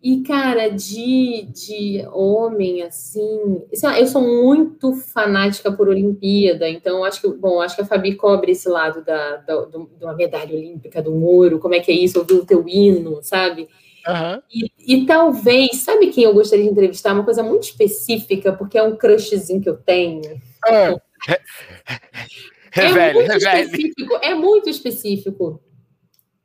E, 0.01 0.21
cara, 0.21 0.69
de, 0.69 1.45
de 1.51 2.07
homem, 2.13 2.83
assim. 2.83 3.61
Eu 3.97 4.07
sou 4.07 4.21
muito 4.21 4.93
fanática 4.93 5.69
por 5.71 5.89
Olimpíada, 5.89 6.69
então 6.69 7.03
acho 7.03 7.21
que, 7.21 7.27
bom, 7.27 7.59
acho 7.59 7.75
que 7.75 7.81
a 7.81 7.85
Fabi 7.85 8.15
cobre 8.15 8.53
esse 8.53 8.69
lado 8.69 9.03
da, 9.03 9.37
da, 9.37 9.65
da 9.99 10.13
medalha 10.13 10.55
olímpica, 10.55 11.01
do 11.01 11.13
ouro, 11.13 11.59
como 11.59 11.75
é 11.75 11.81
que 11.81 11.91
é 11.91 11.95
isso, 11.95 12.17
ouvir 12.17 12.35
o 12.35 12.45
teu 12.45 12.63
hino, 12.65 13.19
sabe? 13.21 13.67
Uhum. 14.07 14.41
E, 14.49 14.71
e, 14.95 15.05
talvez, 15.05 15.77
sabe 15.77 16.07
quem 16.07 16.23
eu 16.23 16.33
gostaria 16.33 16.63
de 16.63 16.71
entrevistar? 16.71 17.13
Uma 17.13 17.25
coisa 17.25 17.43
muito 17.43 17.63
específica, 17.63 18.53
porque 18.53 18.77
é 18.77 18.83
um 18.83 18.95
crushzinho 18.95 19.61
que 19.61 19.69
eu 19.69 19.75
tenho. 19.75 20.41
É, 20.65 20.99
é 22.75 23.13
muito 23.13 23.31
específico. 23.33 24.19
É 24.21 24.33
muito 24.33 24.69
específico. 24.69 25.61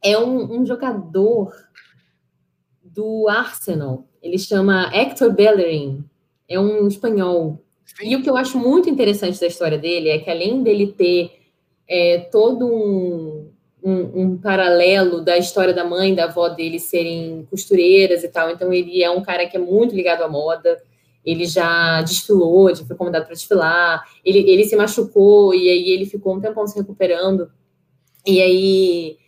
É 0.03 0.19
um, 0.19 0.61
um 0.61 0.67
jogador 0.67 1.55
do 2.95 3.29
Arsenal. 3.29 4.07
Ele 4.23 4.39
chama 4.39 4.91
Hector 4.95 5.33
Bellerin. 5.33 6.05
É 6.49 6.59
um 6.59 6.87
espanhol. 6.87 7.61
Sim. 7.85 8.09
E 8.09 8.17
o 8.17 8.23
que 8.23 8.31
eu 8.31 8.37
acho 8.37 8.59
muito 8.59 8.89
interessante 8.89 9.41
da 9.41 9.47
história 9.47 9.79
dele 9.79 10.09
é 10.09 10.19
que, 10.19 10.31
além 10.31 10.63
dele 10.63 10.89
ter 10.89 11.33
é, 11.89 12.19
todo 12.31 12.67
um, 12.67 13.51
um, 13.83 14.23
um, 14.23 14.39
paralelo 14.39 15.21
da 15.21 15.37
história 15.37 15.75
da 15.75 15.85
mãe 15.85 16.13
e 16.13 16.17
da 16.17 16.25
avó 16.25 16.49
dele 16.49 16.79
serem 16.79 17.47
costureiras 17.51 18.25
e 18.25 18.29
tal. 18.29 18.51
Então, 18.51 18.73
ele 18.73 19.03
é 19.03 19.11
um 19.11 19.23
cara 19.23 19.47
que 19.47 19.57
é 19.57 19.61
muito 19.61 19.95
ligado 19.95 20.23
à 20.23 20.29
moda. 20.29 20.81
Ele 21.25 21.45
já 21.45 22.03
desfilou, 22.03 22.75
já 22.75 22.85
foi 22.85 22.97
convidado 22.97 23.25
para 23.25 23.35
desfilar. 23.35 24.05
Ele, 24.25 24.39
ele 24.51 24.65
se 24.65 24.77
machucou 24.77 25.55
e 25.55 25.69
aí 25.69 25.91
ele 25.91 26.07
ficou 26.07 26.35
um 26.35 26.41
tempão 26.41 26.67
se 26.67 26.79
recuperando. 26.79 27.51
E 28.27 28.41
aí. 28.41 29.24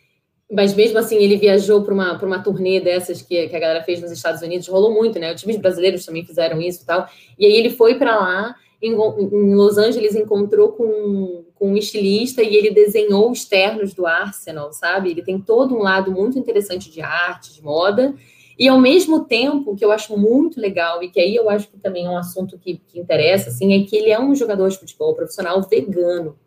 Mas 0.50 0.74
mesmo 0.74 0.98
assim, 0.98 1.16
ele 1.16 1.36
viajou 1.36 1.82
para 1.82 1.92
uma, 1.92 2.16
uma 2.22 2.42
turnê 2.42 2.80
dessas 2.80 3.20
que, 3.20 3.48
que 3.48 3.56
a 3.56 3.58
galera 3.58 3.82
fez 3.82 4.00
nos 4.00 4.12
Estados 4.12 4.42
Unidos. 4.42 4.68
Rolou 4.68 4.92
muito, 4.92 5.18
né? 5.18 5.34
Os 5.34 5.40
times 5.40 5.56
brasileiros 5.56 6.04
também 6.04 6.24
fizeram 6.24 6.60
isso 6.60 6.82
e 6.82 6.86
tal. 6.86 7.08
E 7.38 7.46
aí 7.46 7.52
ele 7.52 7.70
foi 7.70 7.96
para 7.96 8.16
lá 8.16 8.54
em, 8.80 8.92
em, 8.92 9.54
Los 9.54 9.78
Angeles 9.78 10.14
encontrou 10.14 10.72
com, 10.72 11.44
com 11.54 11.72
um 11.72 11.76
estilista 11.76 12.42
e 12.42 12.54
ele 12.54 12.70
desenhou 12.70 13.30
os 13.30 13.44
ternos 13.44 13.94
do 13.94 14.06
Arsenal, 14.06 14.72
sabe? 14.72 15.10
Ele 15.10 15.22
tem 15.22 15.40
todo 15.40 15.74
um 15.74 15.82
lado 15.82 16.10
muito 16.10 16.38
interessante 16.38 16.90
de 16.90 17.00
arte, 17.00 17.54
de 17.54 17.62
moda, 17.62 18.14
e 18.58 18.68
ao 18.68 18.80
mesmo 18.80 19.24
tempo, 19.24 19.76
que 19.76 19.84
eu 19.84 19.92
acho 19.92 20.16
muito 20.16 20.60
legal, 20.60 21.02
e 21.02 21.10
que 21.10 21.20
aí 21.20 21.34
eu 21.34 21.50
acho 21.50 21.68
que 21.68 21.78
também 21.78 22.06
é 22.06 22.10
um 22.10 22.16
assunto 22.16 22.58
que, 22.58 22.80
que 22.88 22.98
interessa, 22.98 23.50
assim, 23.50 23.74
é 23.74 23.84
que 23.84 23.96
ele 23.96 24.10
é 24.10 24.18
um 24.18 24.34
jogador 24.34 24.68
de 24.68 24.78
futebol 24.78 25.14
profissional 25.14 25.60
vegano. 25.62 26.38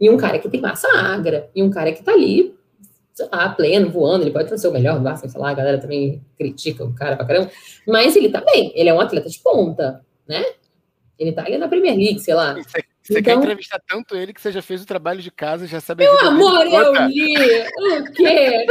E 0.00 0.10
um 0.10 0.16
cara 0.16 0.38
que 0.38 0.48
tem 0.48 0.60
massa 0.60 0.88
magra, 0.88 1.48
e 1.54 1.62
um 1.62 1.70
cara 1.70 1.92
que 1.92 2.02
tá 2.02 2.12
ali, 2.12 2.55
sei 3.16 3.28
lá, 3.32 3.48
pleno, 3.48 3.90
voando, 3.90 4.24
ele 4.24 4.30
pode 4.30 4.60
ser 4.60 4.68
o 4.68 4.72
melhor 4.72 5.00
do 5.00 5.08
Arsenal, 5.08 5.30
sei 5.30 5.40
lá, 5.40 5.50
a 5.50 5.54
galera 5.54 5.80
também 5.80 6.22
critica 6.36 6.84
o 6.84 6.94
cara 6.94 7.16
pra 7.16 7.24
caramba, 7.24 7.50
mas 7.88 8.14
ele 8.14 8.28
tá 8.28 8.42
bem, 8.42 8.72
ele 8.74 8.90
é 8.90 8.94
um 8.94 9.00
atleta 9.00 9.30
de 9.30 9.38
ponta, 9.38 10.04
né? 10.28 10.44
Ele 11.18 11.32
tá 11.32 11.42
ali 11.42 11.56
na 11.56 11.66
Premier 11.66 11.96
League, 11.96 12.20
sei 12.20 12.34
lá. 12.34 12.52
Você, 12.52 12.84
você 13.02 13.20
então, 13.20 13.22
quer 13.22 13.34
entrevistar 13.38 13.80
tanto 13.88 14.14
ele 14.14 14.34
que 14.34 14.40
você 14.40 14.52
já 14.52 14.60
fez 14.60 14.82
o 14.82 14.86
trabalho 14.86 15.22
de 15.22 15.30
casa, 15.30 15.66
já 15.66 15.80
sabe 15.80 16.04
Meu 16.04 16.18
amor, 16.18 16.66
eu 16.66 16.92
li! 17.06 17.34
O 18.00 18.12
quê? 18.12 18.66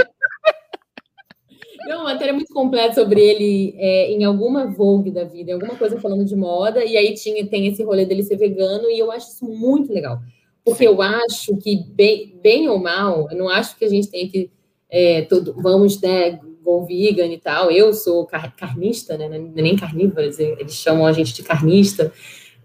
Não, 1.87 2.01
uma 2.01 2.13
matéria 2.13 2.33
muito 2.33 2.53
completa 2.53 2.93
sobre 2.93 3.19
ele 3.19 3.75
é, 3.79 4.11
em 4.11 4.23
alguma 4.23 4.67
Vogue 4.67 5.09
da 5.09 5.23
vida, 5.23 5.49
em 5.49 5.53
alguma 5.55 5.75
coisa 5.75 5.99
falando 5.99 6.23
de 6.23 6.35
moda, 6.35 6.85
e 6.85 6.95
aí 6.95 7.15
tinha, 7.15 7.47
tem 7.47 7.65
esse 7.65 7.83
rolê 7.83 8.05
dele 8.05 8.21
ser 8.21 8.37
vegano, 8.37 8.91
e 8.91 8.99
eu 8.99 9.11
acho 9.11 9.29
isso 9.29 9.45
muito 9.45 9.91
legal. 9.91 10.21
Porque 10.65 10.85
Sim. 10.85 10.89
eu 10.89 11.01
acho 11.01 11.55
que, 11.57 11.77
bem, 11.93 12.37
bem 12.41 12.67
ou 12.67 12.79
mal, 12.79 13.29
eu 13.29 13.37
não 13.37 13.47
acho 13.47 13.77
que 13.77 13.85
a 13.85 13.89
gente 13.89 14.09
tem 14.09 14.27
que. 14.27 14.49
É, 14.89 15.21
todo, 15.23 15.53
vamos, 15.61 16.01
né, 16.01 16.39
go 16.63 16.83
vegan 16.83 17.27
e 17.27 17.37
tal. 17.37 17.71
Eu 17.71 17.93
sou 17.93 18.25
car 18.25 18.55
carnista, 18.55 19.15
né? 19.15 19.25
É 19.25 19.61
nem 19.61 19.75
carnívora, 19.75 20.25
eles 20.25 20.73
chamam 20.73 21.05
a 21.05 21.13
gente 21.13 21.33
de 21.33 21.43
carnista. 21.43 22.11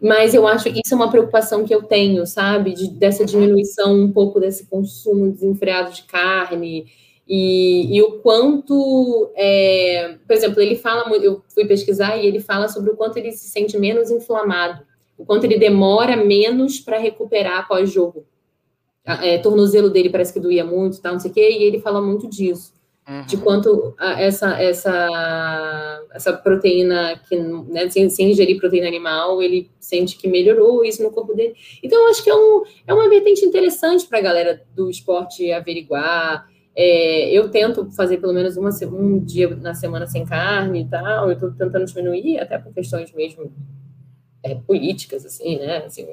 Mas 0.00 0.32
eu 0.32 0.46
acho 0.46 0.72
que 0.72 0.80
isso 0.82 0.94
é 0.94 0.96
uma 0.96 1.10
preocupação 1.10 1.62
que 1.64 1.74
eu 1.74 1.82
tenho, 1.82 2.26
sabe? 2.26 2.72
De, 2.72 2.88
dessa 2.88 3.22
diminuição 3.22 3.94
um 3.94 4.10
pouco 4.10 4.40
desse 4.40 4.66
consumo 4.66 5.30
desenfreado 5.30 5.92
de 5.92 6.04
carne. 6.04 6.86
E, 7.28 7.96
e 7.96 8.02
o 8.02 8.18
quanto, 8.20 9.30
é, 9.36 10.16
por 10.26 10.34
exemplo, 10.34 10.60
ele 10.60 10.74
fala, 10.74 11.14
eu 11.16 11.42
fui 11.54 11.66
pesquisar 11.66 12.16
e 12.16 12.26
ele 12.26 12.40
fala 12.40 12.66
sobre 12.66 12.90
o 12.90 12.96
quanto 12.96 13.18
ele 13.18 13.30
se 13.30 13.48
sente 13.48 13.78
menos 13.78 14.10
inflamado, 14.10 14.82
o 15.20 15.24
quanto 15.26 15.44
ele 15.44 15.58
demora 15.58 16.16
menos 16.16 16.80
para 16.80 16.98
recuperar 16.98 17.60
após 17.60 17.90
jogo. 17.90 18.24
É, 19.04 19.38
tornozelo 19.38 19.90
dele 19.90 20.08
parece 20.08 20.32
que 20.32 20.40
doía 20.40 20.64
muito, 20.64 21.00
tal, 21.00 21.14
não 21.14 21.20
sei 21.20 21.30
o 21.30 21.34
quê, 21.34 21.50
e 21.50 21.64
ele 21.64 21.80
fala 21.80 22.00
muito 22.00 22.28
disso 22.28 22.72
uhum. 23.10 23.26
de 23.26 23.36
quanto 23.38 23.94
essa, 23.98 24.60
essa, 24.60 26.06
essa 26.12 26.32
proteína, 26.32 27.20
que, 27.28 27.36
né, 27.36 27.88
sem, 27.90 28.08
sem 28.08 28.30
ingerir 28.30 28.58
proteína 28.58 28.86
animal, 28.86 29.42
ele 29.42 29.68
sente 29.80 30.16
que 30.16 30.28
melhorou 30.28 30.84
isso 30.84 31.02
no 31.02 31.10
corpo 31.10 31.34
dele. 31.34 31.54
Então, 31.82 32.00
eu 32.02 32.10
acho 32.10 32.22
que 32.22 32.30
é, 32.30 32.34
um, 32.34 32.62
é 32.86 32.94
uma 32.94 33.08
vertente 33.08 33.44
interessante 33.44 34.06
para 34.06 34.18
a 34.18 34.22
galera 34.22 34.62
do 34.74 34.88
esporte 34.88 35.50
averiguar. 35.50 36.48
É, 36.76 37.30
eu 37.30 37.50
tento 37.50 37.90
fazer 37.90 38.18
pelo 38.18 38.32
menos 38.32 38.56
uma, 38.56 38.70
um 38.92 39.18
dia 39.18 39.48
na 39.56 39.74
semana 39.74 40.06
sem 40.06 40.24
carne 40.24 40.82
e 40.82 40.88
tal, 40.88 41.26
eu 41.26 41.32
estou 41.32 41.50
tentando 41.50 41.84
diminuir, 41.84 42.38
até 42.38 42.58
por 42.58 42.72
questões 42.72 43.12
mesmo 43.12 43.52
é, 44.42 44.54
políticas, 44.54 45.24
assim, 45.24 45.58
né? 45.58 45.84
Assim, 45.84 46.06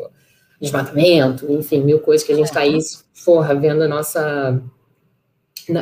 desmatamento, 0.59 1.51
enfim, 1.51 1.82
mil 1.82 1.99
coisas 1.99 2.25
que 2.25 2.34
a 2.34 2.36
gente 2.36 2.47
está 2.47 2.61
aí, 2.61 2.78
forra, 3.13 3.53
vendo 3.53 3.84
a 3.84 3.88
nossa. 3.88 4.61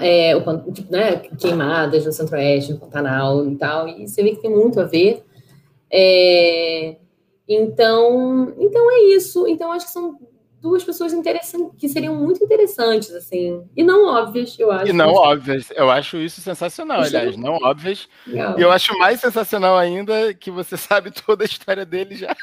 É, 0.01 0.35
o, 0.35 0.71
tipo, 0.71 0.91
né, 0.91 1.17
queimadas 1.39 2.05
no 2.05 2.11
Centro-Oeste, 2.11 2.73
no 2.73 2.79
Pantanal 2.79 3.47
e 3.47 3.55
tal, 3.55 3.87
e 3.87 4.07
você 4.07 4.23
vê 4.23 4.31
que 4.31 4.41
tem 4.41 4.49
muito 4.49 4.79
a 4.79 4.83
ver. 4.83 5.23
É, 5.91 6.97
então, 7.47 8.53
então 8.57 8.91
é 8.91 8.99
isso. 9.15 9.47
Então, 9.47 9.71
acho 9.71 9.85
que 9.85 9.91
são 9.91 10.19
duas 10.65 10.83
pessoas 10.83 11.13
interessantes, 11.13 11.77
que 11.77 11.87
seriam 11.87 12.15
muito 12.15 12.43
interessantes, 12.43 13.11
assim. 13.11 13.63
E 13.77 13.83
não 13.83 14.07
óbvias, 14.07 14.57
eu 14.57 14.71
acho. 14.71 14.87
E 14.87 14.93
não 14.93 15.13
óbvias. 15.13 15.69
Eu 15.75 15.91
acho 15.91 16.17
isso 16.17 16.41
sensacional, 16.41 17.03
isso 17.03 17.15
aliás. 17.15 17.35
É... 17.35 17.37
Não 17.37 17.53
óbvias. 17.53 18.09
Legal. 18.25 18.57
E 18.57 18.63
eu 18.63 18.71
acho 18.71 18.97
mais 18.97 19.19
sensacional 19.19 19.77
ainda 19.77 20.33
que 20.33 20.49
você 20.49 20.75
sabe 20.75 21.11
toda 21.11 21.43
a 21.43 21.45
história 21.45 21.85
dele 21.85 22.15
já. 22.15 22.35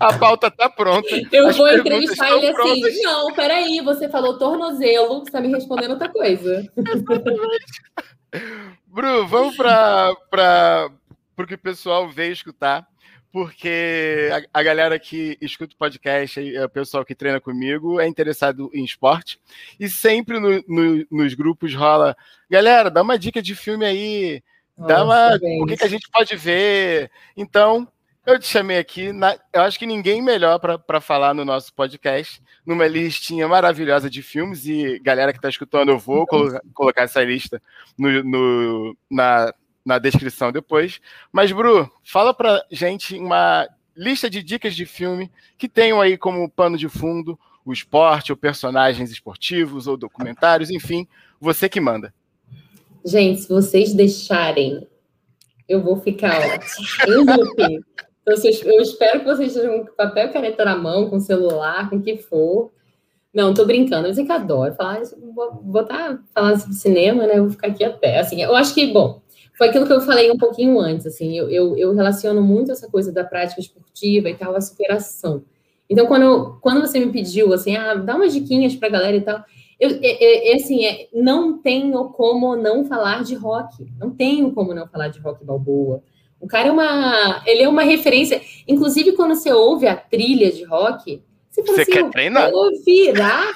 A 0.00 0.18
pauta 0.18 0.50
tá 0.50 0.70
pronta. 0.70 1.08
Eu 1.30 1.52
vou 1.52 1.68
entrevistar 1.68 2.30
ele 2.30 2.46
assim, 2.46 2.54
prontas. 2.54 2.84
assim. 2.84 3.02
Não, 3.02 3.32
peraí, 3.34 3.80
você 3.82 4.08
falou 4.08 4.38
tornozelo, 4.38 5.20
você 5.20 5.30
tá 5.30 5.40
me 5.42 5.48
respondendo 5.48 5.90
outra 5.90 6.08
coisa. 6.08 6.66
Exatamente. 6.74 7.82
Bru, 8.86 9.26
vamos 9.26 9.54
para 9.54 10.90
o 11.38 11.46
que 11.46 11.54
o 11.54 11.58
pessoal 11.58 12.08
veio 12.08 12.32
escutar 12.32 12.88
porque 13.32 14.30
a, 14.32 14.60
a, 14.60 14.62
galera 14.62 14.98
que 14.98 15.36
escuta 15.40 15.74
o 15.74 15.78
podcast, 15.78 16.40
o 16.40 16.68
pessoal 16.68 17.04
que 17.04 17.14
treina 17.14 17.40
comigo, 17.40 18.00
é 18.00 18.06
interessado 18.06 18.70
em 18.72 18.84
esporte. 18.84 19.40
E 19.78 19.88
sempre 19.88 20.40
no, 20.40 20.62
no, 20.66 21.06
nos 21.10 21.34
grupos 21.34 21.74
rola, 21.74 22.16
galera, 22.50 22.90
dá 22.90 23.02
uma 23.02 23.18
dica 23.18 23.42
de 23.42 23.54
filme 23.54 23.84
aí, 23.84 24.42
dá 24.76 25.04
uma. 25.04 25.34
o 25.62 25.66
que, 25.66 25.76
que, 25.76 25.84
a 25.84 25.88
gente 25.88 26.08
pode 26.10 26.34
ver. 26.36 27.10
Então, 27.36 27.86
eu 28.24 28.38
te 28.38 28.46
chamei 28.46 28.78
aqui. 28.78 29.12
Na, 29.12 29.38
eu 29.52 29.62
acho 29.62 29.78
que 29.78 29.86
ninguém 29.86 30.22
melhor 30.22 30.58
para 30.58 31.00
falar 31.00 31.34
no 31.34 31.44
nosso 31.44 31.72
podcast, 31.74 32.42
numa 32.64 32.86
listinha 32.86 33.46
maravilhosa 33.46 34.08
de 34.08 34.22
filmes. 34.22 34.66
E 34.66 34.98
galera 35.00 35.32
que 35.32 35.38
está 35.38 35.48
escutando, 35.48 35.90
eu 35.90 35.98
vou 35.98 36.26
colo 36.26 36.58
colocar 36.74 37.02
essa 37.02 37.22
lista 37.22 37.60
no, 37.96 38.22
no 38.24 38.96
na 39.10 39.52
na 39.88 39.98
descrição 39.98 40.52
depois. 40.52 41.00
Mas, 41.32 41.50
Bru, 41.50 41.90
fala 42.04 42.34
pra 42.34 42.62
gente 42.70 43.16
uma 43.16 43.66
lista 43.96 44.28
de 44.28 44.42
dicas 44.42 44.76
de 44.76 44.84
filme 44.84 45.32
que 45.56 45.66
tenham 45.66 45.98
aí 45.98 46.18
como 46.18 46.48
pano 46.50 46.76
de 46.76 46.90
fundo 46.90 47.38
o 47.64 47.72
esporte, 47.72 48.30
ou 48.30 48.36
personagens 48.36 49.10
esportivos, 49.10 49.86
ou 49.86 49.96
documentários, 49.96 50.70
enfim, 50.70 51.06
você 51.40 51.68
que 51.68 51.80
manda. 51.80 52.14
Gente, 53.04 53.42
se 53.42 53.48
vocês 53.48 53.92
deixarem, 53.92 54.86
eu 55.68 55.82
vou 55.82 56.00
ficar 56.00 56.38
loop. 57.06 57.82
Então, 58.22 58.34
eu 58.64 58.80
espero 58.82 59.20
que 59.20 59.26
vocês 59.26 59.54
estejam 59.54 59.84
com 59.84 59.94
papel 59.94 60.26
e 60.28 60.32
caneta 60.32 60.64
na 60.64 60.76
mão, 60.76 61.08
com 61.08 61.18
celular, 61.18 61.88
com 61.88 61.96
o 61.96 62.02
que 62.02 62.18
for. 62.18 62.70
Não, 63.34 63.52
tô 63.52 63.66
brincando, 63.66 64.08
eu 64.08 64.14
sei 64.14 64.24
que 64.24 64.32
adoro 64.32 64.74
falar, 64.74 65.02
botar 65.62 66.18
falar 66.34 66.58
sobre 66.58 66.74
cinema, 66.74 67.26
né? 67.26 67.38
Eu 67.38 67.44
vou 67.44 67.52
ficar 67.52 67.68
aqui 67.68 67.84
até. 67.84 68.18
Assim, 68.18 68.42
eu 68.42 68.56
acho 68.56 68.74
que, 68.74 68.86
bom, 68.86 69.20
foi 69.58 69.68
aquilo 69.68 69.86
que 69.86 69.92
eu 69.92 70.00
falei 70.00 70.30
um 70.30 70.38
pouquinho 70.38 70.78
antes, 70.78 71.04
assim, 71.04 71.36
eu, 71.36 71.50
eu, 71.50 71.76
eu, 71.76 71.92
relaciono 71.92 72.40
muito 72.40 72.70
essa 72.70 72.88
coisa 72.88 73.10
da 73.10 73.24
prática 73.24 73.60
esportiva 73.60 74.30
e 74.30 74.34
tal, 74.34 74.54
a 74.54 74.60
superação. 74.60 75.42
Então, 75.90 76.06
quando, 76.06 76.58
quando 76.60 76.80
você 76.80 77.00
me 77.00 77.10
pediu, 77.10 77.52
assim, 77.52 77.76
ah, 77.76 77.94
dá 77.94 78.14
umas 78.14 78.32
diquinhas 78.32 78.76
pra 78.76 78.88
galera 78.88 79.16
e 79.16 79.20
tal, 79.20 79.42
eu, 79.80 79.98
é, 80.00 80.54
assim, 80.54 80.86
é, 80.86 81.08
não 81.12 81.58
tenho 81.58 82.04
como 82.10 82.54
não 82.54 82.84
falar 82.84 83.24
de 83.24 83.34
rock, 83.34 83.84
não 83.98 84.10
tenho 84.10 84.52
como 84.52 84.72
não 84.72 84.86
falar 84.86 85.08
de 85.08 85.18
rock 85.18 85.44
balboa. 85.44 86.04
O 86.40 86.46
cara 86.46 86.68
é 86.68 86.70
uma, 86.70 87.42
ele 87.44 87.62
é 87.62 87.68
uma 87.68 87.82
referência, 87.82 88.40
inclusive 88.66 89.12
quando 89.12 89.34
você 89.34 89.52
ouve 89.52 89.88
a 89.88 89.96
trilha 89.96 90.52
de 90.52 90.62
rock, 90.62 91.20
você 91.50 91.64
fala 91.64 91.78
você 91.78 91.82
assim, 91.82 91.90
quer 91.90 92.10
treinar? 92.10 92.48
eu 92.48 92.52
vou 92.52 92.70
virar 92.84 93.52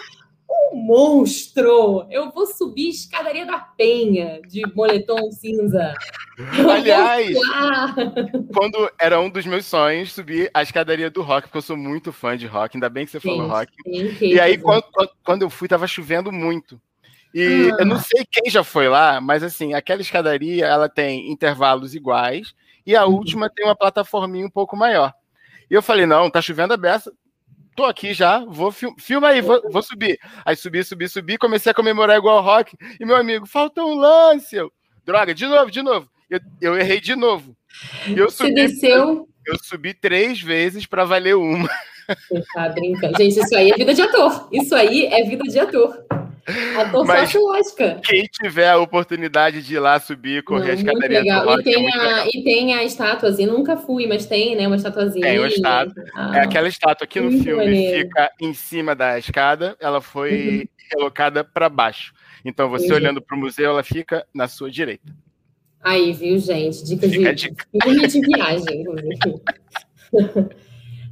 um 0.73 0.77
monstro! 0.77 2.07
Eu 2.11 2.31
vou 2.31 2.47
subir 2.47 2.89
escadaria 2.89 3.47
da 3.47 3.59
Penha 3.59 4.41
de 4.43 4.63
moletom 4.75 5.31
cinza. 5.33 5.95
Aliás, 6.71 7.37
quando 8.55 8.91
era 8.99 9.21
um 9.21 9.31
dos 9.31 9.47
meus 9.47 9.67
sonhos 9.67 10.13
subir 10.13 10.51
a 10.53 10.63
escadaria 10.63 11.11
do 11.11 11.23
rock, 11.23 11.49
porque 11.49 11.59
eu 11.59 11.63
sou 11.63 11.77
muito 11.77 12.13
fã 12.13 12.37
de 12.37 12.47
rock, 12.47 12.77
ainda 12.77 12.89
bem 12.89 13.05
que 13.05 13.13
você 13.13 13.21
sim, 13.21 13.29
falou 13.29 13.49
rock. 13.49 13.73
Sim, 13.85 14.27
e 14.27 14.41
aí, 14.41 14.59
quando, 14.59 14.85
quando 15.25 15.43
eu 15.43 15.51
fui, 15.51 15.69
tava 15.69 15.87
chovendo 15.87 16.31
muito. 16.31 16.81
E 17.35 17.71
ah. 17.73 17.77
eu 17.81 17.87
não 17.87 17.99
sei 17.99 18.27
quem 18.31 18.51
já 18.51 18.63
foi 18.63 18.89
lá, 18.89 19.21
mas 19.21 19.43
assim, 19.43 19.75
aquela 19.75 20.03
escadaria 20.03 20.67
ela 20.67 20.89
tem 20.89 21.31
intervalos 21.31 21.95
iguais 21.95 22.55
e 22.87 22.95
a 22.95 23.07
uhum. 23.07 23.15
última 23.15 23.49
tem 23.49 23.65
uma 23.65 23.77
plataforminha 23.77 24.47
um 24.47 24.51
pouco 24.51 24.77
maior. 24.77 25.15
E 25.71 25.75
eu 25.75 25.81
falei, 25.81 26.05
não, 26.05 26.31
tá 26.31 26.43
chovendo 26.43 26.75
a 26.75 26.77
beça, 26.77 27.11
tô 27.75 27.85
aqui 27.85 28.13
já, 28.15 28.45
vou 28.45 28.71
fil 28.71 28.95
filma 28.99 29.29
aí, 29.29 29.41
vou, 29.41 29.63
vou, 29.71 29.83
subir. 29.83 30.19
Aí 30.45 30.57
subi, 30.57 30.83
subi, 30.85 31.09
subi, 31.09 31.39
comecei 31.39 31.73
a 31.73 31.75
comemorar 31.75 32.17
igual 32.17 32.39
o 32.39 32.43
rock. 32.43 32.77
E 33.01 33.05
meu 33.05 33.17
amigo, 33.17 33.47
falta 33.47 33.83
um 33.83 33.95
lance. 33.95 34.57
Eu, 34.57 34.73
Droga, 35.05 35.35
de 35.35 35.47
novo, 35.47 35.71
de 35.71 35.83
novo. 35.83 36.09
Eu, 36.31 36.41
eu 36.61 36.79
errei 36.79 37.01
de 37.01 37.15
novo. 37.15 37.57
Eu 38.17 38.31
subi, 38.31 38.51
Você 38.51 38.55
desceu? 38.55 38.99
Eu, 38.99 39.29
eu 39.47 39.59
subi 39.63 39.93
três 39.93 40.41
vezes 40.41 40.87
para 40.87 41.05
valer 41.05 41.37
uma. 41.37 41.69
Você 42.29 42.45
tá 42.55 42.69
brincando. 42.69 43.17
Gente, 43.17 43.39
isso 43.41 43.57
aí 43.57 43.71
é 43.71 43.77
vida 43.77 43.95
de 43.95 44.03
ator. 44.03 44.49
Isso 44.53 44.75
aí 44.75 45.07
é 45.07 45.23
vida 45.25 45.45
de 45.45 45.59
ator. 45.59 46.05
Ator 46.77 47.07
Mas 47.07 47.33
lógica. 47.35 48.01
Quem 48.05 48.25
tiver 48.25 48.69
a 48.69 48.79
oportunidade 48.79 49.63
de 49.63 49.75
ir 49.75 49.79
lá 49.79 50.01
subir, 50.01 50.43
correr 50.43 50.65
Não, 50.65 50.71
a 50.71 50.75
escadaria 50.75 51.21
legal. 51.21 51.47
Rock, 51.47 51.69
e, 51.69 51.73
é 51.73 51.75
tem 51.75 51.87
é 51.87 51.93
a, 51.93 52.27
e 52.27 52.45
tem 52.45 52.75
a 52.75 52.85
estátuazinha, 52.85 53.53
nunca 53.53 53.77
fui, 53.77 54.07
mas 54.07 54.27
tem, 54.27 54.57
né, 54.57 54.67
uma 54.67 54.77
estatuazinha. 54.77 55.25
Tem 55.25 55.39
uma 55.39 55.47
estátua. 55.47 56.05
Ah, 56.15 56.39
é 56.39 56.41
aquela 56.41 56.69
estátua 56.69 57.05
aqui 57.05 57.21
no 57.21 57.31
filme 57.43 57.65
maneiro. 57.65 58.09
fica 58.09 58.33
em 58.41 58.53
cima 58.53 58.95
da 58.95 59.19
escada, 59.19 59.77
ela 59.79 60.01
foi 60.01 60.59
uhum. 60.59 60.97
relocada 60.97 61.45
para 61.45 61.69
baixo. 61.69 62.13
Então, 62.45 62.69
você 62.69 62.93
olhando 62.93 63.23
para 63.23 63.37
o 63.37 63.41
museu, 63.41 63.71
ela 63.71 63.85
fica 63.85 64.27
na 64.35 64.49
sua 64.49 64.69
direita. 64.69 65.13
Aí, 65.81 66.13
viu, 66.13 66.39
gente? 66.39 66.85
Dica 66.85 67.09
fica 67.09 67.35
de 67.35 67.53
filme 67.83 68.07
de 68.07 68.21
viagem. 68.21 68.85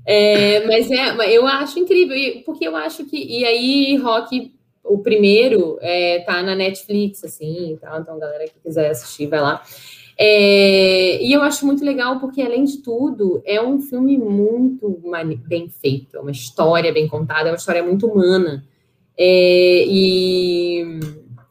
é, 0.07 0.66
mas 0.66 0.91
é, 0.91 1.37
eu 1.37 1.47
acho 1.47 1.78
incrível, 1.78 2.43
porque 2.45 2.66
eu 2.66 2.74
acho 2.74 3.05
que. 3.05 3.16
E 3.16 3.45
aí, 3.45 3.97
rock 3.97 4.53
o 4.85 4.99
primeiro 4.99 5.78
é, 5.81 6.20
tá 6.20 6.43
na 6.43 6.55
Netflix, 6.55 7.24
assim, 7.24 7.78
tá? 7.81 7.99
então 8.01 8.18
galera 8.18 8.45
que 8.45 8.59
quiser 8.62 8.91
assistir, 8.91 9.26
vai 9.26 9.41
lá. 9.41 9.62
É, 10.18 11.22
e 11.22 11.33
eu 11.33 11.41
acho 11.43 11.64
muito 11.64 11.83
legal 11.83 12.20
porque, 12.20 12.43
além 12.43 12.64
de 12.64 12.83
tudo, 12.83 13.43
é 13.45 13.61
um 13.61 13.81
filme 13.81 14.18
muito 14.18 15.01
bem 15.47 15.68
feito, 15.70 16.16
é 16.16 16.20
uma 16.20 16.31
história 16.31 16.93
bem 16.93 17.09
contada, 17.09 17.49
é 17.49 17.53
uma 17.53 17.57
história 17.57 17.83
muito 17.83 18.07
humana. 18.07 18.62
É, 19.16 19.85
e 19.87 21.01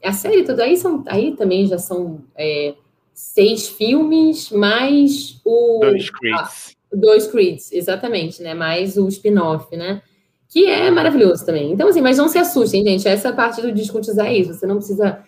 a 0.04 0.14
série 0.14 0.44
toda 0.44 0.64
aí, 0.64 0.78
são, 0.78 1.04
aí 1.08 1.36
também 1.36 1.66
já 1.66 1.78
são 1.78 2.22
é, 2.36 2.76
seis 3.12 3.68
filmes, 3.68 4.52
mais 4.52 5.42
o. 5.44 5.80
Dois 5.82 6.10
Creeds. 6.10 6.40
Ah, 6.40 6.96
dois 6.96 7.28
Creeds, 7.28 7.72
exatamente, 7.72 8.42
né? 8.42 8.54
Mais 8.54 8.98
o 8.98 9.08
spin-off, 9.08 9.76
né? 9.76 10.02
Que 10.50 10.66
é 10.66 10.90
maravilhoso 10.90 11.46
também. 11.46 11.72
Então, 11.72 11.88
assim, 11.88 12.02
mas 12.02 12.18
não 12.18 12.28
se 12.28 12.40
assustem, 12.40 12.84
gente. 12.84 13.08
Essa 13.08 13.32
parte 13.32 13.62
do 13.62 13.72
descontizar 13.72 14.26
é 14.26 14.36
isso. 14.36 14.56
Você 14.56 14.66
não 14.66 14.78
precisa 14.78 15.24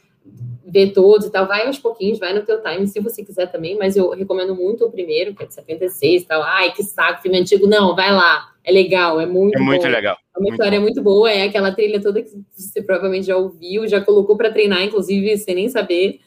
ver 0.66 0.94
todos 0.94 1.28
e 1.28 1.32
tal. 1.32 1.48
Vai 1.48 1.68
aos 1.68 1.78
pouquinhos, 1.78 2.18
vai 2.18 2.34
no 2.34 2.42
teu 2.42 2.60
time, 2.64 2.88
se 2.88 3.00
você 3.00 3.24
quiser 3.24 3.46
também. 3.52 3.78
Mas 3.78 3.96
eu 3.96 4.10
recomendo 4.10 4.56
muito 4.56 4.84
o 4.84 4.92
primeiro, 4.92 5.36
que 5.36 5.44
é 5.44 5.46
de 5.46 5.54
76 5.54 6.24
e 6.24 6.26
tal. 6.26 6.42
Ai, 6.42 6.72
que 6.74 6.82
saco, 6.82 7.22
filme 7.22 7.38
antigo. 7.38 7.68
Não, 7.68 7.96
vai 7.96 8.12
lá. 8.12 8.50
É 8.64 8.72
legal, 8.72 9.22
é 9.22 9.28
muito 9.28 9.58
É 9.58 9.62
muito 9.62 9.84
bom. 9.84 9.90
legal. 9.90 10.18
É 10.36 10.40
uma 10.40 10.50
história 10.50 10.80
bom. 10.80 10.86
muito 10.86 11.04
boa. 11.04 11.32
É 11.32 11.44
aquela 11.44 11.72
trilha 11.72 12.02
toda 12.02 12.24
que 12.24 12.32
você 12.52 12.82
provavelmente 12.82 13.28
já 13.28 13.38
ouviu, 13.38 13.88
já 13.88 14.02
colocou 14.02 14.36
para 14.36 14.52
treinar, 14.52 14.82
inclusive, 14.82 15.38
sem 15.38 15.54
nem 15.54 15.70
saber. 15.70 16.20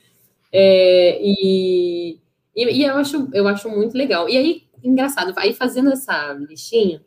É, 0.53 1.18
e, 1.20 2.16
e, 2.55 2.64
e, 2.80 2.84
eu, 2.84 2.97
acho, 2.97 3.28
eu 3.32 3.49
acho 3.49 3.68
muito 3.68 3.99
legal. 3.99 4.28
E 4.28 4.36
aí, 4.36 4.62
engraçado, 4.84 5.32
aí 5.36 5.53
fazendo 5.53 5.90
essa 5.90 6.32
listinha 6.49 7.01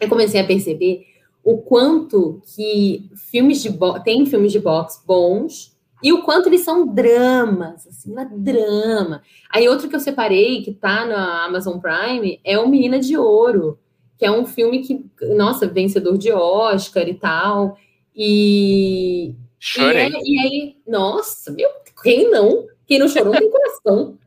eu 0.00 0.08
comecei 0.08 0.40
a 0.40 0.46
perceber 0.46 1.06
o 1.42 1.58
quanto 1.58 2.42
que 2.54 3.08
filmes 3.30 3.62
de 3.62 3.70
tem 4.04 4.26
filmes 4.26 4.52
de 4.52 4.58
boxe 4.58 5.00
bons 5.06 5.76
e 6.02 6.12
o 6.12 6.22
quanto 6.22 6.48
eles 6.48 6.62
são 6.62 6.86
dramas, 6.86 7.86
assim, 7.86 8.12
uma 8.12 8.24
drama. 8.24 9.22
Aí 9.50 9.68
outro 9.68 9.88
que 9.88 9.96
eu 9.96 10.00
separei 10.00 10.62
que 10.62 10.72
tá 10.72 11.06
na 11.06 11.44
Amazon 11.44 11.78
Prime 11.78 12.40
é 12.44 12.58
o 12.58 12.68
Menina 12.68 12.98
de 12.98 13.16
Ouro, 13.16 13.78
que 14.18 14.24
é 14.24 14.30
um 14.30 14.44
filme 14.44 14.80
que, 14.80 15.04
nossa, 15.34 15.66
vencedor 15.66 16.18
de 16.18 16.30
Oscar 16.32 17.08
e 17.08 17.14
tal. 17.14 17.78
E 18.14 19.34
Chorei. 19.58 20.08
E, 20.08 20.14
é, 20.14 20.20
e 20.22 20.38
aí, 20.38 20.76
nossa, 20.86 21.50
meu, 21.50 21.68
quem 22.02 22.30
não? 22.30 22.66
Quem 22.86 22.98
não 22.98 23.08
chorou 23.08 23.32
não 23.32 23.40
tem 23.40 23.50
coração. 23.50 24.18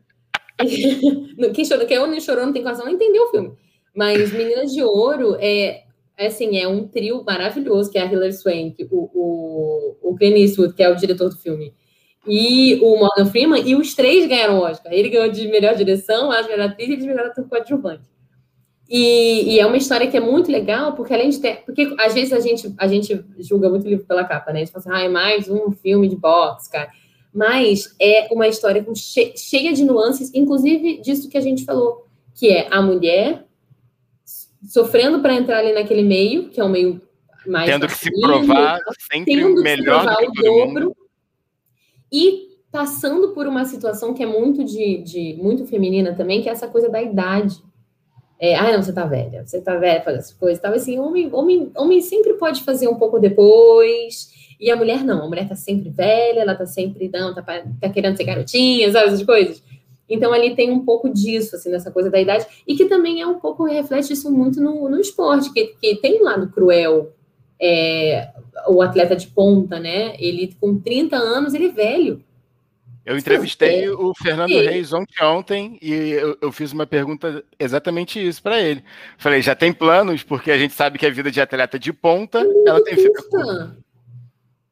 quem, 1.54 1.64
chorou, 1.64 1.86
quem 1.86 1.98
não 1.98 2.20
chorou 2.20 2.44
não 2.44 2.52
tem 2.52 2.62
coração, 2.62 2.84
não 2.84 2.92
entendeu 2.92 3.24
o 3.24 3.30
filme. 3.30 3.52
Mas 3.94 4.32
Meninas 4.32 4.72
de 4.72 4.82
Ouro 4.82 5.36
é, 5.38 5.84
é, 6.16 6.26
assim, 6.26 6.58
é 6.58 6.68
um 6.68 6.86
trio 6.86 7.24
maravilhoso, 7.24 7.90
que 7.90 7.98
é 7.98 8.02
a 8.02 8.12
Hilary 8.12 8.32
Swank, 8.32 8.88
o, 8.90 9.10
o, 9.12 9.96
o 10.10 10.16
Clint 10.16 10.36
Eastwood, 10.36 10.74
que 10.74 10.82
é 10.82 10.88
o 10.88 10.94
diretor 10.94 11.28
do 11.28 11.36
filme, 11.36 11.74
e 12.26 12.78
o 12.82 12.96
Morgan 12.98 13.26
Freeman, 13.26 13.66
e 13.66 13.74
os 13.74 13.94
três 13.94 14.28
ganharam 14.28 14.58
o 14.58 14.62
Oscar. 14.62 14.92
Ele 14.92 15.08
ganhou 15.08 15.30
de 15.30 15.48
melhor 15.48 15.74
direção, 15.74 16.30
a 16.30 16.42
melhor 16.42 16.60
atriz 16.60 16.90
e 16.90 16.96
de 16.96 17.06
melhor 17.06 17.26
ator 17.26 17.48
coadjuvante. 17.48 18.08
E, 18.88 19.54
e, 19.54 19.60
é 19.60 19.66
uma 19.66 19.76
história 19.76 20.10
que 20.10 20.16
é 20.16 20.20
muito 20.20 20.50
legal, 20.50 20.94
porque 20.94 21.14
além 21.14 21.30
de 21.30 21.38
ter. 21.38 21.62
Porque 21.64 21.94
às 21.98 22.12
vezes 22.12 22.32
a 22.32 22.40
gente, 22.40 22.74
a 22.76 22.88
gente 22.88 23.24
julga 23.38 23.70
muito 23.70 23.88
livro 23.88 24.04
pela 24.04 24.24
capa, 24.24 24.52
né? 24.52 24.62
A 24.62 24.64
gente 24.64 24.72
fala 24.72 24.84
assim, 24.84 25.02
ah, 25.02 25.06
é 25.06 25.08
mais 25.08 25.48
um 25.48 25.70
filme 25.70 26.08
de 26.08 26.16
boxe, 26.16 26.68
cara. 26.68 26.90
Mas 27.32 27.94
é 28.00 28.28
uma 28.32 28.48
história 28.48 28.84
cheia 29.36 29.72
de 29.72 29.84
nuances, 29.84 30.34
inclusive 30.34 31.00
disso 31.00 31.28
que 31.28 31.38
a 31.38 31.40
gente 31.40 31.64
falou, 31.64 32.04
que 32.34 32.48
é 32.48 32.66
a 32.68 32.82
mulher 32.82 33.46
sofrendo 34.62 35.20
para 35.20 35.34
entrar 35.34 35.58
ali 35.58 35.72
naquele 35.72 36.02
meio, 36.02 36.48
que 36.48 36.60
é 36.60 36.64
um 36.64 36.68
meio 36.68 37.00
mais. 37.46 37.70
Tendo 37.70 37.86
que 37.86 37.94
se 37.94 38.10
provar 38.20 38.80
sempre 39.10 39.34
tendo 39.34 39.62
melhor 39.62 40.06
que 40.06 40.10
se 40.10 40.16
provar 40.16 40.22
o 40.22 40.32
dobro. 40.32 40.84
Mundo. 40.84 40.96
E 42.12 42.50
passando 42.70 43.28
por 43.30 43.46
uma 43.46 43.64
situação 43.64 44.14
que 44.14 44.22
é 44.22 44.26
muito 44.26 44.64
de, 44.64 44.98
de 44.98 45.38
muito 45.40 45.66
feminina 45.66 46.14
também, 46.14 46.42
que 46.42 46.48
é 46.48 46.52
essa 46.52 46.68
coisa 46.68 46.88
da 46.88 47.02
idade 47.02 47.60
é, 48.40 48.56
ah, 48.56 48.72
não, 48.72 48.82
você 48.82 48.90
tá 48.90 49.04
velha, 49.04 49.44
você 49.44 49.60
tá 49.60 49.76
velha, 49.76 50.00
fazer 50.00 50.16
essas 50.16 50.32
coisas. 50.32 50.58
Tava 50.58 50.76
assim, 50.76 50.98
homem, 50.98 51.28
homem, 51.30 51.70
homem 51.76 52.00
sempre 52.00 52.32
pode 52.34 52.62
fazer 52.62 52.88
um 52.88 52.94
pouco 52.94 53.20
depois, 53.20 54.30
e 54.58 54.70
a 54.70 54.76
mulher 54.76 55.04
não, 55.04 55.24
a 55.24 55.28
mulher 55.28 55.46
tá 55.46 55.54
sempre 55.54 55.90
velha, 55.90 56.40
ela 56.40 56.54
tá 56.54 56.64
sempre, 56.64 57.10
não, 57.12 57.34
tá, 57.34 57.42
tá 57.42 57.88
querendo 57.90 58.16
ser 58.16 58.24
garotinha, 58.24 58.90
sabe, 58.90 59.08
essas 59.08 59.22
coisas. 59.22 59.62
Então 60.10 60.32
ali 60.32 60.56
tem 60.56 60.70
um 60.72 60.84
pouco 60.84 61.08
disso, 61.08 61.54
assim, 61.54 61.70
nessa 61.70 61.90
coisa 61.90 62.10
da 62.10 62.20
idade, 62.20 62.44
e 62.66 62.74
que 62.74 62.86
também 62.86 63.20
é 63.20 63.26
um 63.26 63.38
pouco, 63.38 63.64
reflete 63.64 64.12
isso 64.12 64.30
muito 64.30 64.60
no, 64.60 64.88
no 64.88 65.00
esporte, 65.00 65.52
que, 65.52 65.74
que 65.80 65.96
tem 65.96 66.20
um 66.20 66.24
lado 66.24 66.50
cruel, 66.50 67.12
é, 67.60 68.28
o 68.66 68.82
atleta 68.82 69.14
de 69.14 69.28
ponta, 69.28 69.78
né? 69.78 70.16
Ele 70.18 70.54
com 70.60 70.78
30 70.80 71.16
anos, 71.16 71.54
ele 71.54 71.66
é 71.66 71.70
velho. 71.70 72.24
Eu 73.04 73.16
entrevistei 73.16 73.88
o 73.88 74.12
Fernando 74.14 74.52
Reis 74.52 74.92
ontem, 74.92 75.24
ontem 75.24 75.78
e 75.80 75.92
eu, 75.92 76.36
eu, 76.40 76.52
fiz 76.52 76.72
uma 76.72 76.86
pergunta 76.86 77.42
exatamente 77.58 78.24
isso 78.24 78.42
para 78.42 78.60
ele. 78.60 78.84
Falei, 79.16 79.40
já 79.40 79.54
tem 79.54 79.72
planos, 79.72 80.22
porque 80.22 80.50
a 80.50 80.58
gente 80.58 80.74
sabe 80.74 80.98
que 80.98 81.06
a 81.06 81.10
vida 81.10 81.30
de 81.30 81.40
atleta 81.40 81.78
de 81.78 81.92
ponta, 81.92 82.40
é 82.40 82.68
ela 82.68 82.84
tem 82.84 82.96
curta. 82.96 83.76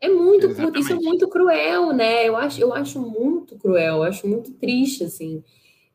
É 0.00 0.08
muito 0.08 0.54
curta, 0.54 0.78
isso 0.78 0.92
é 0.92 0.96
muito 0.96 1.28
cruel, 1.28 1.92
né? 1.92 2.28
Eu 2.28 2.36
acho, 2.36 2.60
eu 2.60 2.72
acho 2.72 3.00
muito 3.00 3.56
cruel, 3.56 3.96
eu 3.96 4.02
acho 4.04 4.28
muito 4.28 4.52
triste, 4.52 5.04
assim. 5.04 5.42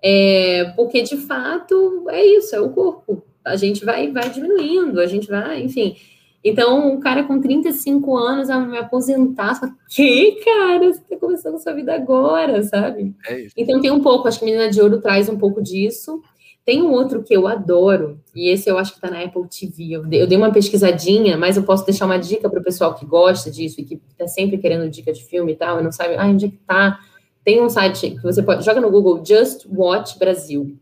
É, 0.02 0.74
porque, 0.76 1.02
de 1.02 1.16
fato, 1.16 2.06
é 2.10 2.26
isso, 2.26 2.54
é 2.56 2.60
o 2.60 2.70
corpo. 2.72 3.24
A 3.46 3.56
gente 3.56 3.86
vai, 3.86 4.12
vai 4.12 4.30
diminuindo, 4.30 5.00
a 5.00 5.06
gente 5.06 5.28
vai, 5.28 5.62
enfim. 5.62 5.96
Então, 6.44 6.92
um 6.92 7.00
cara 7.00 7.24
com 7.24 7.40
35 7.40 8.18
anos 8.18 8.50
a 8.50 8.60
me 8.60 8.78
aposentar, 8.78 9.56
só 9.56 9.68
que, 9.88 10.44
cara, 10.44 10.92
você 10.92 11.00
tá 11.10 11.16
começando 11.16 11.56
a 11.56 11.60
sua 11.60 11.72
vida 11.72 11.96
agora, 11.96 12.62
sabe? 12.64 13.16
É 13.26 13.48
então 13.56 13.80
tem 13.80 13.92
um 13.92 14.02
pouco, 14.02 14.28
acho 14.28 14.40
que 14.40 14.46
Menina 14.46 14.70
de 14.70 14.82
Ouro 14.82 15.00
traz 15.00 15.30
um 15.30 15.38
pouco 15.38 15.62
disso. 15.62 16.22
Tem 16.66 16.82
um 16.82 16.92
outro 16.92 17.24
que 17.24 17.36
eu 17.36 17.46
adoro, 17.46 18.22
e 18.34 18.50
esse 18.50 18.70
eu 18.70 18.78
acho 18.78 18.94
que 18.94 19.02
tá 19.02 19.10
na 19.10 19.22
Apple 19.22 19.44
TV. 19.50 19.92
Eu 19.92 20.28
dei, 20.28 20.38
uma 20.38 20.52
pesquisadinha, 20.52 21.38
mas 21.38 21.58
eu 21.58 21.64
posso 21.64 21.86
deixar 21.86 22.06
uma 22.06 22.18
dica 22.18 22.50
para 22.50 22.60
o 22.60 22.64
pessoal 22.64 22.96
que 22.96 23.06
gosta 23.06 23.52
disso 23.52 23.82
e 23.82 23.84
que 23.84 24.00
tá 24.18 24.28
sempre 24.28 24.58
querendo 24.58 24.90
dica 24.90 25.12
de 25.12 25.24
filme 25.26 25.52
e 25.52 25.56
tal, 25.56 25.80
e 25.80 25.84
não 25.84 25.92
sabe, 25.92 26.16
ah, 26.16 26.26
onde 26.26 26.46
é 26.46 26.50
que 26.50 26.58
tá? 26.66 27.00
Tem 27.44 27.62
um 27.62 27.70
site 27.70 28.12
que 28.12 28.24
você 28.24 28.42
pode, 28.42 28.64
joga 28.64 28.80
no 28.80 28.90
Google 28.90 29.22
Just 29.26 29.66
Watch 29.70 30.18
Brasil. 30.18 30.78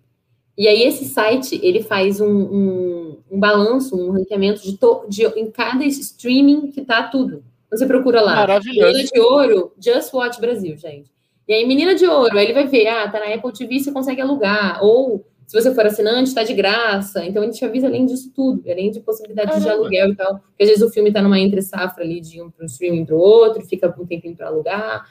E 0.55 0.67
aí 0.67 0.84
esse 0.84 1.05
site, 1.05 1.59
ele 1.63 1.82
faz 1.82 2.21
um, 2.21 2.27
um, 2.27 3.17
um 3.32 3.39
balanço, 3.39 3.95
um 3.95 4.11
ranqueamento 4.11 4.61
de, 4.61 4.77
to, 4.77 5.05
de 5.09 5.25
em 5.25 5.49
cada 5.49 5.84
streaming 5.86 6.69
que 6.69 6.82
tá 6.82 7.03
tudo. 7.03 7.43
Você 7.71 7.88
procura 7.88 8.21
lá. 8.21 8.36
Maravilhoso. 8.36 8.91
Menina 8.91 9.09
de 9.11 9.19
Ouro, 9.19 9.71
Just 9.79 10.13
Watch 10.13 10.39
Brasil, 10.39 10.77
gente. 10.77 11.09
E 11.47 11.53
aí, 11.53 11.65
Menina 11.65 11.95
de 11.95 12.05
Ouro, 12.05 12.38
aí 12.38 12.45
ele 12.45 12.53
vai 12.53 12.67
ver, 12.67 12.88
ah, 12.88 13.09
tá 13.09 13.19
na 13.19 13.34
Apple 13.34 13.51
TV, 13.51 13.79
você 13.79 13.91
consegue 13.91 14.21
alugar. 14.21 14.84
Ou, 14.84 15.25
se 15.51 15.61
você 15.61 15.75
for 15.75 15.85
assinante, 15.85 16.33
tá 16.33 16.43
de 16.43 16.53
graça. 16.53 17.25
Então, 17.25 17.43
ele 17.43 17.51
te 17.51 17.65
avisa 17.65 17.85
além 17.85 18.05
disso 18.05 18.31
tudo, 18.33 18.63
além 18.71 18.89
de 18.89 19.01
possibilidades 19.01 19.51
Caramba. 19.51 19.69
de 19.69 19.77
aluguel 19.77 20.09
e 20.11 20.15
tal. 20.15 20.39
Porque 20.39 20.63
às 20.63 20.69
vezes 20.69 20.81
o 20.81 20.89
filme 20.89 21.11
tá 21.11 21.21
numa 21.21 21.37
entre-safra 21.37 22.05
ali, 22.05 22.21
de 22.21 22.41
um 22.41 22.49
para 22.49 22.63
um 22.63 22.67
streaming 22.67 23.03
para 23.03 23.15
o 23.15 23.19
outro, 23.19 23.61
fica 23.65 23.93
um 23.99 24.05
tempinho 24.05 24.33
para 24.33 24.47
alugar. 24.47 25.05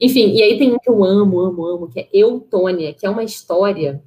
Enfim, 0.00 0.36
e 0.36 0.40
aí 0.40 0.56
tem 0.56 0.72
um 0.72 0.78
que 0.78 0.88
eu 0.88 1.02
amo, 1.02 1.40
amo, 1.40 1.66
amo, 1.66 1.88
que 1.88 1.98
é 1.98 2.08
Eutônia, 2.12 2.94
que 2.94 3.04
é 3.04 3.10
uma 3.10 3.24
história 3.24 4.00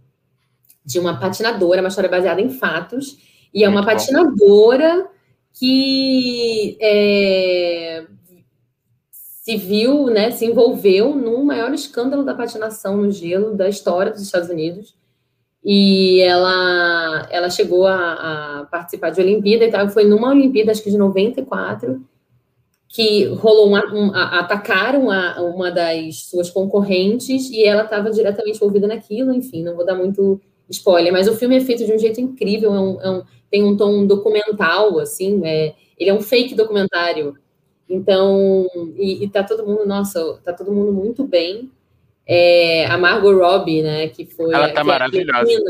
de 0.85 0.97
uma 0.97 1.19
patinadora, 1.19 1.81
uma 1.81 1.89
história 1.89 2.09
baseada 2.09 2.39
em 2.39 2.49
fatos, 2.49 3.17
e 3.53 3.65
é 3.65 3.67
uma 3.67 3.85
patinadora 3.85 5.09
que 5.59 6.77
é, 6.79 8.05
se 9.11 9.57
viu, 9.57 10.05
né, 10.05 10.31
se 10.31 10.45
envolveu 10.45 11.13
no 11.13 11.43
maior 11.43 11.73
escândalo 11.73 12.23
da 12.23 12.33
patinação 12.33 12.95
no 12.95 13.11
gelo 13.11 13.57
da 13.57 13.67
história 13.67 14.13
dos 14.13 14.21
Estados 14.21 14.47
Unidos. 14.47 14.97
E 15.63 16.21
ela, 16.21 17.27
ela 17.29 17.49
chegou 17.49 17.85
a, 17.85 18.61
a 18.61 18.65
participar 18.65 19.09
de 19.09 19.21
Olimpíada 19.21 19.65
e 19.65 19.71
tal. 19.71 19.89
Foi 19.89 20.05
numa 20.05 20.29
Olimpíada, 20.29 20.71
acho 20.71 20.83
que 20.83 20.91
de 20.91 20.97
94, 20.97 22.01
que 22.87 23.25
rolou 23.25 23.69
um, 23.69 23.75
a, 24.15 24.39
atacaram 24.39 25.11
a, 25.11 25.41
uma 25.41 25.69
das 25.69 26.23
suas 26.23 26.49
concorrentes 26.49 27.49
e 27.51 27.63
ela 27.63 27.83
estava 27.83 28.09
diretamente 28.09 28.57
envolvida 28.57 28.87
naquilo. 28.87 29.33
Enfim, 29.33 29.63
não 29.63 29.75
vou 29.75 29.85
dar 29.85 29.95
muito 29.95 30.41
spoiler, 30.69 31.11
mas 31.11 31.27
o 31.27 31.35
filme 31.35 31.57
é 31.57 31.61
feito 31.61 31.85
de 31.85 31.93
um 31.93 31.97
jeito 31.97 32.21
incrível, 32.21 32.73
é 32.73 32.79
um, 32.79 33.01
é 33.01 33.09
um, 33.09 33.23
tem 33.49 33.63
um 33.63 33.75
tom 33.75 34.05
documental, 34.05 34.99
assim, 34.99 35.41
é, 35.43 35.73
ele 35.97 36.09
é 36.09 36.13
um 36.13 36.21
fake 36.21 36.55
documentário. 36.55 37.35
Então, 37.89 38.67
e, 38.95 39.23
e 39.23 39.29
tá 39.29 39.43
todo 39.43 39.65
mundo, 39.65 39.85
nossa, 39.85 40.39
tá 40.43 40.53
todo 40.53 40.71
mundo 40.71 40.93
muito 40.93 41.23
bem. 41.23 41.71
É, 42.31 42.85
a 42.85 42.95
Margot 42.95 43.35
Robbie, 43.35 43.81
né, 43.81 44.07
que 44.09 44.23
foi... 44.23 44.53
Ela 44.53 44.69
tá 44.69 44.81
é 44.81 44.83
maravilhosa. 44.83 45.63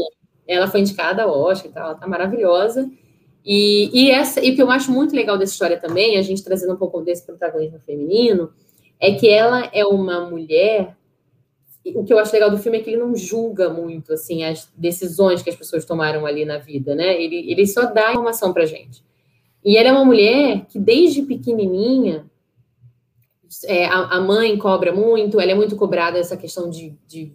ela 0.45 0.67
foi 0.67 0.81
indicada 0.81 1.23
ao 1.23 1.31
Oscar 1.31 1.71
e 1.71 1.73
tal, 1.73 1.85
ela 1.85 1.95
tá 1.95 2.05
maravilhosa. 2.05 2.91
E, 3.45 3.89
e, 3.93 4.11
essa, 4.11 4.43
e 4.43 4.51
o 4.51 4.55
que 4.55 4.61
eu 4.61 4.69
acho 4.69 4.91
muito 4.91 5.15
legal 5.15 5.37
dessa 5.37 5.53
história 5.53 5.79
também, 5.79 6.17
a 6.17 6.21
gente 6.21 6.43
trazendo 6.43 6.73
um 6.73 6.77
pouco 6.77 6.99
desse 6.99 7.25
protagonismo 7.25 7.79
feminino, 7.79 8.51
é 8.99 9.13
que 9.13 9.29
ela 9.29 9.69
é 9.73 9.85
uma 9.85 10.29
mulher 10.29 10.97
o 11.95 12.03
que 12.03 12.13
eu 12.13 12.19
acho 12.19 12.33
legal 12.33 12.51
do 12.51 12.57
filme 12.57 12.77
é 12.77 12.81
que 12.81 12.89
ele 12.89 12.99
não 12.99 13.15
julga 13.15 13.69
muito 13.69 14.13
assim 14.13 14.43
as 14.43 14.71
decisões 14.75 15.41
que 15.41 15.49
as 15.49 15.55
pessoas 15.55 15.85
tomaram 15.85 16.25
ali 16.25 16.45
na 16.45 16.57
vida, 16.57 16.93
né? 16.93 17.19
Ele, 17.19 17.51
ele 17.51 17.65
só 17.65 17.85
dá 17.91 18.11
informação 18.11 18.53
pra 18.53 18.65
gente. 18.65 19.03
E 19.63 19.77
ela 19.77 19.89
é 19.89 19.91
uma 19.91 20.05
mulher 20.05 20.65
que 20.67 20.77
desde 20.77 21.21
pequenininha 21.23 22.25
é, 23.65 23.85
a, 23.85 24.17
a, 24.17 24.21
mãe 24.21 24.57
cobra 24.57 24.93
muito, 24.93 25.39
ela 25.39 25.51
é 25.51 25.55
muito 25.55 25.75
cobrada 25.75 26.17
essa 26.17 26.37
questão 26.37 26.69
de, 26.69 26.97
de 27.07 27.33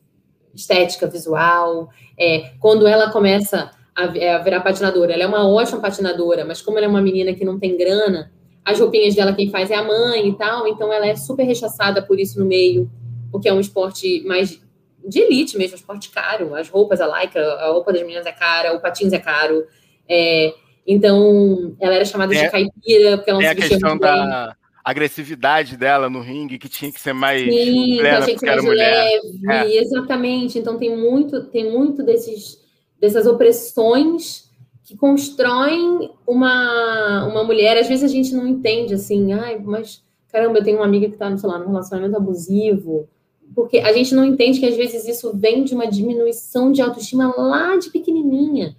estética 0.54 1.06
visual. 1.06 1.88
É, 2.18 2.52
quando 2.60 2.86
ela 2.86 3.10
começa 3.10 3.70
a, 3.94 4.04
a 4.04 4.38
virar 4.38 4.60
patinadora, 4.60 5.12
ela 5.12 5.24
é 5.24 5.26
uma 5.26 5.48
ótima 5.48 5.80
patinadora, 5.80 6.44
mas 6.44 6.62
como 6.62 6.78
ela 6.78 6.86
é 6.86 6.88
uma 6.88 7.02
menina 7.02 7.34
que 7.34 7.44
não 7.44 7.58
tem 7.58 7.76
grana, 7.76 8.32
as 8.64 8.80
roupinhas 8.80 9.14
dela 9.14 9.32
quem 9.32 9.50
faz 9.50 9.70
é 9.70 9.74
a 9.74 9.82
mãe 9.82 10.28
e 10.28 10.36
tal, 10.36 10.66
então 10.66 10.92
ela 10.92 11.06
é 11.06 11.16
super 11.16 11.44
rechaçada 11.44 12.00
por 12.00 12.18
isso 12.18 12.38
no 12.38 12.46
meio 12.46 12.90
porque 13.34 13.48
é 13.48 13.52
um 13.52 13.58
esporte 13.58 14.22
mais 14.24 14.62
de 15.04 15.18
elite 15.18 15.58
mesmo, 15.58 15.72
um 15.72 15.76
esporte 15.76 16.08
caro. 16.10 16.54
As 16.54 16.68
roupas, 16.68 17.00
a 17.00 17.20
lycra, 17.20 17.44
a 17.54 17.68
roupa 17.72 17.92
das 17.92 18.02
meninas 18.02 18.24
é 18.26 18.30
cara, 18.30 18.72
o 18.72 18.80
patins 18.80 19.12
é 19.12 19.18
caro. 19.18 19.66
É, 20.08 20.54
então, 20.86 21.74
ela 21.80 21.96
era 21.96 22.04
chamada 22.04 22.32
é, 22.32 22.44
de 22.44 22.50
caipira, 22.52 23.16
porque 23.16 23.30
ela 23.30 23.40
não 23.40 23.48
é 23.48 23.52
se 23.52 23.56
vestia 23.56 23.76
a 23.76 23.80
questão 23.80 23.98
da 23.98 24.46
bem. 24.46 24.54
Agressividade 24.84 25.76
dela 25.76 26.10
no 26.10 26.20
ringue, 26.20 26.58
que 26.58 26.68
tinha 26.68 26.92
que 26.92 27.00
ser 27.00 27.14
mais 27.14 27.42
Sim, 27.42 27.96
plena, 27.98 28.26
porque 28.26 28.48
era 28.48 28.62
mulher. 28.62 29.20
Leve, 29.42 29.76
é. 29.76 29.82
Exatamente. 29.82 30.58
Então, 30.58 30.76
tem 30.76 30.94
muito, 30.94 31.44
tem 31.44 31.72
muito 31.72 32.02
desses, 32.02 32.60
dessas 33.00 33.26
opressões 33.26 34.50
que 34.84 34.96
constroem 34.96 36.10
uma, 36.26 37.26
uma 37.26 37.42
mulher. 37.42 37.78
Às 37.78 37.88
vezes 37.88 38.04
a 38.04 38.12
gente 38.12 38.34
não 38.34 38.46
entende, 38.46 38.92
assim, 38.92 39.32
ai, 39.32 39.58
mas 39.58 40.04
caramba, 40.34 40.58
eu 40.58 40.64
tenho 40.64 40.78
uma 40.78 40.84
amiga 40.84 41.06
que 41.06 41.12
está, 41.12 41.34
sei 41.36 41.48
lá, 41.48 41.60
num 41.60 41.68
relacionamento 41.68 42.16
abusivo, 42.16 43.08
porque 43.54 43.78
a 43.78 43.92
gente 43.92 44.16
não 44.16 44.24
entende 44.24 44.58
que 44.58 44.66
às 44.66 44.76
vezes 44.76 45.06
isso 45.06 45.32
vem 45.32 45.62
de 45.62 45.72
uma 45.72 45.86
diminuição 45.86 46.72
de 46.72 46.82
autoestima 46.82 47.32
lá 47.36 47.76
de 47.76 47.88
pequenininha, 47.90 48.74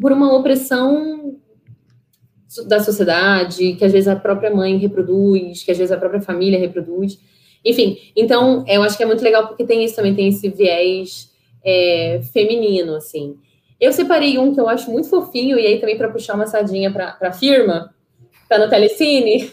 por 0.00 0.10
uma 0.10 0.36
opressão 0.36 1.36
da 2.66 2.80
sociedade, 2.80 3.74
que 3.74 3.84
às 3.84 3.92
vezes 3.92 4.08
a 4.08 4.16
própria 4.16 4.54
mãe 4.54 4.76
reproduz, 4.78 5.62
que 5.62 5.70
às 5.70 5.78
vezes 5.78 5.92
a 5.92 5.98
própria 5.98 6.20
família 6.20 6.58
reproduz. 6.58 7.18
Enfim, 7.64 7.98
então 8.16 8.64
eu 8.66 8.82
acho 8.82 8.96
que 8.96 9.02
é 9.02 9.06
muito 9.06 9.22
legal 9.22 9.46
porque 9.46 9.64
tem 9.64 9.84
isso 9.84 9.96
também, 9.96 10.14
tem 10.14 10.28
esse 10.28 10.48
viés 10.48 11.30
é, 11.64 12.20
feminino, 12.32 12.94
assim. 12.94 13.36
Eu 13.80 13.92
separei 13.92 14.38
um 14.38 14.54
que 14.54 14.60
eu 14.60 14.68
acho 14.68 14.90
muito 14.90 15.08
fofinho, 15.08 15.58
e 15.58 15.66
aí 15.66 15.78
também 15.78 15.96
para 15.96 16.08
puxar 16.08 16.34
uma 16.34 16.46
sardinha 16.46 16.90
para 16.90 17.16
a 17.20 17.32
firma, 17.32 17.94
tá 18.48 18.58
no 18.58 18.68
Telecine, 18.68 19.50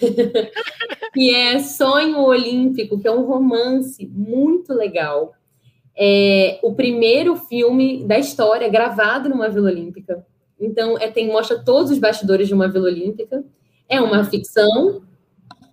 que 1.13 1.35
é 1.35 1.59
Sonho 1.59 2.19
Olímpico, 2.21 2.99
que 2.99 3.07
é 3.07 3.11
um 3.11 3.25
romance 3.25 4.07
muito 4.07 4.73
legal. 4.73 5.33
É 5.97 6.59
o 6.63 6.73
primeiro 6.73 7.35
filme 7.35 8.03
da 8.05 8.17
história 8.17 8.67
gravado 8.67 9.29
numa 9.29 9.49
Vila 9.49 9.69
Olímpica. 9.69 10.25
Então, 10.59 10.97
é, 10.97 11.09
tem, 11.11 11.27
mostra 11.27 11.59
todos 11.63 11.91
os 11.91 11.99
bastidores 11.99 12.47
de 12.47 12.53
uma 12.53 12.67
Vila 12.67 12.85
Olímpica. 12.87 13.43
É 13.87 13.99
uma 14.01 14.23
ficção 14.23 15.01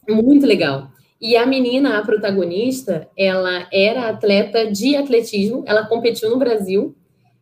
muito 0.08 0.46
legal. 0.46 0.90
E 1.20 1.36
a 1.36 1.46
menina, 1.46 1.98
a 1.98 2.02
protagonista, 2.02 3.08
ela 3.16 3.68
era 3.72 4.08
atleta 4.08 4.70
de 4.70 4.96
atletismo, 4.96 5.62
ela 5.66 5.86
competiu 5.86 6.28
no 6.30 6.36
Brasil, 6.36 6.96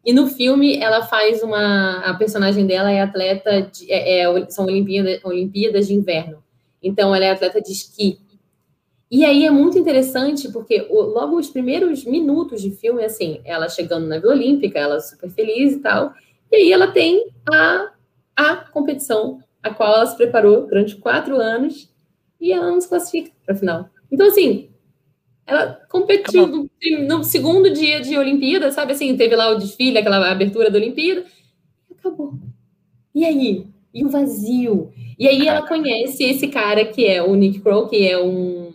E 0.04 0.12
no 0.12 0.26
filme 0.26 0.78
ela 0.78 1.02
faz 1.02 1.42
uma. 1.42 1.98
A 1.98 2.14
personagem 2.14 2.66
dela 2.66 2.90
é 2.90 3.02
atleta, 3.02 3.62
de, 3.62 3.90
é, 3.92 4.22
é, 4.22 4.50
são 4.50 4.64
Olimpíadas, 4.64 5.20
Olimpíadas 5.24 5.86
de 5.88 5.94
Inverno. 5.94 6.42
Então 6.82 7.14
ela 7.14 7.24
é 7.24 7.30
atleta 7.30 7.60
de 7.60 7.72
esqui. 7.72 8.18
E 9.10 9.24
aí 9.24 9.44
é 9.44 9.50
muito 9.50 9.76
interessante, 9.76 10.50
porque 10.52 10.86
logo 10.88 11.36
os 11.36 11.50
primeiros 11.50 12.04
minutos 12.04 12.62
de 12.62 12.70
filme, 12.70 13.04
assim, 13.04 13.40
ela 13.44 13.68
chegando 13.68 14.06
na 14.06 14.18
Vila 14.18 14.32
Olímpica, 14.32 14.78
ela 14.78 15.00
super 15.00 15.28
feliz 15.30 15.74
e 15.74 15.80
tal. 15.80 16.12
E 16.50 16.56
aí 16.56 16.72
ela 16.72 16.88
tem 16.88 17.30
a, 17.52 17.92
a 18.36 18.56
competição, 18.56 19.40
a 19.62 19.70
qual 19.72 19.94
ela 19.94 20.06
se 20.06 20.16
preparou 20.16 20.66
durante 20.66 20.96
quatro 20.96 21.36
anos, 21.36 21.90
e 22.40 22.52
ela 22.52 22.70
não 22.70 22.80
se 22.80 22.88
classifica 22.88 23.30
para 23.44 23.54
a 23.54 23.58
final. 23.58 23.88
Então, 24.10 24.26
assim, 24.26 24.70
ela 25.46 25.80
competiu 25.88 26.46
no, 26.46 26.70
no, 27.06 27.24
segundo 27.24 27.72
dia 27.72 28.00
de 28.00 28.16
Olimpíada, 28.16 28.70
sabe 28.72 28.92
assim, 28.92 29.16
teve 29.16 29.36
lá 29.36 29.50
o 29.50 29.58
desfile, 29.58 29.98
aquela 29.98 30.30
abertura 30.30 30.70
da 30.70 30.78
Olimpíada, 30.78 31.24
e 31.90 31.94
acabou. 31.94 32.34
E 33.14 33.24
aí? 33.24 33.66
E 33.92 34.04
o 34.04 34.08
vazio? 34.08 34.92
E 35.18 35.26
aí 35.28 35.46
ela 35.46 35.66
conhece 35.66 36.24
esse 36.24 36.48
cara 36.48 36.84
que 36.84 37.04
é 37.06 37.22
o 37.22 37.34
Nick 37.34 37.60
Crow, 37.60 37.88
que 37.88 38.08
é 38.08 38.18
um 38.18 38.70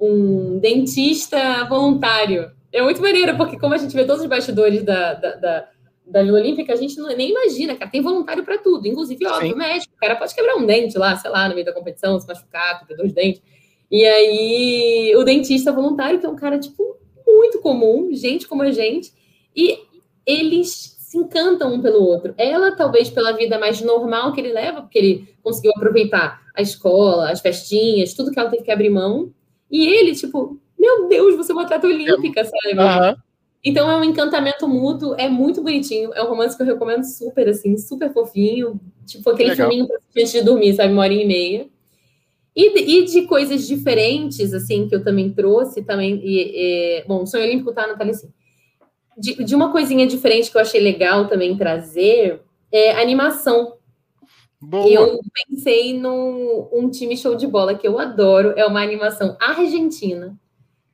um 0.00 0.58
dentista 0.58 1.64
voluntário. 1.64 2.50
É 2.72 2.82
muito 2.82 3.00
maneiro, 3.00 3.36
porque 3.36 3.58
como 3.58 3.74
a 3.74 3.78
gente 3.78 3.94
vê 3.94 4.04
todos 4.04 4.22
os 4.22 4.28
bastidores 4.28 4.82
da, 4.82 5.14
da, 5.14 5.34
da, 5.36 5.68
da 6.10 6.22
Vila 6.22 6.38
Olímpica, 6.38 6.72
a 6.72 6.76
gente 6.76 6.96
não, 6.98 7.08
nem 7.08 7.30
imagina, 7.30 7.74
cara. 7.76 7.90
Tem 7.90 8.00
voluntário 8.00 8.44
para 8.44 8.58
tudo, 8.58 8.86
inclusive, 8.86 9.26
óbvio, 9.26 9.50
Sim. 9.50 9.56
médico. 9.56 9.92
O 9.94 9.98
cara 9.98 10.16
pode 10.16 10.34
quebrar 10.34 10.56
um 10.56 10.66
dente 10.66 10.96
lá, 10.98 11.16
sei 11.16 11.30
lá, 11.30 11.48
no 11.48 11.54
meio 11.54 11.66
da 11.66 11.72
competição, 11.72 12.18
se 12.18 12.26
machucar, 12.26 12.78
perder 12.78 12.96
dois 12.96 13.12
dentes. 13.12 13.42
E 13.90 14.04
aí, 14.04 15.14
o 15.16 15.24
dentista 15.24 15.72
voluntário, 15.72 16.20
que 16.20 16.26
é 16.26 16.28
um 16.28 16.36
cara, 16.36 16.58
tipo, 16.58 16.96
muito 17.26 17.60
comum, 17.60 18.08
gente 18.12 18.46
como 18.46 18.62
a 18.62 18.70
gente, 18.70 19.12
e 19.54 19.78
eles 20.26 20.96
se 20.98 21.16
encantam 21.16 21.72
um 21.72 21.80
pelo 21.80 22.02
outro. 22.02 22.34
Ela, 22.36 22.72
talvez, 22.72 23.08
pela 23.08 23.32
vida 23.32 23.58
mais 23.58 23.80
normal 23.80 24.32
que 24.32 24.40
ele 24.40 24.52
leva, 24.52 24.82
porque 24.82 24.98
ele 24.98 25.34
conseguiu 25.42 25.72
aproveitar 25.74 26.42
a 26.54 26.60
escola, 26.60 27.30
as 27.30 27.40
festinhas, 27.40 28.12
tudo 28.12 28.30
que 28.30 28.38
ela 28.38 28.50
teve 28.50 28.62
que 28.62 28.70
abrir 28.70 28.90
mão, 28.90 29.32
e 29.70 29.86
ele, 29.86 30.14
tipo, 30.14 30.58
meu 30.78 31.08
Deus, 31.08 31.36
você 31.36 31.52
é 31.52 31.54
uma 31.54 31.62
atleta 31.62 31.86
olímpica, 31.86 32.44
sabe? 32.44 32.78
Uhum. 32.78 33.16
Então 33.64 33.90
é 33.90 33.96
um 33.96 34.04
encantamento 34.04 34.68
mútuo, 34.68 35.14
é 35.16 35.28
muito 35.28 35.62
bonitinho. 35.62 36.12
É 36.14 36.22
um 36.22 36.28
romance 36.28 36.56
que 36.56 36.62
eu 36.62 36.66
recomendo 36.66 37.04
super, 37.04 37.48
assim, 37.48 37.76
super 37.76 38.12
fofinho. 38.12 38.80
Tipo, 39.04 39.30
aquele 39.30 39.50
Legal. 39.50 39.68
filminho 39.68 39.88
pra 39.88 39.98
antes 40.16 40.32
de 40.32 40.42
dormir, 40.42 40.74
sabe? 40.74 40.92
Uma 40.92 41.02
hora 41.02 41.12
e 41.12 41.26
meia. 41.26 41.68
E, 42.54 43.00
e, 43.00 43.04
de 43.04 43.22
coisas 43.22 43.66
diferentes, 43.66 44.52
assim, 44.52 44.88
que 44.88 44.94
eu 44.94 45.02
também 45.02 45.30
trouxe 45.32 45.82
também. 45.82 46.20
E, 46.22 47.00
e, 47.00 47.04
bom, 47.06 47.22
o 47.22 47.26
Sonho 47.26 47.44
Olímpico 47.44 47.72
tá, 47.72 47.86
Natália, 47.86 48.12
assim. 48.12 48.32
De, 49.16 49.44
de 49.44 49.54
uma 49.54 49.72
coisinha 49.72 50.06
diferente 50.06 50.50
que 50.50 50.56
eu 50.56 50.60
achei 50.60 50.80
legal 50.80 51.26
também 51.28 51.56
trazer 51.56 52.40
é 52.70 53.00
animação. 53.00 53.74
Boa. 54.60 54.88
Eu 54.88 55.20
pensei 55.48 55.98
num 55.98 56.68
um 56.72 56.90
time 56.90 57.16
show 57.16 57.34
de 57.34 57.46
bola 57.46 57.76
que 57.76 57.86
eu 57.86 57.98
adoro, 57.98 58.52
é 58.56 58.66
uma 58.66 58.82
animação 58.82 59.36
argentina. 59.40 60.38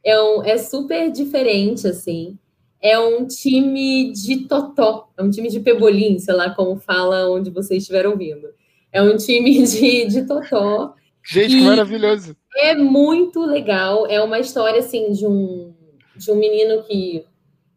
É, 0.04 0.20
um, 0.20 0.42
é 0.42 0.58
super 0.58 1.10
diferente, 1.10 1.86
assim. 1.86 2.38
É 2.84 2.98
um 2.98 3.26
time 3.26 4.12
de 4.12 4.46
totó, 4.46 5.08
é 5.16 5.22
um 5.22 5.30
time 5.30 5.48
de 5.48 5.58
pebolim, 5.58 6.18
sei 6.18 6.34
lá 6.34 6.50
como 6.50 6.76
fala 6.76 7.30
onde 7.30 7.48
vocês 7.48 7.82
estiveram 7.82 8.10
ouvindo. 8.10 8.48
É 8.92 9.00
um 9.00 9.16
time 9.16 9.62
de, 9.64 10.06
de 10.06 10.26
totó. 10.26 10.94
Gente, 11.26 11.56
que 11.56 11.62
maravilhoso! 11.62 12.36
É 12.58 12.74
muito 12.74 13.40
legal. 13.40 14.06
É 14.06 14.20
uma 14.20 14.38
história, 14.38 14.80
assim, 14.80 15.12
de 15.12 15.26
um, 15.26 15.72
de 16.14 16.30
um 16.30 16.36
menino 16.36 16.82
que 16.82 17.24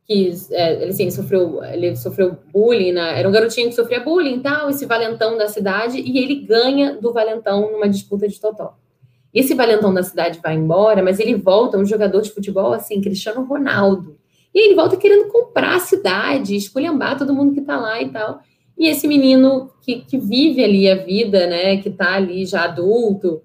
que 0.05 0.31
é, 0.51 0.81
ele, 0.81 0.91
assim, 0.91 1.11
sofreu, 1.11 1.61
ele 1.65 1.93
sofreu 1.97 2.37
bullying, 2.53 2.93
né? 2.93 3.19
era 3.19 3.27
um 3.27 3.31
garotinho 3.31 3.67
que 3.67 3.75
sofria 3.75 3.99
bullying 3.99 4.37
e 4.37 4.39
tal, 4.39 4.69
esse 4.69 4.85
valentão 4.85 5.37
da 5.37 5.49
cidade, 5.49 5.99
e 5.99 6.17
ele 6.17 6.35
ganha 6.35 6.95
do 6.95 7.11
valentão 7.11 7.73
numa 7.73 7.89
disputa 7.89 8.25
de 8.25 8.39
totó. 8.39 8.77
Esse 9.33 9.53
valentão 9.53 9.93
da 9.93 10.01
cidade 10.03 10.39
vai 10.41 10.55
embora, 10.55 11.03
mas 11.03 11.19
ele 11.19 11.35
volta 11.35 11.77
um 11.77 11.85
jogador 11.85 12.21
de 12.21 12.31
futebol 12.31 12.71
assim, 12.71 13.01
Cristiano 13.01 13.43
Ronaldo. 13.43 14.17
E 14.57 14.59
ele 14.59 14.73
volta 14.73 14.97
querendo 14.97 15.27
comprar 15.27 15.75
a 15.75 15.79
cidade, 15.79 16.55
esculhambar 16.55 17.15
todo 17.15 17.31
mundo 17.31 17.53
que 17.53 17.61
tá 17.61 17.79
lá 17.79 18.01
e 18.01 18.09
tal. 18.09 18.41
E 18.75 18.87
esse 18.87 19.07
menino 19.07 19.69
que, 19.83 19.99
que 19.99 20.17
vive 20.17 20.63
ali 20.63 20.89
a 20.89 20.95
vida, 20.95 21.45
né, 21.45 21.77
que 21.77 21.91
tá 21.91 22.15
ali 22.15 22.43
já 22.43 22.63
adulto, 22.63 23.43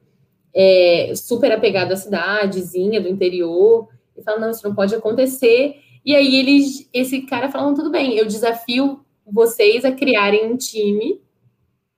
é, 0.54 1.12
super 1.14 1.52
apegado 1.52 1.92
à 1.92 1.96
cidadezinha 1.96 2.98
do 2.98 3.08
interior, 3.08 3.90
e 4.16 4.22
fala, 4.22 4.40
não, 4.40 4.50
isso 4.50 4.66
não 4.66 4.74
pode 4.74 4.94
acontecer. 4.94 5.76
E 6.02 6.16
aí 6.16 6.34
eles, 6.34 6.88
esse 6.94 7.20
cara 7.26 7.50
falando, 7.50 7.76
tudo 7.76 7.90
bem, 7.90 8.16
eu 8.16 8.24
desafio 8.24 9.04
vocês 9.30 9.84
a 9.84 9.92
criarem 9.92 10.50
um 10.50 10.56
time 10.56 11.20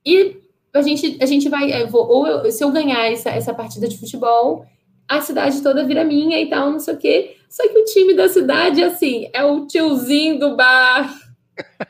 e 0.04 0.38
a 0.74 0.82
gente, 0.82 1.18
a 1.22 1.26
gente 1.26 1.48
vai, 1.48 1.86
vou, 1.86 2.04
ou 2.04 2.26
eu, 2.26 2.50
se 2.50 2.64
eu 2.64 2.72
ganhar 2.72 3.06
essa, 3.12 3.30
essa 3.30 3.54
partida 3.54 3.86
de 3.86 3.96
futebol, 3.96 4.66
a 5.06 5.20
cidade 5.20 5.62
toda 5.62 5.86
vira 5.86 6.02
minha 6.02 6.40
e 6.40 6.50
tal, 6.50 6.72
não 6.72 6.80
sei 6.80 6.94
o 6.94 6.98
quê. 6.98 7.36
Só 7.54 7.68
que 7.68 7.78
o 7.78 7.84
time 7.84 8.14
da 8.14 8.26
cidade, 8.26 8.82
assim, 8.82 9.30
é 9.32 9.44
o 9.44 9.64
tiozinho 9.64 10.40
do 10.40 10.56
bar, 10.56 11.08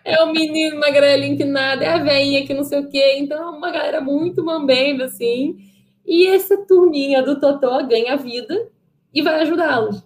é 0.05 0.23
o 0.23 0.31
menino 0.31 0.79
magrelinho 0.79 1.39
que 1.39 1.45
nada, 1.47 1.83
é 1.83 1.89
a 1.89 2.03
veinha 2.03 2.47
que 2.47 2.53
não 2.53 2.65
sei 2.65 2.81
o 2.81 2.91
quê. 2.91 3.17
Então 3.17 3.43
é 3.43 3.47
uma 3.47 3.71
galera 3.71 3.99
muito 3.99 4.45
mambemba, 4.45 5.05
assim. 5.05 5.57
E 6.05 6.27
essa 6.27 6.59
turminha 6.67 7.23
do 7.23 7.41
Totó 7.41 7.83
ganha 7.87 8.15
vida 8.15 8.69
e 9.11 9.23
vai 9.23 9.41
ajudá-los. 9.41 10.05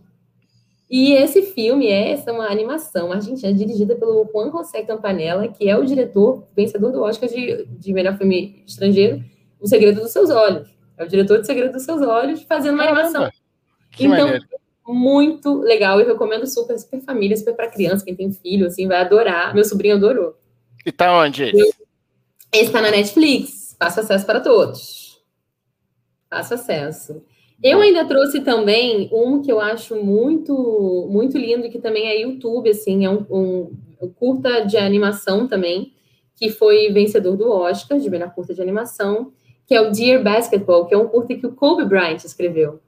E 0.89 1.15
esse 1.15 1.43
filme 1.43 1.89
é 1.89 2.13
essa 2.13 2.33
uma 2.33 2.47
animação 2.47 3.11
argentina 3.11 3.53
dirigida 3.53 3.97
pelo 3.97 4.31
Juan 4.33 4.53
José 4.53 4.83
Campanella, 4.83 5.49
que 5.49 5.69
é 5.69 5.77
o 5.77 5.85
diretor 5.85 6.47
vencedor 6.55 6.93
do 6.93 7.03
Oscar 7.03 7.29
de, 7.29 7.67
de 7.67 7.93
melhor 7.93 8.17
filme 8.17 8.63
estrangeiro, 8.65 9.25
O 9.61 9.67
Segredo 9.67 10.03
dos 10.03 10.13
Seus 10.13 10.31
Olhos. 10.31 10.69
É 10.97 11.03
o 11.03 11.09
diretor 11.09 11.41
de 11.41 11.49
Segredo 11.49 11.73
dos 11.73 11.83
Seus 11.83 12.01
Olhos 12.01 12.45
fazendo 12.45 12.75
uma 12.75 12.85
Caramba, 12.85 13.01
animação. 13.01 13.31
Então, 13.99 14.27
maneiro. 14.27 14.59
Muito 14.95 15.61
legal. 15.61 16.01
Eu 16.01 16.07
recomendo 16.07 16.47
super, 16.47 16.78
super 16.78 17.01
família, 17.01 17.36
super 17.36 17.55
para 17.55 17.70
criança, 17.70 18.05
quem 18.05 18.14
tem 18.14 18.32
filho, 18.32 18.66
assim, 18.66 18.86
vai 18.86 19.01
adorar. 19.01 19.55
Meu 19.55 19.64
sobrinho 19.64 19.97
adorou. 19.97 20.34
E 20.84 20.93
tá 20.93 21.16
onde 21.18 21.45
esse? 21.45 21.76
Esse 22.53 22.72
tá 22.72 22.80
na 22.80 22.91
Netflix. 22.91 23.76
Faço 23.78 24.01
acesso 24.01 24.26
para 24.26 24.41
todos. 24.41 25.20
Faço 26.28 26.55
acesso. 26.55 27.22
Eu 27.62 27.80
ainda 27.80 28.05
trouxe 28.05 28.41
também 28.41 29.11
um 29.12 29.43
que 29.43 29.51
eu 29.51 29.61
acho 29.61 29.97
muito 29.97 31.09
muito 31.11 31.36
lindo, 31.36 31.68
que 31.68 31.78
também 31.78 32.07
é 32.07 32.20
YouTube, 32.20 32.70
assim, 32.70 33.05
é 33.05 33.11
um, 33.11 33.26
um, 33.28 33.76
um 34.01 34.09
curta 34.09 34.64
de 34.64 34.76
animação 34.76 35.49
também, 35.49 35.93
que 36.36 36.51
foi 36.51 36.91
vencedor 36.93 37.36
do 37.36 37.51
Oscar 37.51 37.99
de 37.99 38.09
melhor 38.09 38.32
curta 38.32 38.55
de 38.55 38.62
animação, 38.62 39.32
que 39.66 39.74
é 39.74 39.80
o 39.80 39.91
Dear 39.91 40.22
Basketball, 40.22 40.86
que 40.86 40.95
é 40.95 40.99
um 40.99 41.09
curta 41.09 41.34
que 41.34 41.47
o 41.47 41.53
Kobe 41.53 41.84
Bryant 41.84 42.22
escreveu. 42.24 42.80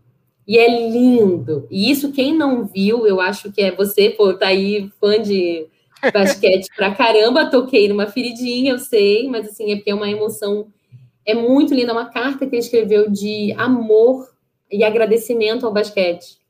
E 0.51 0.59
é 0.59 0.67
lindo. 0.91 1.69
E 1.71 1.93
isso, 1.93 2.11
quem 2.11 2.37
não 2.37 2.65
viu, 2.65 3.07
eu 3.07 3.21
acho 3.21 3.53
que 3.53 3.63
é 3.63 3.71
você, 3.71 4.11
pô, 4.11 4.35
tá 4.35 4.49
aí 4.49 4.91
fã 4.99 5.23
de 5.23 5.69
basquete 6.13 6.67
pra 6.75 6.93
caramba, 6.93 7.49
toquei 7.49 7.89
numa 7.89 8.09
feridinha, 8.09 8.73
eu 8.73 8.79
sei, 8.81 9.29
mas 9.29 9.47
assim, 9.47 9.71
é 9.71 9.77
porque 9.77 9.93
é 9.93 9.95
uma 9.95 10.11
emoção, 10.11 10.67
é 11.25 11.35
muito 11.35 11.73
linda, 11.73 11.91
é 11.91 11.93
uma 11.93 12.11
carta 12.11 12.49
que 12.49 12.57
ele 12.57 12.63
escreveu 12.65 13.09
de 13.09 13.53
amor 13.57 14.29
e 14.69 14.83
agradecimento 14.83 15.65
ao 15.65 15.73
basquete 15.73 16.41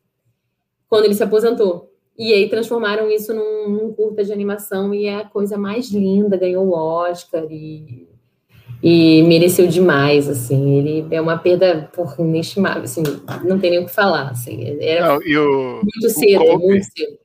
quando 0.89 1.05
ele 1.05 1.15
se 1.15 1.23
aposentou. 1.23 1.93
E 2.17 2.33
aí 2.33 2.49
transformaram 2.49 3.11
isso 3.11 3.35
num, 3.35 3.69
num 3.69 3.93
curta 3.93 4.25
de 4.25 4.33
animação 4.33 4.95
e 4.95 5.05
é 5.05 5.17
a 5.17 5.29
coisa 5.29 5.59
mais 5.59 5.91
linda, 5.91 6.39
ganhou 6.39 6.67
o 6.67 6.73
Oscar 6.73 7.45
e, 7.53 8.09
e 8.83 9.23
mereceu 9.25 9.67
demais, 9.67 10.29
assim. 10.29 10.79
Ele 10.79 11.15
é 11.15 11.21
uma 11.21 11.39
perda 11.39 11.91
por 11.93 12.15
inestimável, 12.19 12.83
assim, 12.83 13.03
não 13.45 13.59
tem 13.59 13.71
nem 13.71 13.81
o 13.81 13.87
que 13.87 13.95
falar, 13.95 14.31
assim. 14.31 14.79
Era 14.81 15.09
não, 15.09 15.19
o, 15.19 15.81
muito 15.83 16.11
cedo, 16.11 16.45
Kobe, 16.45 16.67
muito 16.67 16.87
cedo. 16.97 17.19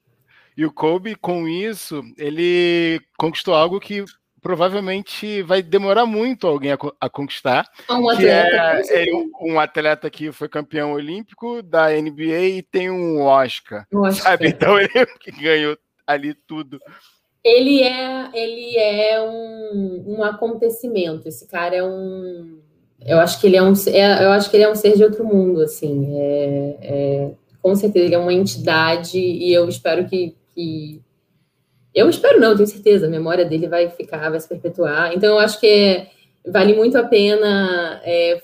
E 0.58 0.66
o 0.66 0.72
Kobe, 0.72 1.16
com 1.16 1.48
isso, 1.48 2.02
ele 2.18 3.02
conquistou 3.18 3.54
algo 3.54 3.80
que 3.80 4.04
provavelmente 4.46 5.42
vai 5.42 5.64
demorar 5.64 6.06
muito 6.06 6.46
alguém 6.46 6.72
a, 6.72 6.78
a 7.02 7.10
conquistar. 7.10 7.68
Um 7.90 8.08
atleta, 8.08 8.82
é, 8.92 9.10
é 9.10 9.16
um, 9.16 9.32
um, 9.42 9.60
atleta 9.60 10.08
que 10.08 10.32
foi 10.32 10.48
campeão 10.48 10.94
olímpico 10.94 11.64
da 11.64 11.90
NBA 11.90 12.42
e 12.58 12.62
tem 12.62 12.92
um 12.92 13.22
Oscar. 13.22 13.88
Oscar. 13.92 14.14
Sabe? 14.14 14.48
Então 14.50 14.78
ele 14.80 15.08
que 15.20 15.32
ganhou 15.32 15.76
ali 16.06 16.36
tudo. 16.36 16.80
Ele 17.46 17.84
é, 17.84 18.30
ele 18.34 18.76
é 18.76 19.22
um, 19.22 20.16
um 20.18 20.24
acontecimento. 20.24 21.28
Esse 21.28 21.48
cara 21.48 21.76
é 21.76 21.84
um. 21.84 22.60
Eu 23.06 23.20
acho 23.20 23.40
que 23.40 23.46
ele 23.46 23.56
é 23.56 23.62
um. 23.62 23.74
É, 23.88 24.26
eu 24.26 24.32
acho 24.32 24.50
que 24.50 24.58
ele 24.58 24.64
é 24.64 24.72
um 24.72 24.74
ser 24.74 24.98
de 24.98 25.04
outro 25.04 25.24
mundo, 25.24 25.62
assim. 25.62 26.20
É, 26.20 26.78
é, 26.82 27.32
com 27.62 27.76
certeza, 27.76 28.06
ele 28.06 28.16
é 28.16 28.18
uma 28.18 28.34
entidade 28.34 29.20
e 29.20 29.54
eu 29.54 29.70
espero 29.70 30.08
que, 30.08 30.36
que 30.56 31.00
eu 31.94 32.10
espero 32.10 32.40
não, 32.40 32.56
tenho 32.56 32.68
certeza, 32.68 33.06
a 33.06 33.10
memória 33.10 33.46
dele 33.46 33.68
vai 33.68 33.90
ficar, 33.90 34.30
vai 34.30 34.40
se 34.40 34.50
perpetuar. 34.50 35.14
Então, 35.14 35.34
eu 35.36 35.40
acho 35.40 35.60
que 35.60 35.68
é, 35.68 36.08
vale 36.48 36.74
muito 36.74 36.98
a 36.98 37.04
pena. 37.04 38.02
É, 38.04 38.42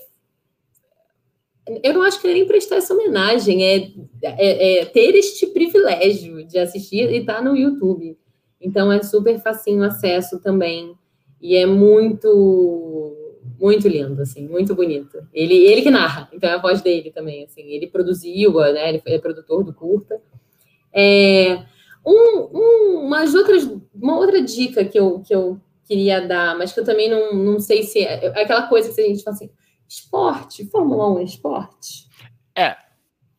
eu 1.83 1.93
não 1.93 2.03
acho 2.03 2.21
que 2.21 2.31
nem 2.31 2.45
prestar 2.45 2.75
essa 2.75 2.93
homenagem, 2.93 3.63
é, 3.63 3.91
é, 4.21 4.79
é, 4.81 4.85
ter 4.85 5.15
este 5.15 5.47
privilégio 5.47 6.45
de 6.45 6.59
assistir 6.59 7.09
e 7.11 7.17
estar 7.17 7.35
tá 7.35 7.41
no 7.41 7.57
YouTube. 7.57 8.15
Então 8.61 8.91
é 8.91 9.01
super 9.01 9.39
facinho 9.41 9.83
acesso 9.83 10.39
também. 10.39 10.95
E 11.41 11.55
é 11.55 11.65
muito 11.65 13.17
muito 13.59 13.87
lindo, 13.87 14.21
assim, 14.21 14.47
muito 14.47 14.73
bonito. 14.73 15.27
Ele, 15.33 15.53
ele 15.53 15.81
que 15.81 15.91
narra, 15.91 16.27
então 16.33 16.49
é 16.49 16.53
a 16.53 16.61
voz 16.61 16.81
dele 16.81 17.11
também, 17.11 17.45
assim. 17.45 17.61
Ele 17.63 17.87
produziu, 17.87 18.53
né? 18.53 18.89
Ele 18.89 18.99
foi 18.99 19.19
produtor 19.19 19.63
do 19.63 19.73
curta. 19.73 20.19
É, 20.93 21.63
um, 22.05 22.49
um, 22.51 23.05
umas 23.05 23.33
outras, 23.35 23.63
uma 23.93 24.17
outra 24.17 24.41
dica 24.41 24.83
que 24.83 24.99
eu, 24.99 25.19
que 25.19 25.33
eu 25.33 25.59
queria 25.85 26.25
dar, 26.25 26.57
mas 26.57 26.73
que 26.73 26.79
eu 26.79 26.85
também 26.85 27.09
não, 27.09 27.33
não 27.35 27.59
sei 27.59 27.83
se 27.83 27.99
é, 27.99 28.25
é 28.25 28.41
aquela 28.41 28.67
coisa 28.67 28.93
que 28.93 29.01
a 29.01 29.07
gente 29.07 29.23
fala 29.23 29.35
assim, 29.35 29.49
esporte, 29.87 30.65
Fórmula 30.65 31.13
1 31.15 31.19
é 31.19 31.23
esporte? 31.23 32.07
É. 32.55 32.75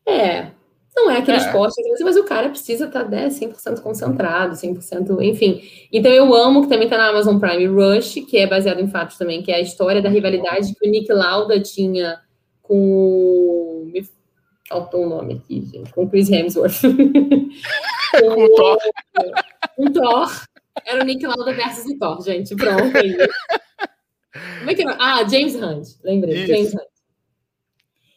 É, 0.05 0.51
não 0.95 1.09
é 1.09 1.17
aquele 1.17 1.37
é. 1.37 1.39
esporte, 1.41 1.75
mas 2.01 2.15
o 2.15 2.23
cara 2.23 2.49
precisa 2.49 2.85
estar 2.85 3.09
né, 3.09 3.27
100% 3.27 3.81
concentrado, 3.81 4.55
100%, 4.55 5.21
enfim. 5.21 5.61
Então 5.91 6.11
eu 6.11 6.33
amo 6.33 6.61
que 6.61 6.69
também 6.69 6.85
está 6.85 6.97
na 6.97 7.09
Amazon 7.09 7.39
Prime 7.39 7.65
Rush, 7.65 8.25
que 8.29 8.37
é 8.37 8.47
baseado 8.47 8.79
em 8.79 8.87
fatos 8.87 9.17
também, 9.17 9.41
que 9.41 9.51
é 9.51 9.55
a 9.55 9.61
história 9.61 10.01
da 10.01 10.09
rivalidade 10.09 10.73
que 10.73 10.87
o 10.87 10.91
Nick 10.91 11.11
Lauda 11.11 11.59
tinha 11.59 12.19
com. 12.61 13.89
Me 13.91 14.07
faltou 14.67 15.01
o 15.01 15.05
um 15.05 15.09
nome 15.09 15.33
aqui, 15.35 15.61
gente, 15.65 15.91
com 15.91 16.09
Chris 16.09 16.29
Hemsworth. 16.29 16.81
com 18.19 18.43
o 18.43 18.55
Thor. 18.55 18.77
Com 19.75 19.91
Thor. 19.91 20.29
Era 20.85 21.01
o 21.01 21.05
Nick 21.05 21.25
Lauda 21.25 21.51
versus 21.53 21.85
o 21.85 21.97
Thor, 21.97 22.21
gente. 22.21 22.55
Pronto. 22.55 22.95
Aí. 22.95 23.17
Como 24.59 24.69
é 24.69 24.75
que 24.75 24.83
era? 24.83 24.95
Ah, 24.99 25.27
James 25.27 25.55
Hunt. 25.55 25.87
Lembrei. 26.03 26.43
Isso. 26.43 26.47
James 26.47 26.73
Hunt. 26.73 26.92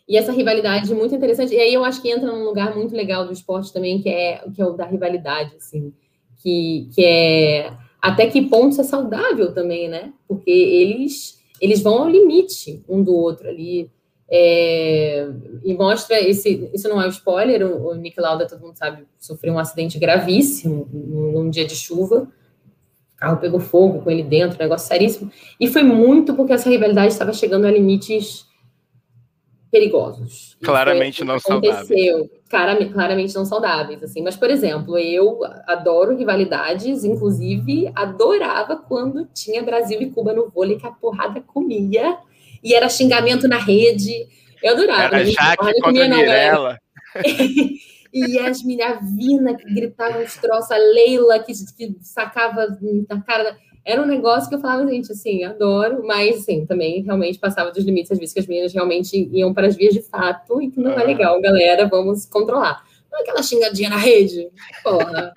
E 0.09 0.16
essa 0.16 0.32
rivalidade 0.32 0.94
muito 0.94 1.14
interessante. 1.14 1.54
E 1.54 1.59
aí 1.59 1.74
eu 1.74 1.84
acho 1.84 2.00
que 2.00 2.11
entra 2.11 2.30
num 2.30 2.44
lugar 2.44 2.76
muito 2.76 2.94
legal 2.94 3.26
do 3.26 3.32
esporte 3.32 3.72
também, 3.72 4.00
que 4.00 4.09
é, 4.09 4.44
que 4.54 4.62
é 4.62 4.66
o 4.66 4.72
da 4.72 4.86
rivalidade, 4.86 5.54
assim. 5.57 5.92
Que, 6.42 6.88
que 6.94 7.04
é 7.04 7.72
até 8.00 8.28
que 8.28 8.42
ponto 8.42 8.70
isso 8.70 8.80
é 8.80 8.84
saudável 8.84 9.52
também, 9.52 9.88
né? 9.88 10.12
Porque 10.28 10.50
eles, 10.50 11.42
eles 11.61 11.82
vão 11.82 12.04
ao 12.04 12.09
limite 12.09 12.84
um 12.88 13.02
do 13.02 13.12
outro 13.12 13.48
ali. 13.48 13.90
É, 14.28 15.28
e 15.64 15.74
mostra 15.74 16.20
esse. 16.20 16.70
Isso 16.72 16.88
não 16.88 17.02
é 17.02 17.07
um 17.07 17.11
spoiler, 17.11 17.66
o, 17.66 17.88
o 17.88 17.94
Nick 17.96 18.20
Lauda, 18.20 18.46
todo 18.46 18.61
mundo 18.61 18.76
sabe, 18.76 19.04
sofreu 19.18 19.54
um 19.54 19.59
acidente 19.59 19.98
gravíssimo 19.98 20.88
num, 20.92 21.50
dia 21.50 21.66
de 21.66 21.74
chuva. 21.74 22.28
O 23.14 23.16
carro 23.16 23.38
pegou 23.38 23.59
fogo 23.59 24.00
com 24.02 24.11
ele 24.11 24.22
dentro, 24.22 24.57
negócio 24.57 24.86
seríssimo. 24.86 25.32
E 25.59 25.66
foi 25.66 25.82
muito 25.82 26.34
porque 26.34 26.52
essa 26.52 26.70
rivalidade 26.70 27.12
estava 27.12 27.32
chegando 27.32 27.66
a 27.66 27.70
limites 27.72 28.45
perigosos. 29.70 30.56
Claramente 30.62 31.24
não 31.24 31.38
saudáveis. 31.38 31.88
Claramente, 32.48 32.92
claramente 32.92 33.34
não 33.34 33.44
saudáveis, 33.44 34.02
assim. 34.02 34.22
Mas, 34.22 34.36
por 34.36 34.50
exemplo, 34.50 34.96
eu 34.98 35.40
adoro 35.66 36.16
rivalidades, 36.16 37.04
inclusive 37.04 37.90
adorava 37.94 38.76
quando 38.76 39.26
tinha 39.34 39.62
Brasil 39.62 40.00
e 40.00 40.10
Cuba 40.10 40.32
no 40.32 40.48
vôlei, 40.48 40.78
que 40.78 40.86
a 40.86 40.92
porrada 40.92 41.40
comia, 41.40 42.16
e 42.62 42.74
era 42.74 42.88
xingamento 42.88 43.48
na 43.48 43.58
rede. 43.58 44.26
Eu 44.62 44.74
adorava. 44.74 45.16
Era 45.16 45.24
Jaque 45.24 45.80
contra 45.80 46.08
não, 46.08 46.16
Mirella. 46.16 46.78
e 48.12 48.36
Yasmin 48.36 48.78
Vina, 49.16 49.54
que 49.54 49.74
gritava 49.74 50.18
uns 50.18 50.36
troços, 50.36 50.70
a 50.70 50.76
Leila, 50.76 51.38
que, 51.40 51.52
que 51.76 51.96
sacava 52.00 52.66
na 53.08 53.20
cara 53.22 53.44
da 53.44 53.56
era 53.87 54.03
um 54.03 54.07
negócio 54.07 54.49
que 54.49 54.57
eu 54.57 54.59
falava, 54.59 54.84
gente, 54.91 55.12
assim, 55.12 55.45
adoro, 55.45 56.05
mas, 56.05 56.39
assim, 56.39 56.66
também 56.66 57.03
realmente 57.03 57.39
passava 57.39 57.70
dos 57.70 57.84
limites, 57.84 58.11
às 58.11 58.18
vezes 58.18 58.34
que 58.34 58.41
as 58.41 58.47
meninas 58.49 58.74
realmente 58.74 59.16
iam 59.32 59.55
para 59.55 59.68
as 59.68 59.76
vias 59.76 59.95
de 59.95 60.03
fato, 60.03 60.61
e 60.61 60.68
que 60.68 60.80
não 60.80 60.91
é 60.91 61.05
legal, 61.05 61.41
galera, 61.41 61.87
vamos 61.87 62.26
controlar. 62.26 62.82
Não 63.12 63.20
aquela 63.20 63.45
xingadinha 63.45 63.89
na 63.89 63.97
rede, 63.97 64.51
porra. 64.82 65.32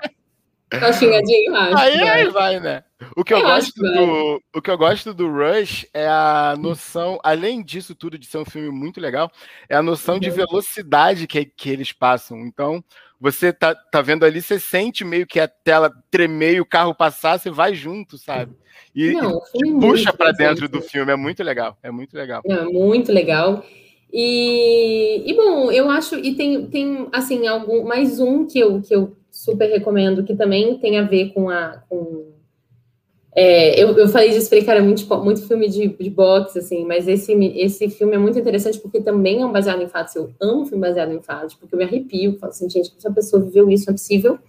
Aquela 0.72 0.92
xingadinha, 0.94 1.48
eu 1.48 1.56
acho. 1.56 1.78
Aí, 1.78 2.02
aí 2.02 2.30
vai, 2.30 2.60
né? 2.60 2.84
O 3.16 3.24
que 3.24 3.36
eu, 3.36 3.38
eu 3.38 3.44
gosto 3.44 3.82
do, 3.82 4.42
o 4.56 4.62
que 4.62 4.72
eu 4.72 4.78
gosto 4.78 5.14
do 5.14 5.32
Rush 5.32 5.86
é 5.94 6.08
a 6.08 6.56
noção, 6.58 7.20
além 7.24 7.64
disso 7.64 7.94
tudo 7.94 8.18
de 8.18 8.26
ser 8.26 8.40
um 8.40 8.46
filme 8.46 8.72
muito 8.72 9.00
legal, 9.00 9.32
é 9.70 9.76
a 9.76 9.84
noção 9.84 10.16
uhum. 10.16 10.20
de 10.20 10.32
velocidade 10.32 11.28
que, 11.28 11.46
que 11.46 11.70
eles 11.70 11.94
passam. 11.94 12.40
Então, 12.40 12.84
você 13.20 13.52
tá, 13.52 13.76
tá 13.76 14.02
vendo 14.02 14.24
ali, 14.24 14.42
você 14.42 14.60
sente 14.60 15.04
meio 15.04 15.28
que 15.28 15.40
a 15.40 15.48
tela 15.48 15.92
tremer 16.10 16.56
e 16.56 16.62
o 16.62 16.66
carro 16.66 16.96
passar, 16.96 17.38
você 17.38 17.50
vai 17.50 17.74
junto, 17.74 18.18
sabe? 18.18 18.54
E, 18.96 19.12
Não, 19.12 19.42
e 19.54 19.72
puxa 19.80 20.14
para 20.14 20.32
dentro 20.32 20.68
do 20.70 20.82
filme, 20.82 21.12
é 21.12 21.16
muito 21.16 21.44
legal, 21.44 21.78
é 21.84 21.92
muito 21.92 22.16
legal. 22.16 22.42
É 22.46 22.64
muito 22.64 23.12
legal. 23.12 23.64
E, 24.12 25.30
e 25.30 25.34
bom, 25.36 25.72
eu 25.72 25.90
acho, 25.90 26.16
e 26.16 26.34
tem, 26.34 26.66
tem 26.68 27.08
assim, 27.12 27.46
algum, 27.46 27.84
mais 27.84 28.20
um 28.20 28.46
que 28.46 28.58
eu, 28.58 28.82
que 28.82 28.96
eu 28.96 29.16
super 29.30 29.70
recomendo, 29.70 30.24
que 30.24 30.36
também 30.36 30.78
tem 30.80 30.98
a 30.98 31.04
ver 31.04 31.34
com 31.34 31.50
a. 31.50 31.84
Com, 31.88 32.29
é, 33.36 33.82
eu, 33.82 33.96
eu 33.96 34.08
falei 34.08 34.32
disso, 34.32 34.50
falei, 34.50 34.66
cara, 34.66 34.82
muito, 34.82 35.06
muito 35.24 35.48
filme 35.48 35.70
de, 35.70 35.88
de 35.88 36.10
boxe, 36.10 36.60
assim, 36.60 36.84
mas 36.86 37.08
esse, 37.08 37.32
esse 37.34 37.90
filme 37.90 38.16
é 38.16 38.18
muito 38.18 38.40
interessante 38.40 38.80
porque 38.80 39.02
também 39.02 39.42
é 39.42 39.46
um 39.46 39.52
baseado 39.52 39.82
em 39.82 39.88
fatos. 39.88 40.16
Eu 40.16 40.34
amo 40.42 40.66
filme 40.66 40.82
baseado 40.82 41.12
em 41.12 41.22
fatos, 41.22 41.54
porque 41.56 41.76
eu 41.76 41.78
me 41.78 41.86
arrepio, 41.86 42.38
falo 42.40 42.52
assim, 42.52 42.70
gente, 42.70 42.92
essa 42.98 43.12
pessoa 43.12 43.42
viveu 43.42 43.70
isso, 43.70 43.86
não 43.86 43.94
é 43.94 43.98
possível. 43.98 44.40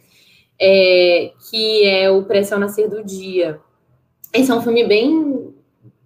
É, 0.58 1.32
que 1.50 1.86
é 1.86 2.10
o 2.10 2.22
Pressa 2.24 2.54
ao 2.54 2.60
Nascer 2.60 2.88
do 2.88 3.04
Dia. 3.04 3.60
Esse 4.32 4.50
é 4.50 4.54
um 4.54 4.62
filme 4.62 4.86
bem. 4.86 5.52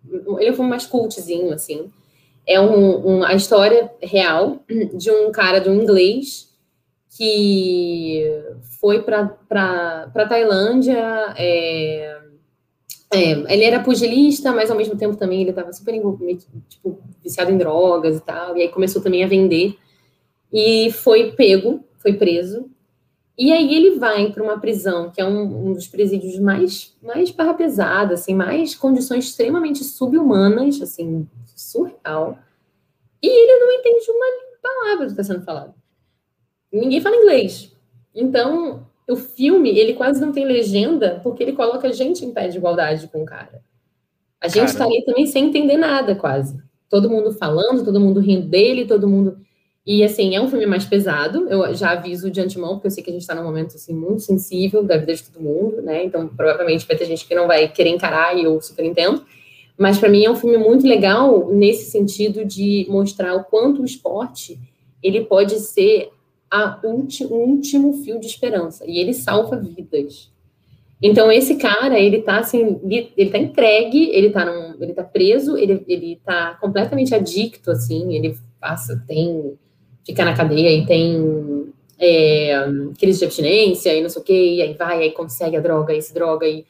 Ele 0.08 0.48
é 0.48 0.50
um 0.50 0.54
filme 0.54 0.70
mais 0.70 0.86
cultzinho, 0.86 1.52
assim. 1.52 1.90
É 2.46 2.60
um, 2.60 3.06
um, 3.06 3.24
a 3.24 3.34
história 3.34 3.90
real 4.02 4.58
de 4.94 5.10
um 5.10 5.32
cara, 5.32 5.58
de 5.58 5.68
um 5.68 5.74
inglês, 5.74 6.52
que 7.16 8.22
foi 8.80 9.02
para 9.02 10.26
Tailândia. 10.28 11.34
É, 11.36 12.13
é, 13.14 13.52
ele 13.52 13.64
era 13.64 13.82
pugilista, 13.82 14.52
mas 14.52 14.70
ao 14.70 14.76
mesmo 14.76 14.96
tempo 14.96 15.16
também 15.16 15.40
ele 15.40 15.50
estava 15.50 15.72
super 15.72 15.94
tipo, 16.68 16.98
viciado 17.22 17.50
em 17.50 17.56
drogas 17.56 18.16
e 18.16 18.20
tal. 18.20 18.56
E 18.56 18.62
aí 18.62 18.68
começou 18.68 19.00
também 19.02 19.22
a 19.22 19.28
vender. 19.28 19.78
E 20.52 20.90
foi 20.92 21.32
pego, 21.32 21.84
foi 21.98 22.14
preso. 22.14 22.68
E 23.36 23.52
aí 23.52 23.74
ele 23.74 23.98
vai 23.98 24.30
para 24.30 24.42
uma 24.42 24.60
prisão, 24.60 25.10
que 25.10 25.20
é 25.20 25.24
um, 25.24 25.68
um, 25.68 25.72
dos 25.72 25.88
presídios 25.88 26.38
mais, 26.38 26.96
mais 27.02 27.30
barra 27.30 27.54
pesada, 27.54 28.14
assim, 28.14 28.34
mais 28.34 28.76
condições 28.76 29.24
extremamente 29.24 29.82
subhumanas, 29.82 30.80
assim, 30.80 31.26
surreal. 31.56 32.38
E 33.20 33.26
ele 33.26 33.58
não 33.58 33.72
entende 33.72 34.10
uma 34.10 34.26
palavra 34.62 35.06
do 35.06 35.14
que 35.14 35.20
está 35.20 35.24
sendo 35.24 35.44
falado. 35.44 35.74
Ninguém 36.72 37.00
fala 37.00 37.16
inglês. 37.16 37.72
Então, 38.14 38.86
o 39.08 39.16
filme, 39.16 39.70
ele 39.78 39.94
quase 39.94 40.20
não 40.20 40.32
tem 40.32 40.44
legenda, 40.44 41.20
porque 41.22 41.42
ele 41.42 41.52
coloca 41.52 41.88
a 41.88 41.92
gente 41.92 42.24
em 42.24 42.32
pé 42.32 42.48
de 42.48 42.58
igualdade 42.58 43.08
com 43.08 43.22
o 43.22 43.26
cara. 43.26 43.62
A 44.40 44.48
gente 44.48 44.68
está 44.68 44.84
ali 44.84 45.02
também 45.04 45.26
sem 45.26 45.46
entender 45.46 45.76
nada, 45.76 46.14
quase. 46.14 46.58
Todo 46.88 47.08
mundo 47.08 47.32
falando, 47.32 47.84
todo 47.84 48.00
mundo 48.00 48.20
rindo 48.20 48.46
dele, 48.46 48.84
todo 48.84 49.08
mundo. 49.08 49.38
E 49.86 50.02
assim, 50.02 50.34
é 50.34 50.40
um 50.40 50.48
filme 50.48 50.66
mais 50.66 50.84
pesado. 50.84 51.48
Eu 51.48 51.74
já 51.74 51.90
aviso 51.90 52.30
de 52.30 52.40
antemão, 52.40 52.74
porque 52.74 52.86
eu 52.86 52.90
sei 52.90 53.02
que 53.02 53.10
a 53.10 53.12
gente 53.12 53.22
está 53.22 53.34
num 53.34 53.44
momento 53.44 53.74
assim, 53.74 53.94
muito 53.94 54.22
sensível 54.22 54.82
da 54.82 54.96
vida 54.96 55.14
de 55.14 55.22
todo 55.22 55.42
mundo, 55.42 55.82
né? 55.82 56.04
Então, 56.04 56.28
provavelmente 56.28 56.86
vai 56.86 56.96
ter 56.96 57.06
gente 57.06 57.26
que 57.26 57.34
não 57.34 57.46
vai 57.46 57.68
querer 57.68 57.90
encarar 57.90 58.36
e 58.36 58.44
eu 58.44 58.60
super 58.60 58.84
entendo. 58.84 59.24
Mas 59.76 59.98
para 59.98 60.08
mim 60.08 60.24
é 60.24 60.30
um 60.30 60.36
filme 60.36 60.56
muito 60.56 60.86
legal 60.86 61.50
nesse 61.50 61.90
sentido 61.90 62.44
de 62.44 62.86
mostrar 62.88 63.34
o 63.34 63.44
quanto 63.44 63.82
o 63.82 63.84
esporte 63.84 64.58
ele 65.02 65.24
pode 65.24 65.58
ser 65.58 66.10
a 66.54 66.78
ulti, 66.84 67.24
o 67.24 67.34
último 67.34 67.92
fio 68.04 68.20
de 68.20 68.26
esperança 68.26 68.84
e 68.86 69.00
ele 69.00 69.12
salva 69.12 69.56
vidas. 69.56 70.30
Então 71.02 71.30
esse 71.32 71.56
cara, 71.56 71.98
ele 71.98 72.22
tá 72.22 72.38
assim, 72.38 72.80
ele, 73.16 73.30
tá 73.30 73.38
entregue, 73.38 74.10
ele 74.10 74.30
tá 74.30 74.44
num, 74.44 74.80
ele 74.80 74.94
tá 74.94 75.02
preso, 75.02 75.56
ele, 75.56 75.84
ele 75.88 76.20
tá 76.24 76.56
completamente 76.60 77.12
adicto 77.12 77.72
assim, 77.72 78.14
ele 78.14 78.38
passa, 78.60 79.02
tem 79.06 79.58
fica 80.06 80.24
na 80.24 80.36
cadeia 80.36 80.70
e 80.70 80.86
tem 80.86 81.72
é, 81.98 82.54
crise 83.00 83.18
de 83.18 83.24
abstinência 83.24 83.92
e 83.92 84.00
não 84.00 84.08
sei 84.08 84.22
o 84.22 84.24
que, 84.24 84.54
e 84.54 84.62
aí 84.62 84.74
vai, 84.74 85.02
aí 85.02 85.10
consegue 85.10 85.56
a 85.56 85.60
droga, 85.60 85.92
e 85.92 86.00
se 86.00 86.14
droga 86.14 86.46
e, 86.46 86.64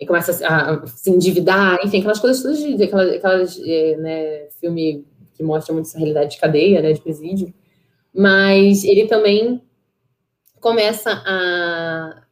e 0.00 0.06
começa 0.06 0.44
a, 0.44 0.72
a, 0.72 0.86
se 0.86 1.10
endividar, 1.10 1.78
enfim, 1.84 1.98
aquelas 1.98 2.18
coisas 2.18 2.42
todas 2.42 2.80
aquelas, 2.80 3.12
aquelas 3.12 3.60
é, 3.64 3.96
né, 3.96 4.46
filme 4.60 5.04
que 5.36 5.42
mostra 5.42 5.72
muito 5.72 5.86
essa 5.86 5.98
realidade 5.98 6.32
de 6.32 6.40
cadeia, 6.40 6.82
né, 6.82 6.92
de 6.92 7.00
presídio 7.00 7.54
mas 8.14 8.84
ele 8.84 9.06
também 9.06 9.60
começa 10.60 11.10
a 11.26 12.22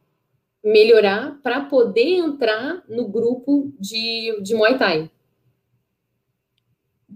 melhorar 0.65 1.39
para 1.43 1.63
poder 1.63 2.19
entrar 2.19 2.85
no 2.89 3.09
grupo 3.09 3.73
de, 3.81 4.41
de 4.41 4.55
Muay 4.55 4.79
Thai. 4.79 5.11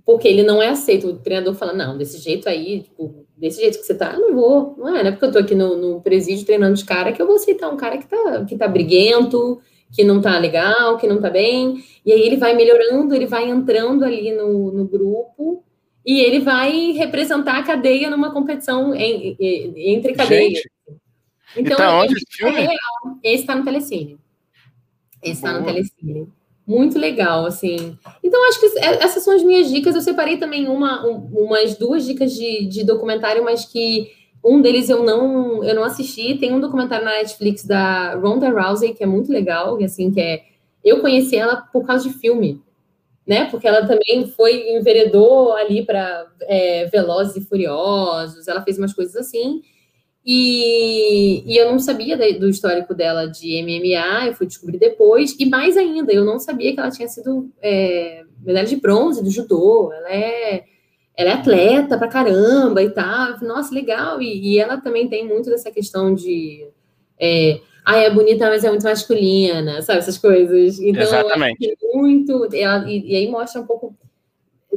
Porque 0.04 0.26
ele 0.26 0.42
não 0.42 0.60
é 0.60 0.68
aceito. 0.68 1.06
O 1.06 1.18
treinador 1.18 1.54
fala, 1.54 1.72
não, 1.72 1.96
desse 1.96 2.18
jeito 2.18 2.48
aí, 2.48 2.82
tipo, 2.82 3.26
desse 3.36 3.60
jeito 3.60 3.78
que 3.78 3.86
você 3.86 3.94
tá, 3.94 4.12
eu 4.14 4.20
não 4.20 4.34
vou. 4.34 4.74
Não 4.76 4.88
é, 4.88 5.02
não 5.02 5.08
é 5.08 5.12
porque 5.12 5.24
eu 5.26 5.32
tô 5.32 5.38
aqui 5.38 5.54
no, 5.54 5.76
no 5.76 6.00
presídio 6.00 6.44
treinando 6.44 6.74
os 6.74 6.82
caras 6.82 7.14
que 7.14 7.22
eu 7.22 7.26
vou 7.26 7.36
aceitar 7.36 7.68
um 7.68 7.76
cara 7.76 7.98
que 7.98 8.06
tá, 8.06 8.44
que 8.44 8.56
tá 8.56 8.68
briguento, 8.68 9.60
que 9.92 10.04
não 10.04 10.20
tá 10.20 10.38
legal, 10.38 10.96
que 10.96 11.06
não 11.06 11.20
tá 11.20 11.30
bem. 11.30 11.82
E 12.04 12.12
aí 12.12 12.20
ele 12.20 12.36
vai 12.36 12.54
melhorando, 12.54 13.14
ele 13.14 13.26
vai 13.26 13.48
entrando 13.48 14.04
ali 14.04 14.32
no, 14.32 14.72
no 14.72 14.84
grupo 14.86 15.64
e 16.06 16.20
ele 16.20 16.38
vai 16.38 16.92
representar 16.92 17.58
a 17.58 17.62
cadeia 17.64 18.08
numa 18.08 18.32
competição 18.32 18.94
em, 18.94 19.36
em, 19.40 19.94
entre 19.94 20.14
cadeias. 20.14 20.52
Gente, 20.52 20.70
Então, 21.56 21.72
então 21.72 21.98
onde 21.98 22.14
esse 22.14 22.26
filme? 22.30 22.64
É 22.64 22.76
esse 23.24 23.42
está 23.42 23.56
no 23.56 23.64
Telecine. 23.64 24.16
Esse 25.20 25.32
está 25.32 25.58
no 25.58 25.66
Telecine. 25.66 26.28
Muito 26.64 26.96
legal, 26.96 27.44
assim. 27.44 27.98
Então, 28.22 28.48
acho 28.48 28.60
que 28.60 28.78
é, 28.78 29.02
essas 29.02 29.24
são 29.24 29.34
as 29.34 29.42
minhas 29.42 29.68
dicas. 29.68 29.96
Eu 29.96 30.00
separei 30.00 30.36
também 30.36 30.68
uma, 30.68 31.04
umas 31.04 31.76
duas 31.76 32.04
dicas 32.04 32.32
de, 32.32 32.66
de 32.66 32.84
documentário, 32.84 33.42
mas 33.42 33.64
que 33.64 34.12
um 34.44 34.60
deles 34.60 34.88
eu 34.88 35.02
não, 35.02 35.64
eu 35.64 35.74
não 35.74 35.82
assisti. 35.82 36.36
Tem 36.36 36.52
um 36.52 36.60
documentário 36.60 37.04
na 37.04 37.12
Netflix 37.12 37.64
da 37.64 38.14
Ronda 38.14 38.48
Rousey, 38.50 38.94
que 38.94 39.02
é 39.02 39.06
muito 39.06 39.32
legal, 39.32 39.76
assim, 39.82 40.12
que 40.12 40.20
é. 40.20 40.44
Eu 40.84 41.00
conheci 41.00 41.36
ela 41.36 41.56
por 41.56 41.84
causa 41.84 42.08
de 42.08 42.14
filme, 42.14 42.62
né? 43.26 43.46
Porque 43.50 43.66
ela 43.66 43.86
também 43.86 44.26
foi 44.28 44.76
enveredou 44.76 45.52
ali 45.52 45.84
para 45.84 46.26
é, 46.42 46.86
Velozes 46.86 47.36
e 47.36 47.46
Furiosos, 47.46 48.46
ela 48.46 48.62
fez 48.62 48.78
umas 48.78 48.94
coisas 48.94 49.16
assim. 49.16 49.62
E, 50.28 51.44
e, 51.46 51.56
eu 51.56 51.70
não 51.70 51.78
sabia 51.78 52.16
do 52.16 52.48
histórico 52.48 52.92
dela 52.92 53.26
de 53.26 53.62
MMA, 53.62 54.26
eu 54.26 54.34
fui 54.34 54.46
descobrir 54.46 54.76
depois, 54.76 55.36
e 55.38 55.46
mais 55.46 55.76
ainda, 55.76 56.12
eu 56.12 56.24
não 56.24 56.40
sabia 56.40 56.74
que 56.74 56.80
ela 56.80 56.90
tinha 56.90 57.06
sido 57.06 57.48
é, 57.62 58.24
medalha 58.44 58.66
de 58.66 58.74
bronze 58.74 59.22
do 59.22 59.30
judô, 59.30 59.92
ela 59.92 60.12
é, 60.12 60.64
ela 61.16 61.30
é 61.30 61.32
atleta 61.32 61.96
pra 61.96 62.08
caramba 62.08 62.82
e 62.82 62.90
tal, 62.90 63.38
nossa, 63.42 63.72
legal, 63.72 64.20
e, 64.20 64.54
e 64.54 64.58
ela 64.58 64.80
também 64.80 65.08
tem 65.08 65.28
muito 65.28 65.48
dessa 65.48 65.70
questão 65.70 66.12
de, 66.12 66.66
é, 67.20 67.60
ah, 67.88 67.98
é 67.98 68.10
bonita, 68.10 68.48
mas 68.48 68.64
é 68.64 68.68
muito 68.68 68.82
masculina, 68.82 69.80
sabe, 69.80 70.00
essas 70.00 70.18
coisas. 70.18 70.80
Então, 70.80 71.02
Exatamente. 71.02 71.78
muito, 71.94 72.48
ela, 72.52 72.84
e, 72.90 73.12
e 73.12 73.14
aí 73.14 73.30
mostra 73.30 73.60
um 73.60 73.66
pouco 73.66 73.94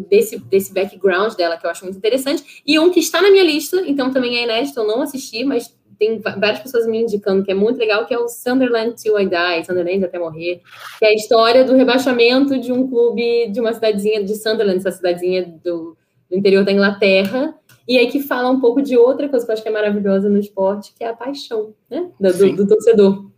desse, 0.07 0.38
desse 0.38 0.72
background 0.72 1.34
dela, 1.34 1.57
que 1.57 1.66
eu 1.66 1.72
acho 1.72 1.84
muito 1.84 1.97
interessante. 1.97 2.62
E 2.66 2.78
um 2.78 2.91
que 2.91 2.99
está 2.99 3.20
na 3.20 3.32
minha 3.32 3.43
lista, 3.43 3.82
então 3.88 4.12
também 4.12 4.38
é 4.38 4.43
inédito, 4.43 4.80
eu 4.80 4.86
não 4.86 5.01
assisti, 5.01 5.43
mas 5.43 5.76
tem 5.97 6.20
várias 6.20 6.60
pessoas 6.60 6.86
me 6.86 7.01
indicando 7.01 7.43
que 7.43 7.49
é 7.49 7.55
muito 7.55 7.80
legal, 7.80 8.05
que 8.05 8.14
é 8.14 8.18
o 8.20 8.28
Sunderland 8.28 8.93
Till 9.01 9.20
I 9.20 9.26
Die, 9.26 9.66
Sunderland 9.66 10.05
até 10.05 10.20
morrer, 10.20 10.62
que 10.99 11.05
é 11.05 11.10
a 11.10 11.14
história 11.14 11.66
do 11.66 11.76
rebaixamento 11.76 12.60
de 12.60 12.72
um 12.72 12.88
clube 12.88 13.49
de 13.49 13.60
uma 13.60 13.74
cidadezinha 13.74 14.24
de 14.24 14.36
Sunderland, 14.36 14.78
essa 14.78 14.91
cidadezinha 14.91 15.51
do, 15.64 15.97
do 16.30 16.38
interior 16.38 16.64
da 16.64 16.72
Inglaterra, 16.72 17.55
e 17.90 17.98
aí 17.98 18.06
que 18.12 18.20
fala 18.22 18.52
um 18.52 18.60
pouco 18.60 18.84
de 18.84 18.96
outra 18.96 19.28
coisa 19.28 19.44
que 19.44 19.52
eu 19.52 19.54
acho 19.54 19.64
que 19.64 19.70
é 19.70 19.72
maravilhosa 19.72 20.30
no 20.30 20.38
esporte, 20.38 20.94
que 20.96 21.04
é 21.04 21.08
a 21.08 21.14
paixão, 21.16 21.74
né, 21.90 22.12
do, 22.20 22.34
do, 22.34 22.56
do 22.58 22.68
torcedor. 22.68 23.32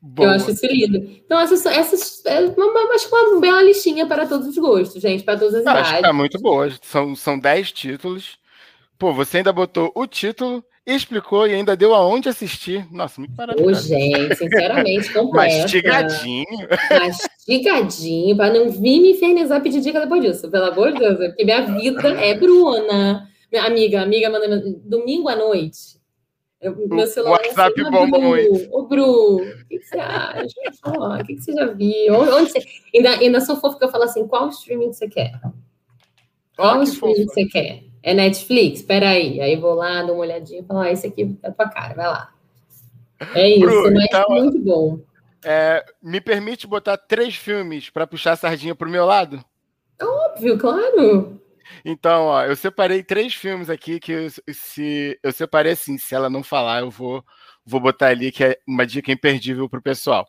Boa. 0.00 0.28
Eu 0.28 0.34
acho 0.34 0.50
isso 0.50 0.66
lindo. 0.66 0.98
Então, 1.24 1.40
essas, 1.40 1.64
essas 1.64 2.22
é 2.26 2.38
uma, 2.40 2.94
acho 2.94 3.08
que 3.08 3.14
uma 3.14 3.40
bela 3.40 3.62
listinha 3.62 4.06
para 4.06 4.26
todos 4.26 4.46
os 4.46 4.58
gostos, 4.58 5.00
gente, 5.00 5.24
para 5.24 5.38
todas 5.38 5.54
as 5.54 5.60
eu 5.60 5.62
idades. 5.62 5.82
Acho 5.88 5.96
que 5.96 6.02
tá 6.02 6.12
muito 6.12 6.38
boa. 6.38 6.70
São, 6.82 7.16
são 7.16 7.38
dez 7.38 7.72
títulos. 7.72 8.38
Pô, 8.98 9.10
você 9.14 9.38
ainda 9.38 9.54
botou 9.54 9.90
o 9.94 10.06
título, 10.06 10.62
explicou 10.86 11.46
e 11.46 11.54
ainda 11.54 11.74
deu 11.74 11.94
aonde 11.94 12.28
assistir. 12.28 12.86
Nossa, 12.92 13.18
muito 13.18 13.34
maravilhoso. 13.34 13.70
Ô, 13.70 13.88
gente, 13.88 14.36
sinceramente, 14.36 15.10
completa. 15.14 15.62
Mastigadinho. 15.62 16.68
Mastigadinho, 16.90 18.36
para 18.36 18.52
não 18.52 18.68
vir 18.68 19.00
me 19.00 19.12
infernizar 19.12 19.62
pedir 19.62 19.80
dica 19.80 19.98
depois 19.98 20.20
disso, 20.20 20.50
pelo 20.50 20.66
amor 20.66 20.92
de 20.92 20.98
Deus, 20.98 21.16
porque 21.16 21.44
minha 21.44 21.62
vida 21.62 22.08
é 22.20 22.34
Bruna. 22.34 23.28
Minha 23.50 23.64
amiga, 23.64 24.02
amiga, 24.02 24.30
manda 24.30 24.62
domingo 24.84 25.28
à 25.28 25.36
noite 25.36 25.98
eu, 26.60 26.76
meu 26.88 27.06
celular 27.06 27.38
o 27.38 27.46
WhatsApp 27.46 27.80
assim, 27.80 27.90
bomba 27.90 28.18
muito. 28.18 28.68
Ô, 28.76 28.82
Bru, 28.86 29.36
o 29.36 29.66
que, 29.68 29.78
que, 29.78 29.84
você 29.84 29.98
acha? 29.98 30.44
O 30.86 31.24
que, 31.24 31.36
que, 31.36 31.42
você 31.42 31.52
já 31.52 31.66
viu? 31.66 32.14
Onde 32.14 32.50
você... 32.50 32.58
Ainda, 32.94 33.10
ainda 33.10 33.40
sou 33.40 33.56
fofo 33.56 33.78
que 33.78 33.84
eu 33.84 33.90
falo 33.90 34.04
assim, 34.04 34.26
qual 34.26 34.48
streaming 34.48 34.92
você 34.92 35.08
quer? 35.08 35.40
Qual 36.56 36.80
ah, 36.80 36.82
streaming 36.82 37.26
que 37.26 37.32
você 37.32 37.44
quer? 37.46 37.84
É 38.02 38.12
Netflix? 38.12 38.80
Espera 38.80 39.10
aí. 39.10 39.54
Vou 39.56 39.74
lá, 39.74 40.02
dou 40.02 40.16
uma 40.16 40.22
olhadinha 40.22 40.60
e 40.60 40.64
falo, 40.64 40.80
ah, 40.80 40.90
esse 40.90 41.06
aqui 41.06 41.38
é 41.44 41.50
tua 41.52 41.68
cara, 41.68 41.94
vai 41.94 42.08
lá. 42.08 42.34
É 43.34 43.48
isso, 43.48 43.60
Bru, 43.60 43.94
mas 43.94 44.04
então, 44.04 44.24
é 44.28 44.40
muito 44.40 44.58
bom. 44.60 44.98
É, 45.44 45.84
me 46.02 46.20
permite 46.20 46.66
botar 46.66 46.96
três 46.96 47.36
filmes 47.36 47.88
para 47.88 48.06
puxar 48.06 48.32
a 48.32 48.36
sardinha 48.36 48.74
pro 48.74 48.90
meu 48.90 49.06
lado? 49.06 49.44
Óbvio, 50.02 50.58
claro. 50.58 51.40
Então, 51.84 52.26
ó, 52.26 52.44
eu 52.44 52.56
separei 52.56 53.02
três 53.02 53.34
filmes 53.34 53.70
aqui 53.70 54.00
que 54.00 54.28
se 54.52 55.18
eu 55.22 55.32
separei 55.32 55.72
assim, 55.72 55.98
se 55.98 56.14
ela 56.14 56.30
não 56.30 56.42
falar, 56.42 56.80
eu 56.80 56.90
vou 56.90 57.24
vou 57.64 57.80
botar 57.80 58.08
ali 58.08 58.32
que 58.32 58.42
é 58.42 58.58
uma 58.66 58.86
dica 58.86 59.12
imperdível 59.12 59.68
para 59.68 59.78
o 59.78 59.82
pessoal. 59.82 60.26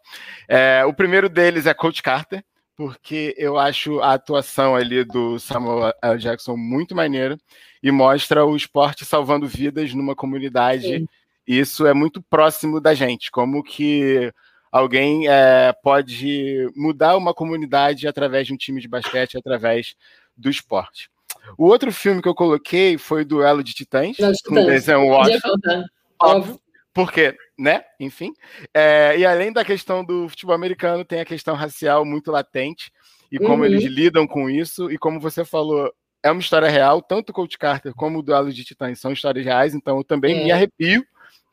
É, 0.48 0.84
o 0.86 0.94
primeiro 0.94 1.30
deles 1.30 1.66
é 1.66 1.74
Coach 1.74 2.04
Carter, 2.04 2.44
porque 2.76 3.34
eu 3.38 3.58
acho 3.58 4.00
a 4.02 4.14
atuação 4.14 4.76
ali 4.76 5.04
do 5.06 5.40
Samuel 5.40 5.94
L. 6.02 6.18
Jackson 6.20 6.58
muito 6.58 6.96
maneira 6.96 7.38
e 7.82 7.92
mostra 7.92 8.46
o 8.46 8.56
esporte 8.56 9.06
salvando 9.06 9.48
vidas 9.48 9.94
numa 9.94 10.16
comunidade. 10.16 11.00
Sim. 11.00 11.08
Isso 11.48 11.88
é 11.88 11.94
muito 11.94 12.22
próximo 12.22 12.80
da 12.80 12.94
gente, 12.94 13.32
como 13.32 13.64
que 13.64 14.32
alguém 14.72 15.28
é, 15.28 15.74
pode 15.82 16.70
mudar 16.76 17.18
uma 17.18 17.34
comunidade 17.34 18.08
através 18.08 18.48
de 18.48 18.54
um 18.54 18.58
time 18.58 18.80
de 18.80 18.88
basquete, 18.88 19.38
através 19.38 19.96
do 20.38 20.50
esporte. 20.50 21.10
O 21.58 21.66
outro 21.66 21.92
filme 21.92 22.22
que 22.22 22.28
eu 22.28 22.36
coloquei 22.36 22.98
foi 22.98 23.26
Duelo 23.26 23.64
de 23.64 23.74
Titãs, 23.74 24.18
com 24.46 24.56
Denzel 24.56 25.06
Washington. 25.06 25.84
Óbvio. 26.22 26.60
Porque, 26.94 27.36
né? 27.58 27.84
Enfim. 28.00 28.34
É, 28.74 29.18
e 29.18 29.26
além 29.26 29.54
da 29.54 29.64
questão 29.64 30.04
do 30.04 30.28
futebol 30.28 30.56
americano, 30.56 31.06
tem 31.06 31.22
a 31.22 31.26
questão 31.26 31.56
racial 31.56 32.04
muito 32.04 32.32
latente 32.32 32.92
e 33.32 33.38
como 33.38 33.58
uhum. 33.60 33.66
eles 33.66 33.84
lidam 33.86 34.28
com 34.28 34.50
isso. 34.50 34.92
E 34.92 34.98
como 34.98 35.20
você 35.20 35.46
falou, 35.46 35.94
é 36.24 36.32
uma 36.32 36.42
história 36.42 36.70
real. 36.70 37.02
Tanto 37.02 37.30
o 37.30 37.34
Coach 37.34 37.58
Carter 37.58 37.94
como 37.94 38.20
o 38.20 38.22
Duelo 38.22 38.52
de 38.52 38.64
Titãs 38.64 39.00
são 39.00 39.12
histórias 39.12 39.46
reais, 39.46 39.74
então 39.74 39.98
eu 39.98 40.04
também 40.04 40.40
é. 40.40 40.44
me 40.44 40.52
arrepio. 40.52 41.06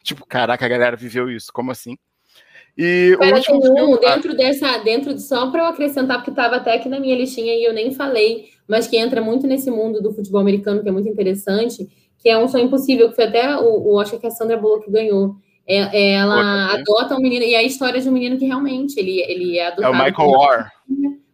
Tipo, 0.03 0.27
caraca, 0.27 0.65
a 0.65 0.69
galera 0.69 0.97
viveu 0.97 1.31
isso. 1.31 1.53
Como 1.53 1.71
assim? 1.71 1.97
E 2.77 3.17
Pera, 3.19 3.41
tem 3.41 3.55
um 3.55 3.97
dentro 3.99 4.37
dessa, 4.37 4.79
dentro 4.79 5.15
de, 5.15 5.23
só 5.23 5.51
para 5.51 5.63
eu 5.63 5.67
acrescentar, 5.67 6.19
porque 6.19 6.31
estava 6.31 6.57
até 6.57 6.75
aqui 6.75 6.89
na 6.89 7.01
minha 7.01 7.17
listinha 7.17 7.55
e 7.55 7.65
eu 7.65 7.73
nem 7.73 7.95
falei, 7.95 8.51
mas 8.69 8.87
que 8.87 8.97
entra 8.97 9.21
muito 9.21 9.47
nesse 9.47 9.71
mundo 9.71 10.03
do 10.03 10.13
futebol 10.13 10.41
americano, 10.41 10.83
que 10.83 10.89
é 10.89 10.93
muito 10.93 11.09
interessante, 11.09 11.89
que 12.19 12.29
é 12.29 12.39
um 12.39 12.49
sonho 12.49 12.65
impossível, 12.65 13.09
que 13.09 13.17
foi 13.17 13.25
até 13.25 13.57
o, 13.57 13.93
o 13.93 14.01
acho 14.01 14.19
que 14.19 14.27
a 14.27 14.31
Sandra 14.31 14.57
Bullock 14.57 14.91
ganhou. 14.91 15.37
É, 15.67 15.79
é, 15.79 16.13
ela 16.13 16.75
adota 16.75 17.17
um 17.17 17.21
menino, 17.21 17.45
e 17.45 17.55
é 17.55 17.59
a 17.59 17.63
história 17.63 18.01
de 18.01 18.09
um 18.09 18.13
menino 18.13 18.39
que 18.39 18.47
realmente 18.47 18.99
ele, 18.99 19.21
ele 19.21 19.59
é 19.59 19.67
adotado. 19.67 19.95
É 19.95 19.99
o 19.99 20.05
Michael 20.05 20.29
Orr. 20.31 20.71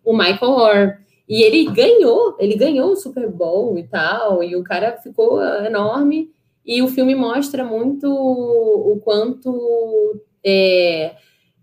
O 0.05 0.17
Michael 0.17 0.53
Orr. 0.53 1.03
E 1.29 1.43
ele 1.43 1.65
ganhou, 1.71 2.37
ele 2.39 2.57
ganhou 2.57 2.91
o 2.91 2.97
Super 2.97 3.29
Bowl 3.31 3.79
e 3.79 3.85
tal, 3.85 4.43
e 4.43 4.57
o 4.57 4.63
cara 4.63 4.97
ficou 4.99 5.43
enorme. 5.43 6.31
E 6.65 6.83
o 6.83 6.89
filme 6.89 7.15
mostra 7.15 7.65
muito 7.65 8.07
o 8.09 9.01
quanto 9.03 10.21
é, 10.45 11.15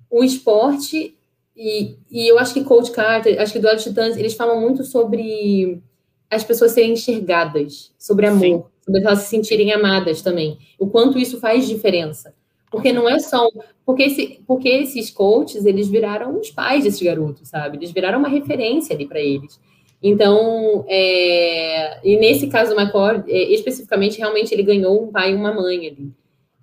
o 0.10 0.24
esporte, 0.24 1.16
e, 1.62 1.98
e 2.10 2.26
eu 2.26 2.40
acho 2.40 2.54
que 2.54 2.64
Coach 2.64 2.90
Carter, 2.92 3.42
acho 3.42 3.52
que 3.52 3.60
Duelo 3.60 3.78
de 3.78 3.84
Titãs, 3.84 4.16
eles 4.16 4.34
falam 4.34 4.62
muito 4.62 4.86
sobre 4.86 5.84
as 6.32 6.42
pessoas 6.42 6.72
serem 6.72 6.94
enxergadas, 6.94 7.94
sobre 8.00 8.28
amor, 8.28 8.40
Sim. 8.40 8.64
sobre 8.86 9.02
elas 9.02 9.20
se 9.20 9.30
sentirem 9.30 9.74
amadas 9.74 10.22
também. 10.22 10.58
O 10.80 10.88
quanto 10.88 11.20
isso 11.20 11.38
faz 11.38 11.68
diferença. 11.68 12.34
Porque 12.72 12.94
não 12.94 13.10
é 13.10 13.20
só. 13.20 13.50
Porque, 13.86 14.04
esse, 14.04 14.42
porque 14.48 14.70
esses 14.70 15.12
coaches, 15.12 15.66
eles 15.66 15.90
viraram 15.90 16.40
os 16.40 16.50
pais 16.50 16.86
desses 16.86 17.02
garotos, 17.02 17.50
sabe? 17.50 17.78
Eles 17.78 17.92
viraram 17.92 18.20
uma 18.20 18.30
referência 18.30 18.96
ali 18.96 19.06
para 19.06 19.20
eles. 19.20 19.60
Então, 20.02 20.86
é, 20.88 22.00
e 22.08 22.16
nesse 22.18 22.48
caso 22.48 22.74
do 22.74 22.80
Michael, 22.80 23.26
é, 23.28 23.52
especificamente, 23.52 24.18
realmente 24.18 24.54
ele 24.54 24.64
ganhou 24.64 25.04
um 25.04 25.12
pai 25.12 25.34
e 25.34 25.36
uma 25.36 25.54
mãe 25.54 25.88
ali. 25.88 26.14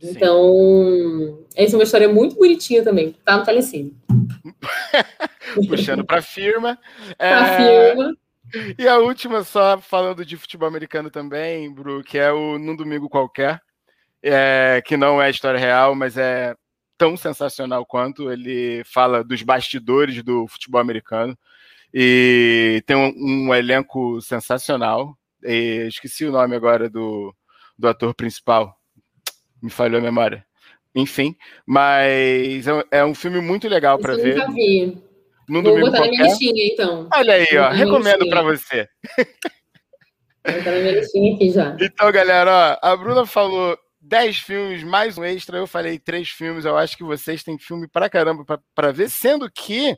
Então, 0.03 1.39
essa 1.55 1.75
é 1.75 1.79
uma 1.79 1.85
história 1.85 2.09
muito 2.09 2.37
bonitinha 2.37 2.83
também. 2.83 3.15
Tá 3.25 3.37
no 3.37 3.45
Telecine. 3.45 3.93
Puxando 5.69 6.05
para 6.05 6.19
a 6.19 6.23
firma. 6.23 6.79
Pra 7.17 7.27
é... 7.27 7.57
firma. 7.91 8.17
E 8.79 8.87
a 8.87 8.99
última, 8.99 9.43
só 9.43 9.79
falando 9.81 10.25
de 10.25 10.37
futebol 10.37 10.69
americano 10.69 11.11
também, 11.11 11.73
Bru, 11.73 12.03
que 12.05 12.17
é 12.17 12.31
o 12.31 12.59
Num 12.59 12.77
Domingo 12.77 13.09
Qualquer, 13.09 13.61
é, 14.23 14.81
que 14.87 14.97
não 14.97 15.21
é 15.21 15.29
história 15.29 15.59
real, 15.59 15.95
mas 15.95 16.17
é 16.17 16.55
tão 16.97 17.17
sensacional 17.17 17.85
quanto. 17.85 18.31
Ele 18.31 18.85
fala 18.85 19.25
dos 19.25 19.43
bastidores 19.43 20.23
do 20.23 20.47
futebol 20.47 20.81
americano 20.81 21.37
e 21.93 22.83
tem 22.87 22.97
um, 22.97 23.49
um 23.49 23.55
elenco 23.55 24.21
sensacional. 24.21 25.19
E 25.43 25.87
esqueci 25.89 26.25
o 26.25 26.33
nome 26.33 26.55
agora 26.55 26.89
do, 26.89 27.35
do 27.79 27.89
ator 27.89 28.15
principal, 28.15 28.79
me 29.63 29.71
falhou 29.71 30.01
a 30.01 30.05
memória. 30.05 30.46
Enfim, 30.97 31.37
mas 31.67 32.67
é, 32.67 32.99
é 32.99 33.05
um 33.05 33.15
filme 33.15 33.39
muito 33.41 33.69
legal 33.69 33.99
para 33.99 34.17
ver. 34.17 34.35
Nunca 34.37 34.53
vi. 34.53 34.99
No 35.47 35.63
Vou 35.63 35.79
botar 35.79 35.99
qualquer. 35.99 36.07
na 36.07 36.11
minha 36.11 36.25
listinha, 36.25 36.67
então. 36.73 37.09
Olha 37.15 37.35
aí, 37.35 37.59
ó, 37.59 37.69
recomendo 37.69 38.29
para 38.31 38.43
você. 38.43 38.89
Vou 40.45 40.55
botar 40.55 40.71
na 40.73 40.79
minha 40.79 40.93
listinha 40.93 41.35
aqui 41.35 41.51
já. 41.51 41.77
Então, 41.79 42.11
galera, 42.11 42.79
ó, 42.83 42.89
a 42.89 42.97
Bruna 42.97 43.27
falou 43.27 43.79
10 44.01 44.39
filmes, 44.39 44.83
mais 44.83 45.19
um 45.19 45.25
extra. 45.25 45.59
Eu 45.59 45.67
falei 45.67 45.99
três 45.99 46.31
filmes. 46.31 46.65
Eu 46.65 46.79
acho 46.79 46.97
que 46.97 47.05
vocês 47.05 47.45
têm 47.45 47.59
filme 47.59 47.87
pra 47.87 48.09
caramba 48.09 48.45
para 48.75 48.91
ver, 48.91 49.11
sendo 49.11 49.51
que 49.51 49.97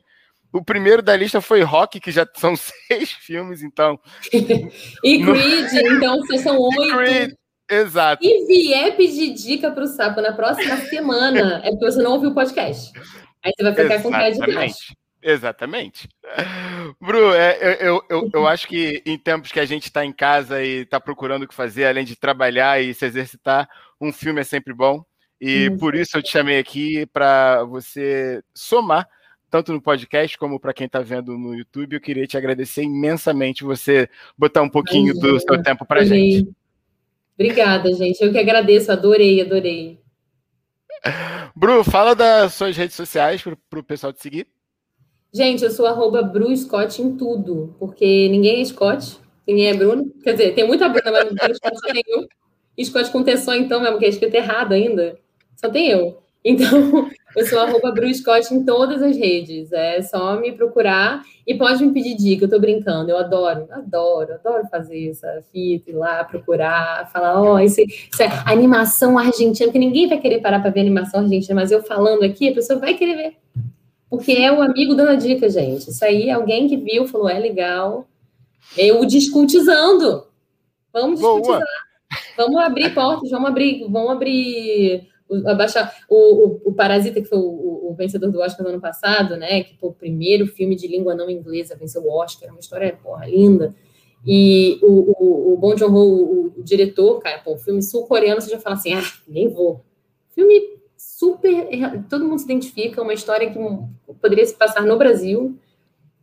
o 0.51 0.63
primeiro 0.63 1.01
da 1.01 1.15
lista 1.15 1.39
foi 1.39 1.61
Rock, 1.61 1.99
que 1.99 2.11
já 2.11 2.27
são 2.35 2.55
seis 2.87 3.11
filmes, 3.11 3.63
então. 3.63 3.99
e 4.33 5.23
Creed, 5.23 5.73
então 5.73 6.21
são 6.37 6.59
oito. 6.59 7.37
Exato. 7.69 8.23
Se 8.23 8.45
vier 8.45 8.95
pedir 8.95 9.33
dica 9.33 9.71
para 9.71 9.83
o 9.83 9.87
sapo 9.87 10.21
na 10.21 10.33
próxima 10.33 10.77
semana, 10.77 11.61
é 11.63 11.69
porque 11.69 11.85
você 11.85 12.01
não 12.01 12.13
ouviu 12.13 12.31
o 12.31 12.33
podcast. 12.33 12.91
Aí 13.43 13.51
você 13.55 13.63
vai 13.63 13.71
ficar 13.71 13.83
Exatamente. 13.83 14.03
com 14.03 14.11
cara 14.11 14.31
de 14.31 14.53
baixo. 14.55 14.93
Exatamente. 15.21 16.09
Bru, 16.99 17.33
é, 17.33 17.77
eu, 17.81 18.01
eu, 18.09 18.29
eu 18.33 18.47
acho 18.47 18.67
que 18.67 19.01
em 19.05 19.17
tempos 19.17 19.51
que 19.51 19.59
a 19.59 19.65
gente 19.65 19.83
está 19.83 20.05
em 20.05 20.13
casa 20.13 20.63
e 20.63 20.81
está 20.81 20.99
procurando 20.99 21.43
o 21.43 21.47
que 21.47 21.53
fazer, 21.53 21.85
além 21.85 22.05
de 22.05 22.15
trabalhar 22.15 22.81
e 22.81 22.93
se 22.93 23.05
exercitar, 23.05 23.69
um 23.99 24.11
filme 24.11 24.41
é 24.41 24.45
sempre 24.45 24.73
bom. 24.73 25.03
E 25.39 25.69
por 25.79 25.95
isso 25.95 26.17
eu 26.17 26.23
te 26.23 26.29
chamei 26.29 26.59
aqui 26.59 27.05
para 27.07 27.63
você 27.63 28.43
somar, 28.53 29.07
tanto 29.49 29.71
no 29.71 29.81
podcast 29.81 30.37
como 30.37 30.59
para 30.59 30.73
quem 30.73 30.85
está 30.85 31.01
vendo 31.01 31.37
no 31.37 31.55
YouTube. 31.55 31.93
Eu 31.95 32.01
queria 32.01 32.27
te 32.27 32.37
agradecer 32.37 32.83
imensamente 32.83 33.63
você 33.63 34.09
botar 34.37 34.61
um 34.61 34.69
pouquinho 34.69 35.13
Imagina. 35.13 35.33
do 35.33 35.39
seu 35.39 35.63
tempo 35.63 35.85
para 35.85 36.03
gente. 36.03 36.49
Obrigada, 37.39 37.93
gente. 37.93 38.21
Eu 38.21 38.33
que 38.33 38.37
agradeço, 38.37 38.91
adorei, 38.91 39.39
adorei. 39.39 39.97
Bru, 41.55 41.85
fala 41.85 42.13
das 42.13 42.53
suas 42.53 42.75
redes 42.75 42.97
sociais 42.97 43.41
para 43.41 43.79
o 43.79 43.83
pessoal 43.83 44.11
te 44.11 44.21
seguir. 44.21 44.47
Gente, 45.33 45.63
eu 45.63 45.71
sou 45.71 45.85
arroba 45.85 46.21
Bru 46.21 46.53
Scott 46.57 47.01
em 47.01 47.15
tudo, 47.15 47.73
porque 47.79 48.27
ninguém 48.27 48.59
é 48.59 48.65
Scott, 48.65 49.17
ninguém 49.47 49.67
é 49.67 49.73
Bruno. 49.73 50.11
Quer 50.21 50.33
dizer, 50.33 50.53
tem 50.53 50.67
muita 50.67 50.89
Bruna, 50.89 51.11
mas 51.11 51.31
Bruno 51.31 51.55
Scott 51.55 51.79
só 51.79 51.93
tem 51.93 52.03
eu. 52.07 52.27
Scott 52.83 53.09
com 53.09 53.23
T 53.23 53.37
só 53.37 53.55
então 53.55 53.79
mesmo, 53.81 53.99
que 53.99 54.05
é 54.05 54.09
escrito 54.09 54.35
errado 54.35 54.73
ainda. 54.73 55.17
Só 55.55 55.69
tem 55.69 55.89
eu. 55.89 56.21
Então, 56.43 57.09
eu 57.35 57.45
sou 57.45 57.59
arroba 57.59 57.91
Bru 57.91 58.13
Scott 58.13 58.53
em 58.53 58.63
todas 58.63 59.01
as 59.01 59.15
redes. 59.15 59.71
É 59.71 60.01
só 60.01 60.39
me 60.39 60.51
procurar 60.51 61.23
e 61.45 61.55
pode 61.55 61.85
me 61.85 61.93
pedir 61.93 62.15
dica, 62.15 62.45
eu 62.45 62.49
tô 62.49 62.59
brincando. 62.59 63.09
Eu 63.09 63.17
adoro, 63.17 63.67
adoro, 63.71 64.33
adoro 64.33 64.67
fazer 64.69 65.09
essa 65.09 65.43
fita, 65.51 65.91
ir 65.91 65.93
lá 65.93 66.23
procurar, 66.23 67.09
falar, 67.11 67.41
ó, 67.41 67.55
oh, 67.55 67.59
isso 67.59 67.81
é 67.81 68.25
animação 68.45 69.17
argentina, 69.17 69.67
porque 69.67 69.79
ninguém 69.79 70.07
vai 70.07 70.19
querer 70.19 70.41
parar 70.41 70.59
para 70.59 70.71
ver 70.71 70.81
animação 70.81 71.21
argentina, 71.21 71.55
mas 71.55 71.71
eu 71.71 71.81
falando 71.83 72.23
aqui, 72.23 72.49
a 72.49 72.53
pessoa 72.53 72.79
vai 72.79 72.93
querer 72.93 73.15
ver. 73.15 73.37
Porque 74.09 74.31
é 74.31 74.51
o 74.51 74.61
amigo 74.61 74.95
dando 74.95 75.11
a 75.11 75.15
dica, 75.15 75.47
gente. 75.49 75.91
Isso 75.91 76.03
aí, 76.03 76.31
alguém 76.31 76.67
que 76.67 76.77
viu, 76.77 77.07
falou, 77.07 77.29
é 77.29 77.37
legal. 77.37 78.07
Eu 78.75 79.05
discutizando. 79.05 80.25
Vamos 80.91 81.19
discutizar. 81.19 81.61
Vamos 82.35 82.59
abrir 82.61 82.93
portas, 82.93 83.29
vamos 83.29 83.49
abrir, 83.49 83.85
vamos 83.87 84.09
abrir, 84.11 85.07
abaixar 85.45 85.93
o, 86.09 86.15
o, 86.15 86.61
o 86.65 86.73
Parasita, 86.73 87.21
que 87.21 87.27
foi 87.27 87.37
o, 87.37 87.89
o, 87.89 87.93
vencedor 87.95 88.31
do 88.31 88.39
Oscar 88.39 88.63
no 88.63 88.69
ano 88.69 88.81
passado, 88.81 89.37
né? 89.37 89.63
Que 89.63 89.77
foi 89.77 89.89
o 89.89 89.93
primeiro 89.93 90.47
filme 90.47 90.75
de 90.75 90.87
língua 90.87 91.15
não 91.15 91.29
inglesa, 91.29 91.75
venceu 91.75 92.01
o 92.03 92.11
Oscar, 92.11 92.49
uma 92.49 92.59
história, 92.59 92.97
porra, 93.01 93.27
linda. 93.27 93.75
E 94.25 94.79
o, 94.81 95.15
o, 95.17 95.53
o 95.53 95.57
Bong 95.57 95.77
Joon-ho, 95.77 95.97
o, 95.97 96.45
o, 96.57 96.63
diretor, 96.63 97.19
cara, 97.19 97.39
pô, 97.39 97.57
filme 97.57 97.81
sul-coreano, 97.81 98.41
você 98.41 98.49
já 98.49 98.59
fala 98.59 98.75
assim, 98.75 98.93
ah, 98.93 99.03
nem 99.27 99.47
vou. 99.47 99.83
Filme 100.29 100.79
super. 100.97 101.69
Todo 102.09 102.25
mundo 102.25 102.39
se 102.39 102.45
identifica, 102.45 103.01
uma 103.01 103.13
história 103.13 103.49
que 103.49 103.59
poderia 104.21 104.45
se 104.45 104.55
passar 104.55 104.83
no 104.83 104.97
Brasil. 104.97 105.57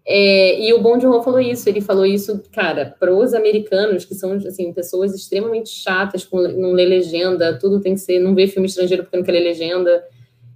É, 0.09 0.61
e 0.61 0.73
o 0.73 0.81
Bon 0.81 1.01
Joon 1.01 1.21
falou 1.21 1.41
isso, 1.41 1.69
ele 1.69 1.81
falou 1.81 2.07
isso, 2.07 2.41
cara, 2.53 2.95
para 2.99 3.13
os 3.13 3.35
americanos, 3.35 4.05
que 4.05 4.15
são, 4.15 4.35
assim, 4.35 4.73
pessoas 4.73 5.13
extremamente 5.13 5.69
chatas, 5.71 6.25
com 6.25 6.41
não 6.41 6.71
ler 6.71 6.87
legenda, 6.87 7.59
tudo 7.59 7.81
tem 7.81 7.95
que 7.95 8.01
ser, 8.01 8.21
não 8.21 8.33
ver 8.33 8.47
filme 8.47 8.69
estrangeiro 8.69 9.03
porque 9.03 9.17
não 9.17 9.25
quer 9.25 9.33
ler 9.33 9.41
legenda. 9.41 10.05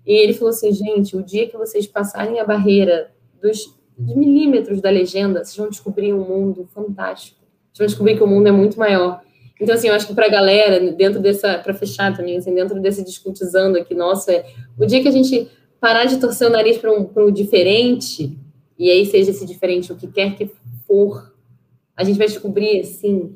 E 0.07 0.13
ele 0.13 0.35
falou 0.35 0.51
assim, 0.51 0.73
gente, 0.73 1.17
o 1.17 1.23
dia 1.23 1.49
que 1.49 1.57
vocês 1.57 1.85
passarem 1.85 2.39
a 2.39 2.45
barreira 2.45 3.11
dos, 3.43 3.77
dos 3.99 4.15
milímetros 4.15 4.81
da 4.81 4.89
legenda, 4.89 5.45
vocês 5.45 5.57
vão 5.57 5.69
descobrir 5.69 6.15
um 6.15 6.25
mundo 6.25 6.69
fantástico. 6.73 7.41
Vocês 7.73 7.79
vão 7.79 7.87
descobrir 7.87 8.17
que 8.17 8.23
o 8.23 8.29
mundo 8.29 8.47
é 8.47 8.53
muito 8.53 8.79
maior. 8.79 9.21
Então, 9.61 9.75
assim, 9.75 9.89
eu 9.89 9.95
acho 9.95 10.07
que 10.07 10.15
para 10.15 10.27
a 10.27 10.31
galera, 10.31 10.93
dentro 10.93 11.21
dessa, 11.21 11.59
para 11.59 11.75
fechar 11.75 12.17
também, 12.17 12.39
assim, 12.39 12.55
dentro 12.55 12.81
desse 12.81 13.05
discutizando 13.05 13.77
aqui, 13.77 13.95
nossa, 13.95 14.33
é, 14.33 14.47
o 14.79 14.87
dia 14.87 15.03
que 15.03 15.09
a 15.09 15.13
gente 15.13 15.51
parar 15.81 16.05
de 16.05 16.19
torcer 16.19 16.47
o 16.47 16.51
nariz 16.51 16.79
para 16.79 16.93
um, 16.93 17.11
um 17.17 17.31
diferente, 17.33 18.39
e 18.81 18.91
aí 18.91 19.05
seja 19.05 19.31
esse 19.31 19.45
diferente 19.45 19.93
o 19.93 19.97
que 19.97 20.09
quer 20.09 20.35
que 20.35 20.51
for, 20.87 21.35
a 21.95 22.03
gente 22.03 22.17
vai 22.17 22.27
descobrir, 22.27 22.81
assim, 22.81 23.35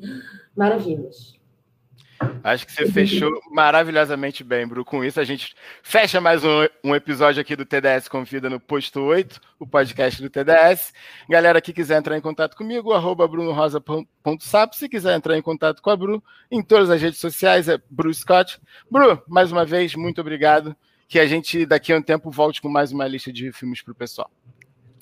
maravilhas. 0.57 1.35
Acho 2.43 2.65
que 2.65 2.71
você 2.71 2.91
fechou 2.91 3.29
maravilhosamente 3.51 4.43
bem, 4.43 4.65
Bru. 4.65 4.83
Com 4.83 5.03
isso, 5.03 5.19
a 5.19 5.23
gente 5.23 5.53
fecha 5.83 6.19
mais 6.19 6.43
um, 6.43 6.49
um, 6.83 6.95
episódio 6.95 7.41
aqui 7.41 7.55
do 7.55 7.63
TDS 7.63 8.07
Convida 8.07 8.49
no 8.49 8.59
Posto 8.59 9.01
8, 9.01 9.39
o 9.59 9.67
podcast 9.67 10.19
do 10.19 10.31
TDS. 10.31 10.91
Galera 11.29 11.61
que 11.61 11.73
quiser 11.73 11.99
entrar 11.99 12.17
em 12.17 12.21
contato 12.21 12.57
comigo, 12.57 12.91
arroba 12.91 13.27
brunorrosa.sapo. 13.27 14.75
Se 14.75 14.89
quiser 14.89 15.15
entrar 15.15 15.37
em 15.37 15.43
contato 15.43 15.79
com 15.79 15.91
a 15.91 15.95
Bru, 15.95 16.23
em 16.49 16.63
todas 16.63 16.89
as 16.89 16.99
redes 16.99 17.19
sociais 17.19 17.69
é 17.69 17.77
Bru 17.87 18.11
Scott. 18.11 18.59
Bru, 18.89 19.21
mais 19.27 19.51
uma 19.51 19.63
vez, 19.63 19.93
muito 19.93 20.21
obrigado. 20.21 20.75
Que 21.07 21.19
a 21.19 21.27
gente, 21.27 21.67
daqui 21.67 21.93
a 21.93 21.97
um 21.97 22.01
tempo, 22.01 22.31
volte 22.31 22.59
com 22.59 22.67
mais 22.67 22.91
uma 22.91 23.07
lista 23.07 23.31
de 23.31 23.51
filmes 23.51 23.83
para 23.83 23.91
o 23.91 23.95
pessoal. 23.95 24.31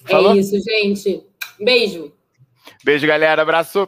Falou? 0.05 0.33
É 0.33 0.37
isso, 0.37 0.55
gente. 0.59 1.23
Beijo. 1.59 2.11
Beijo, 2.83 3.07
galera. 3.07 3.41
Abraço. 3.41 3.87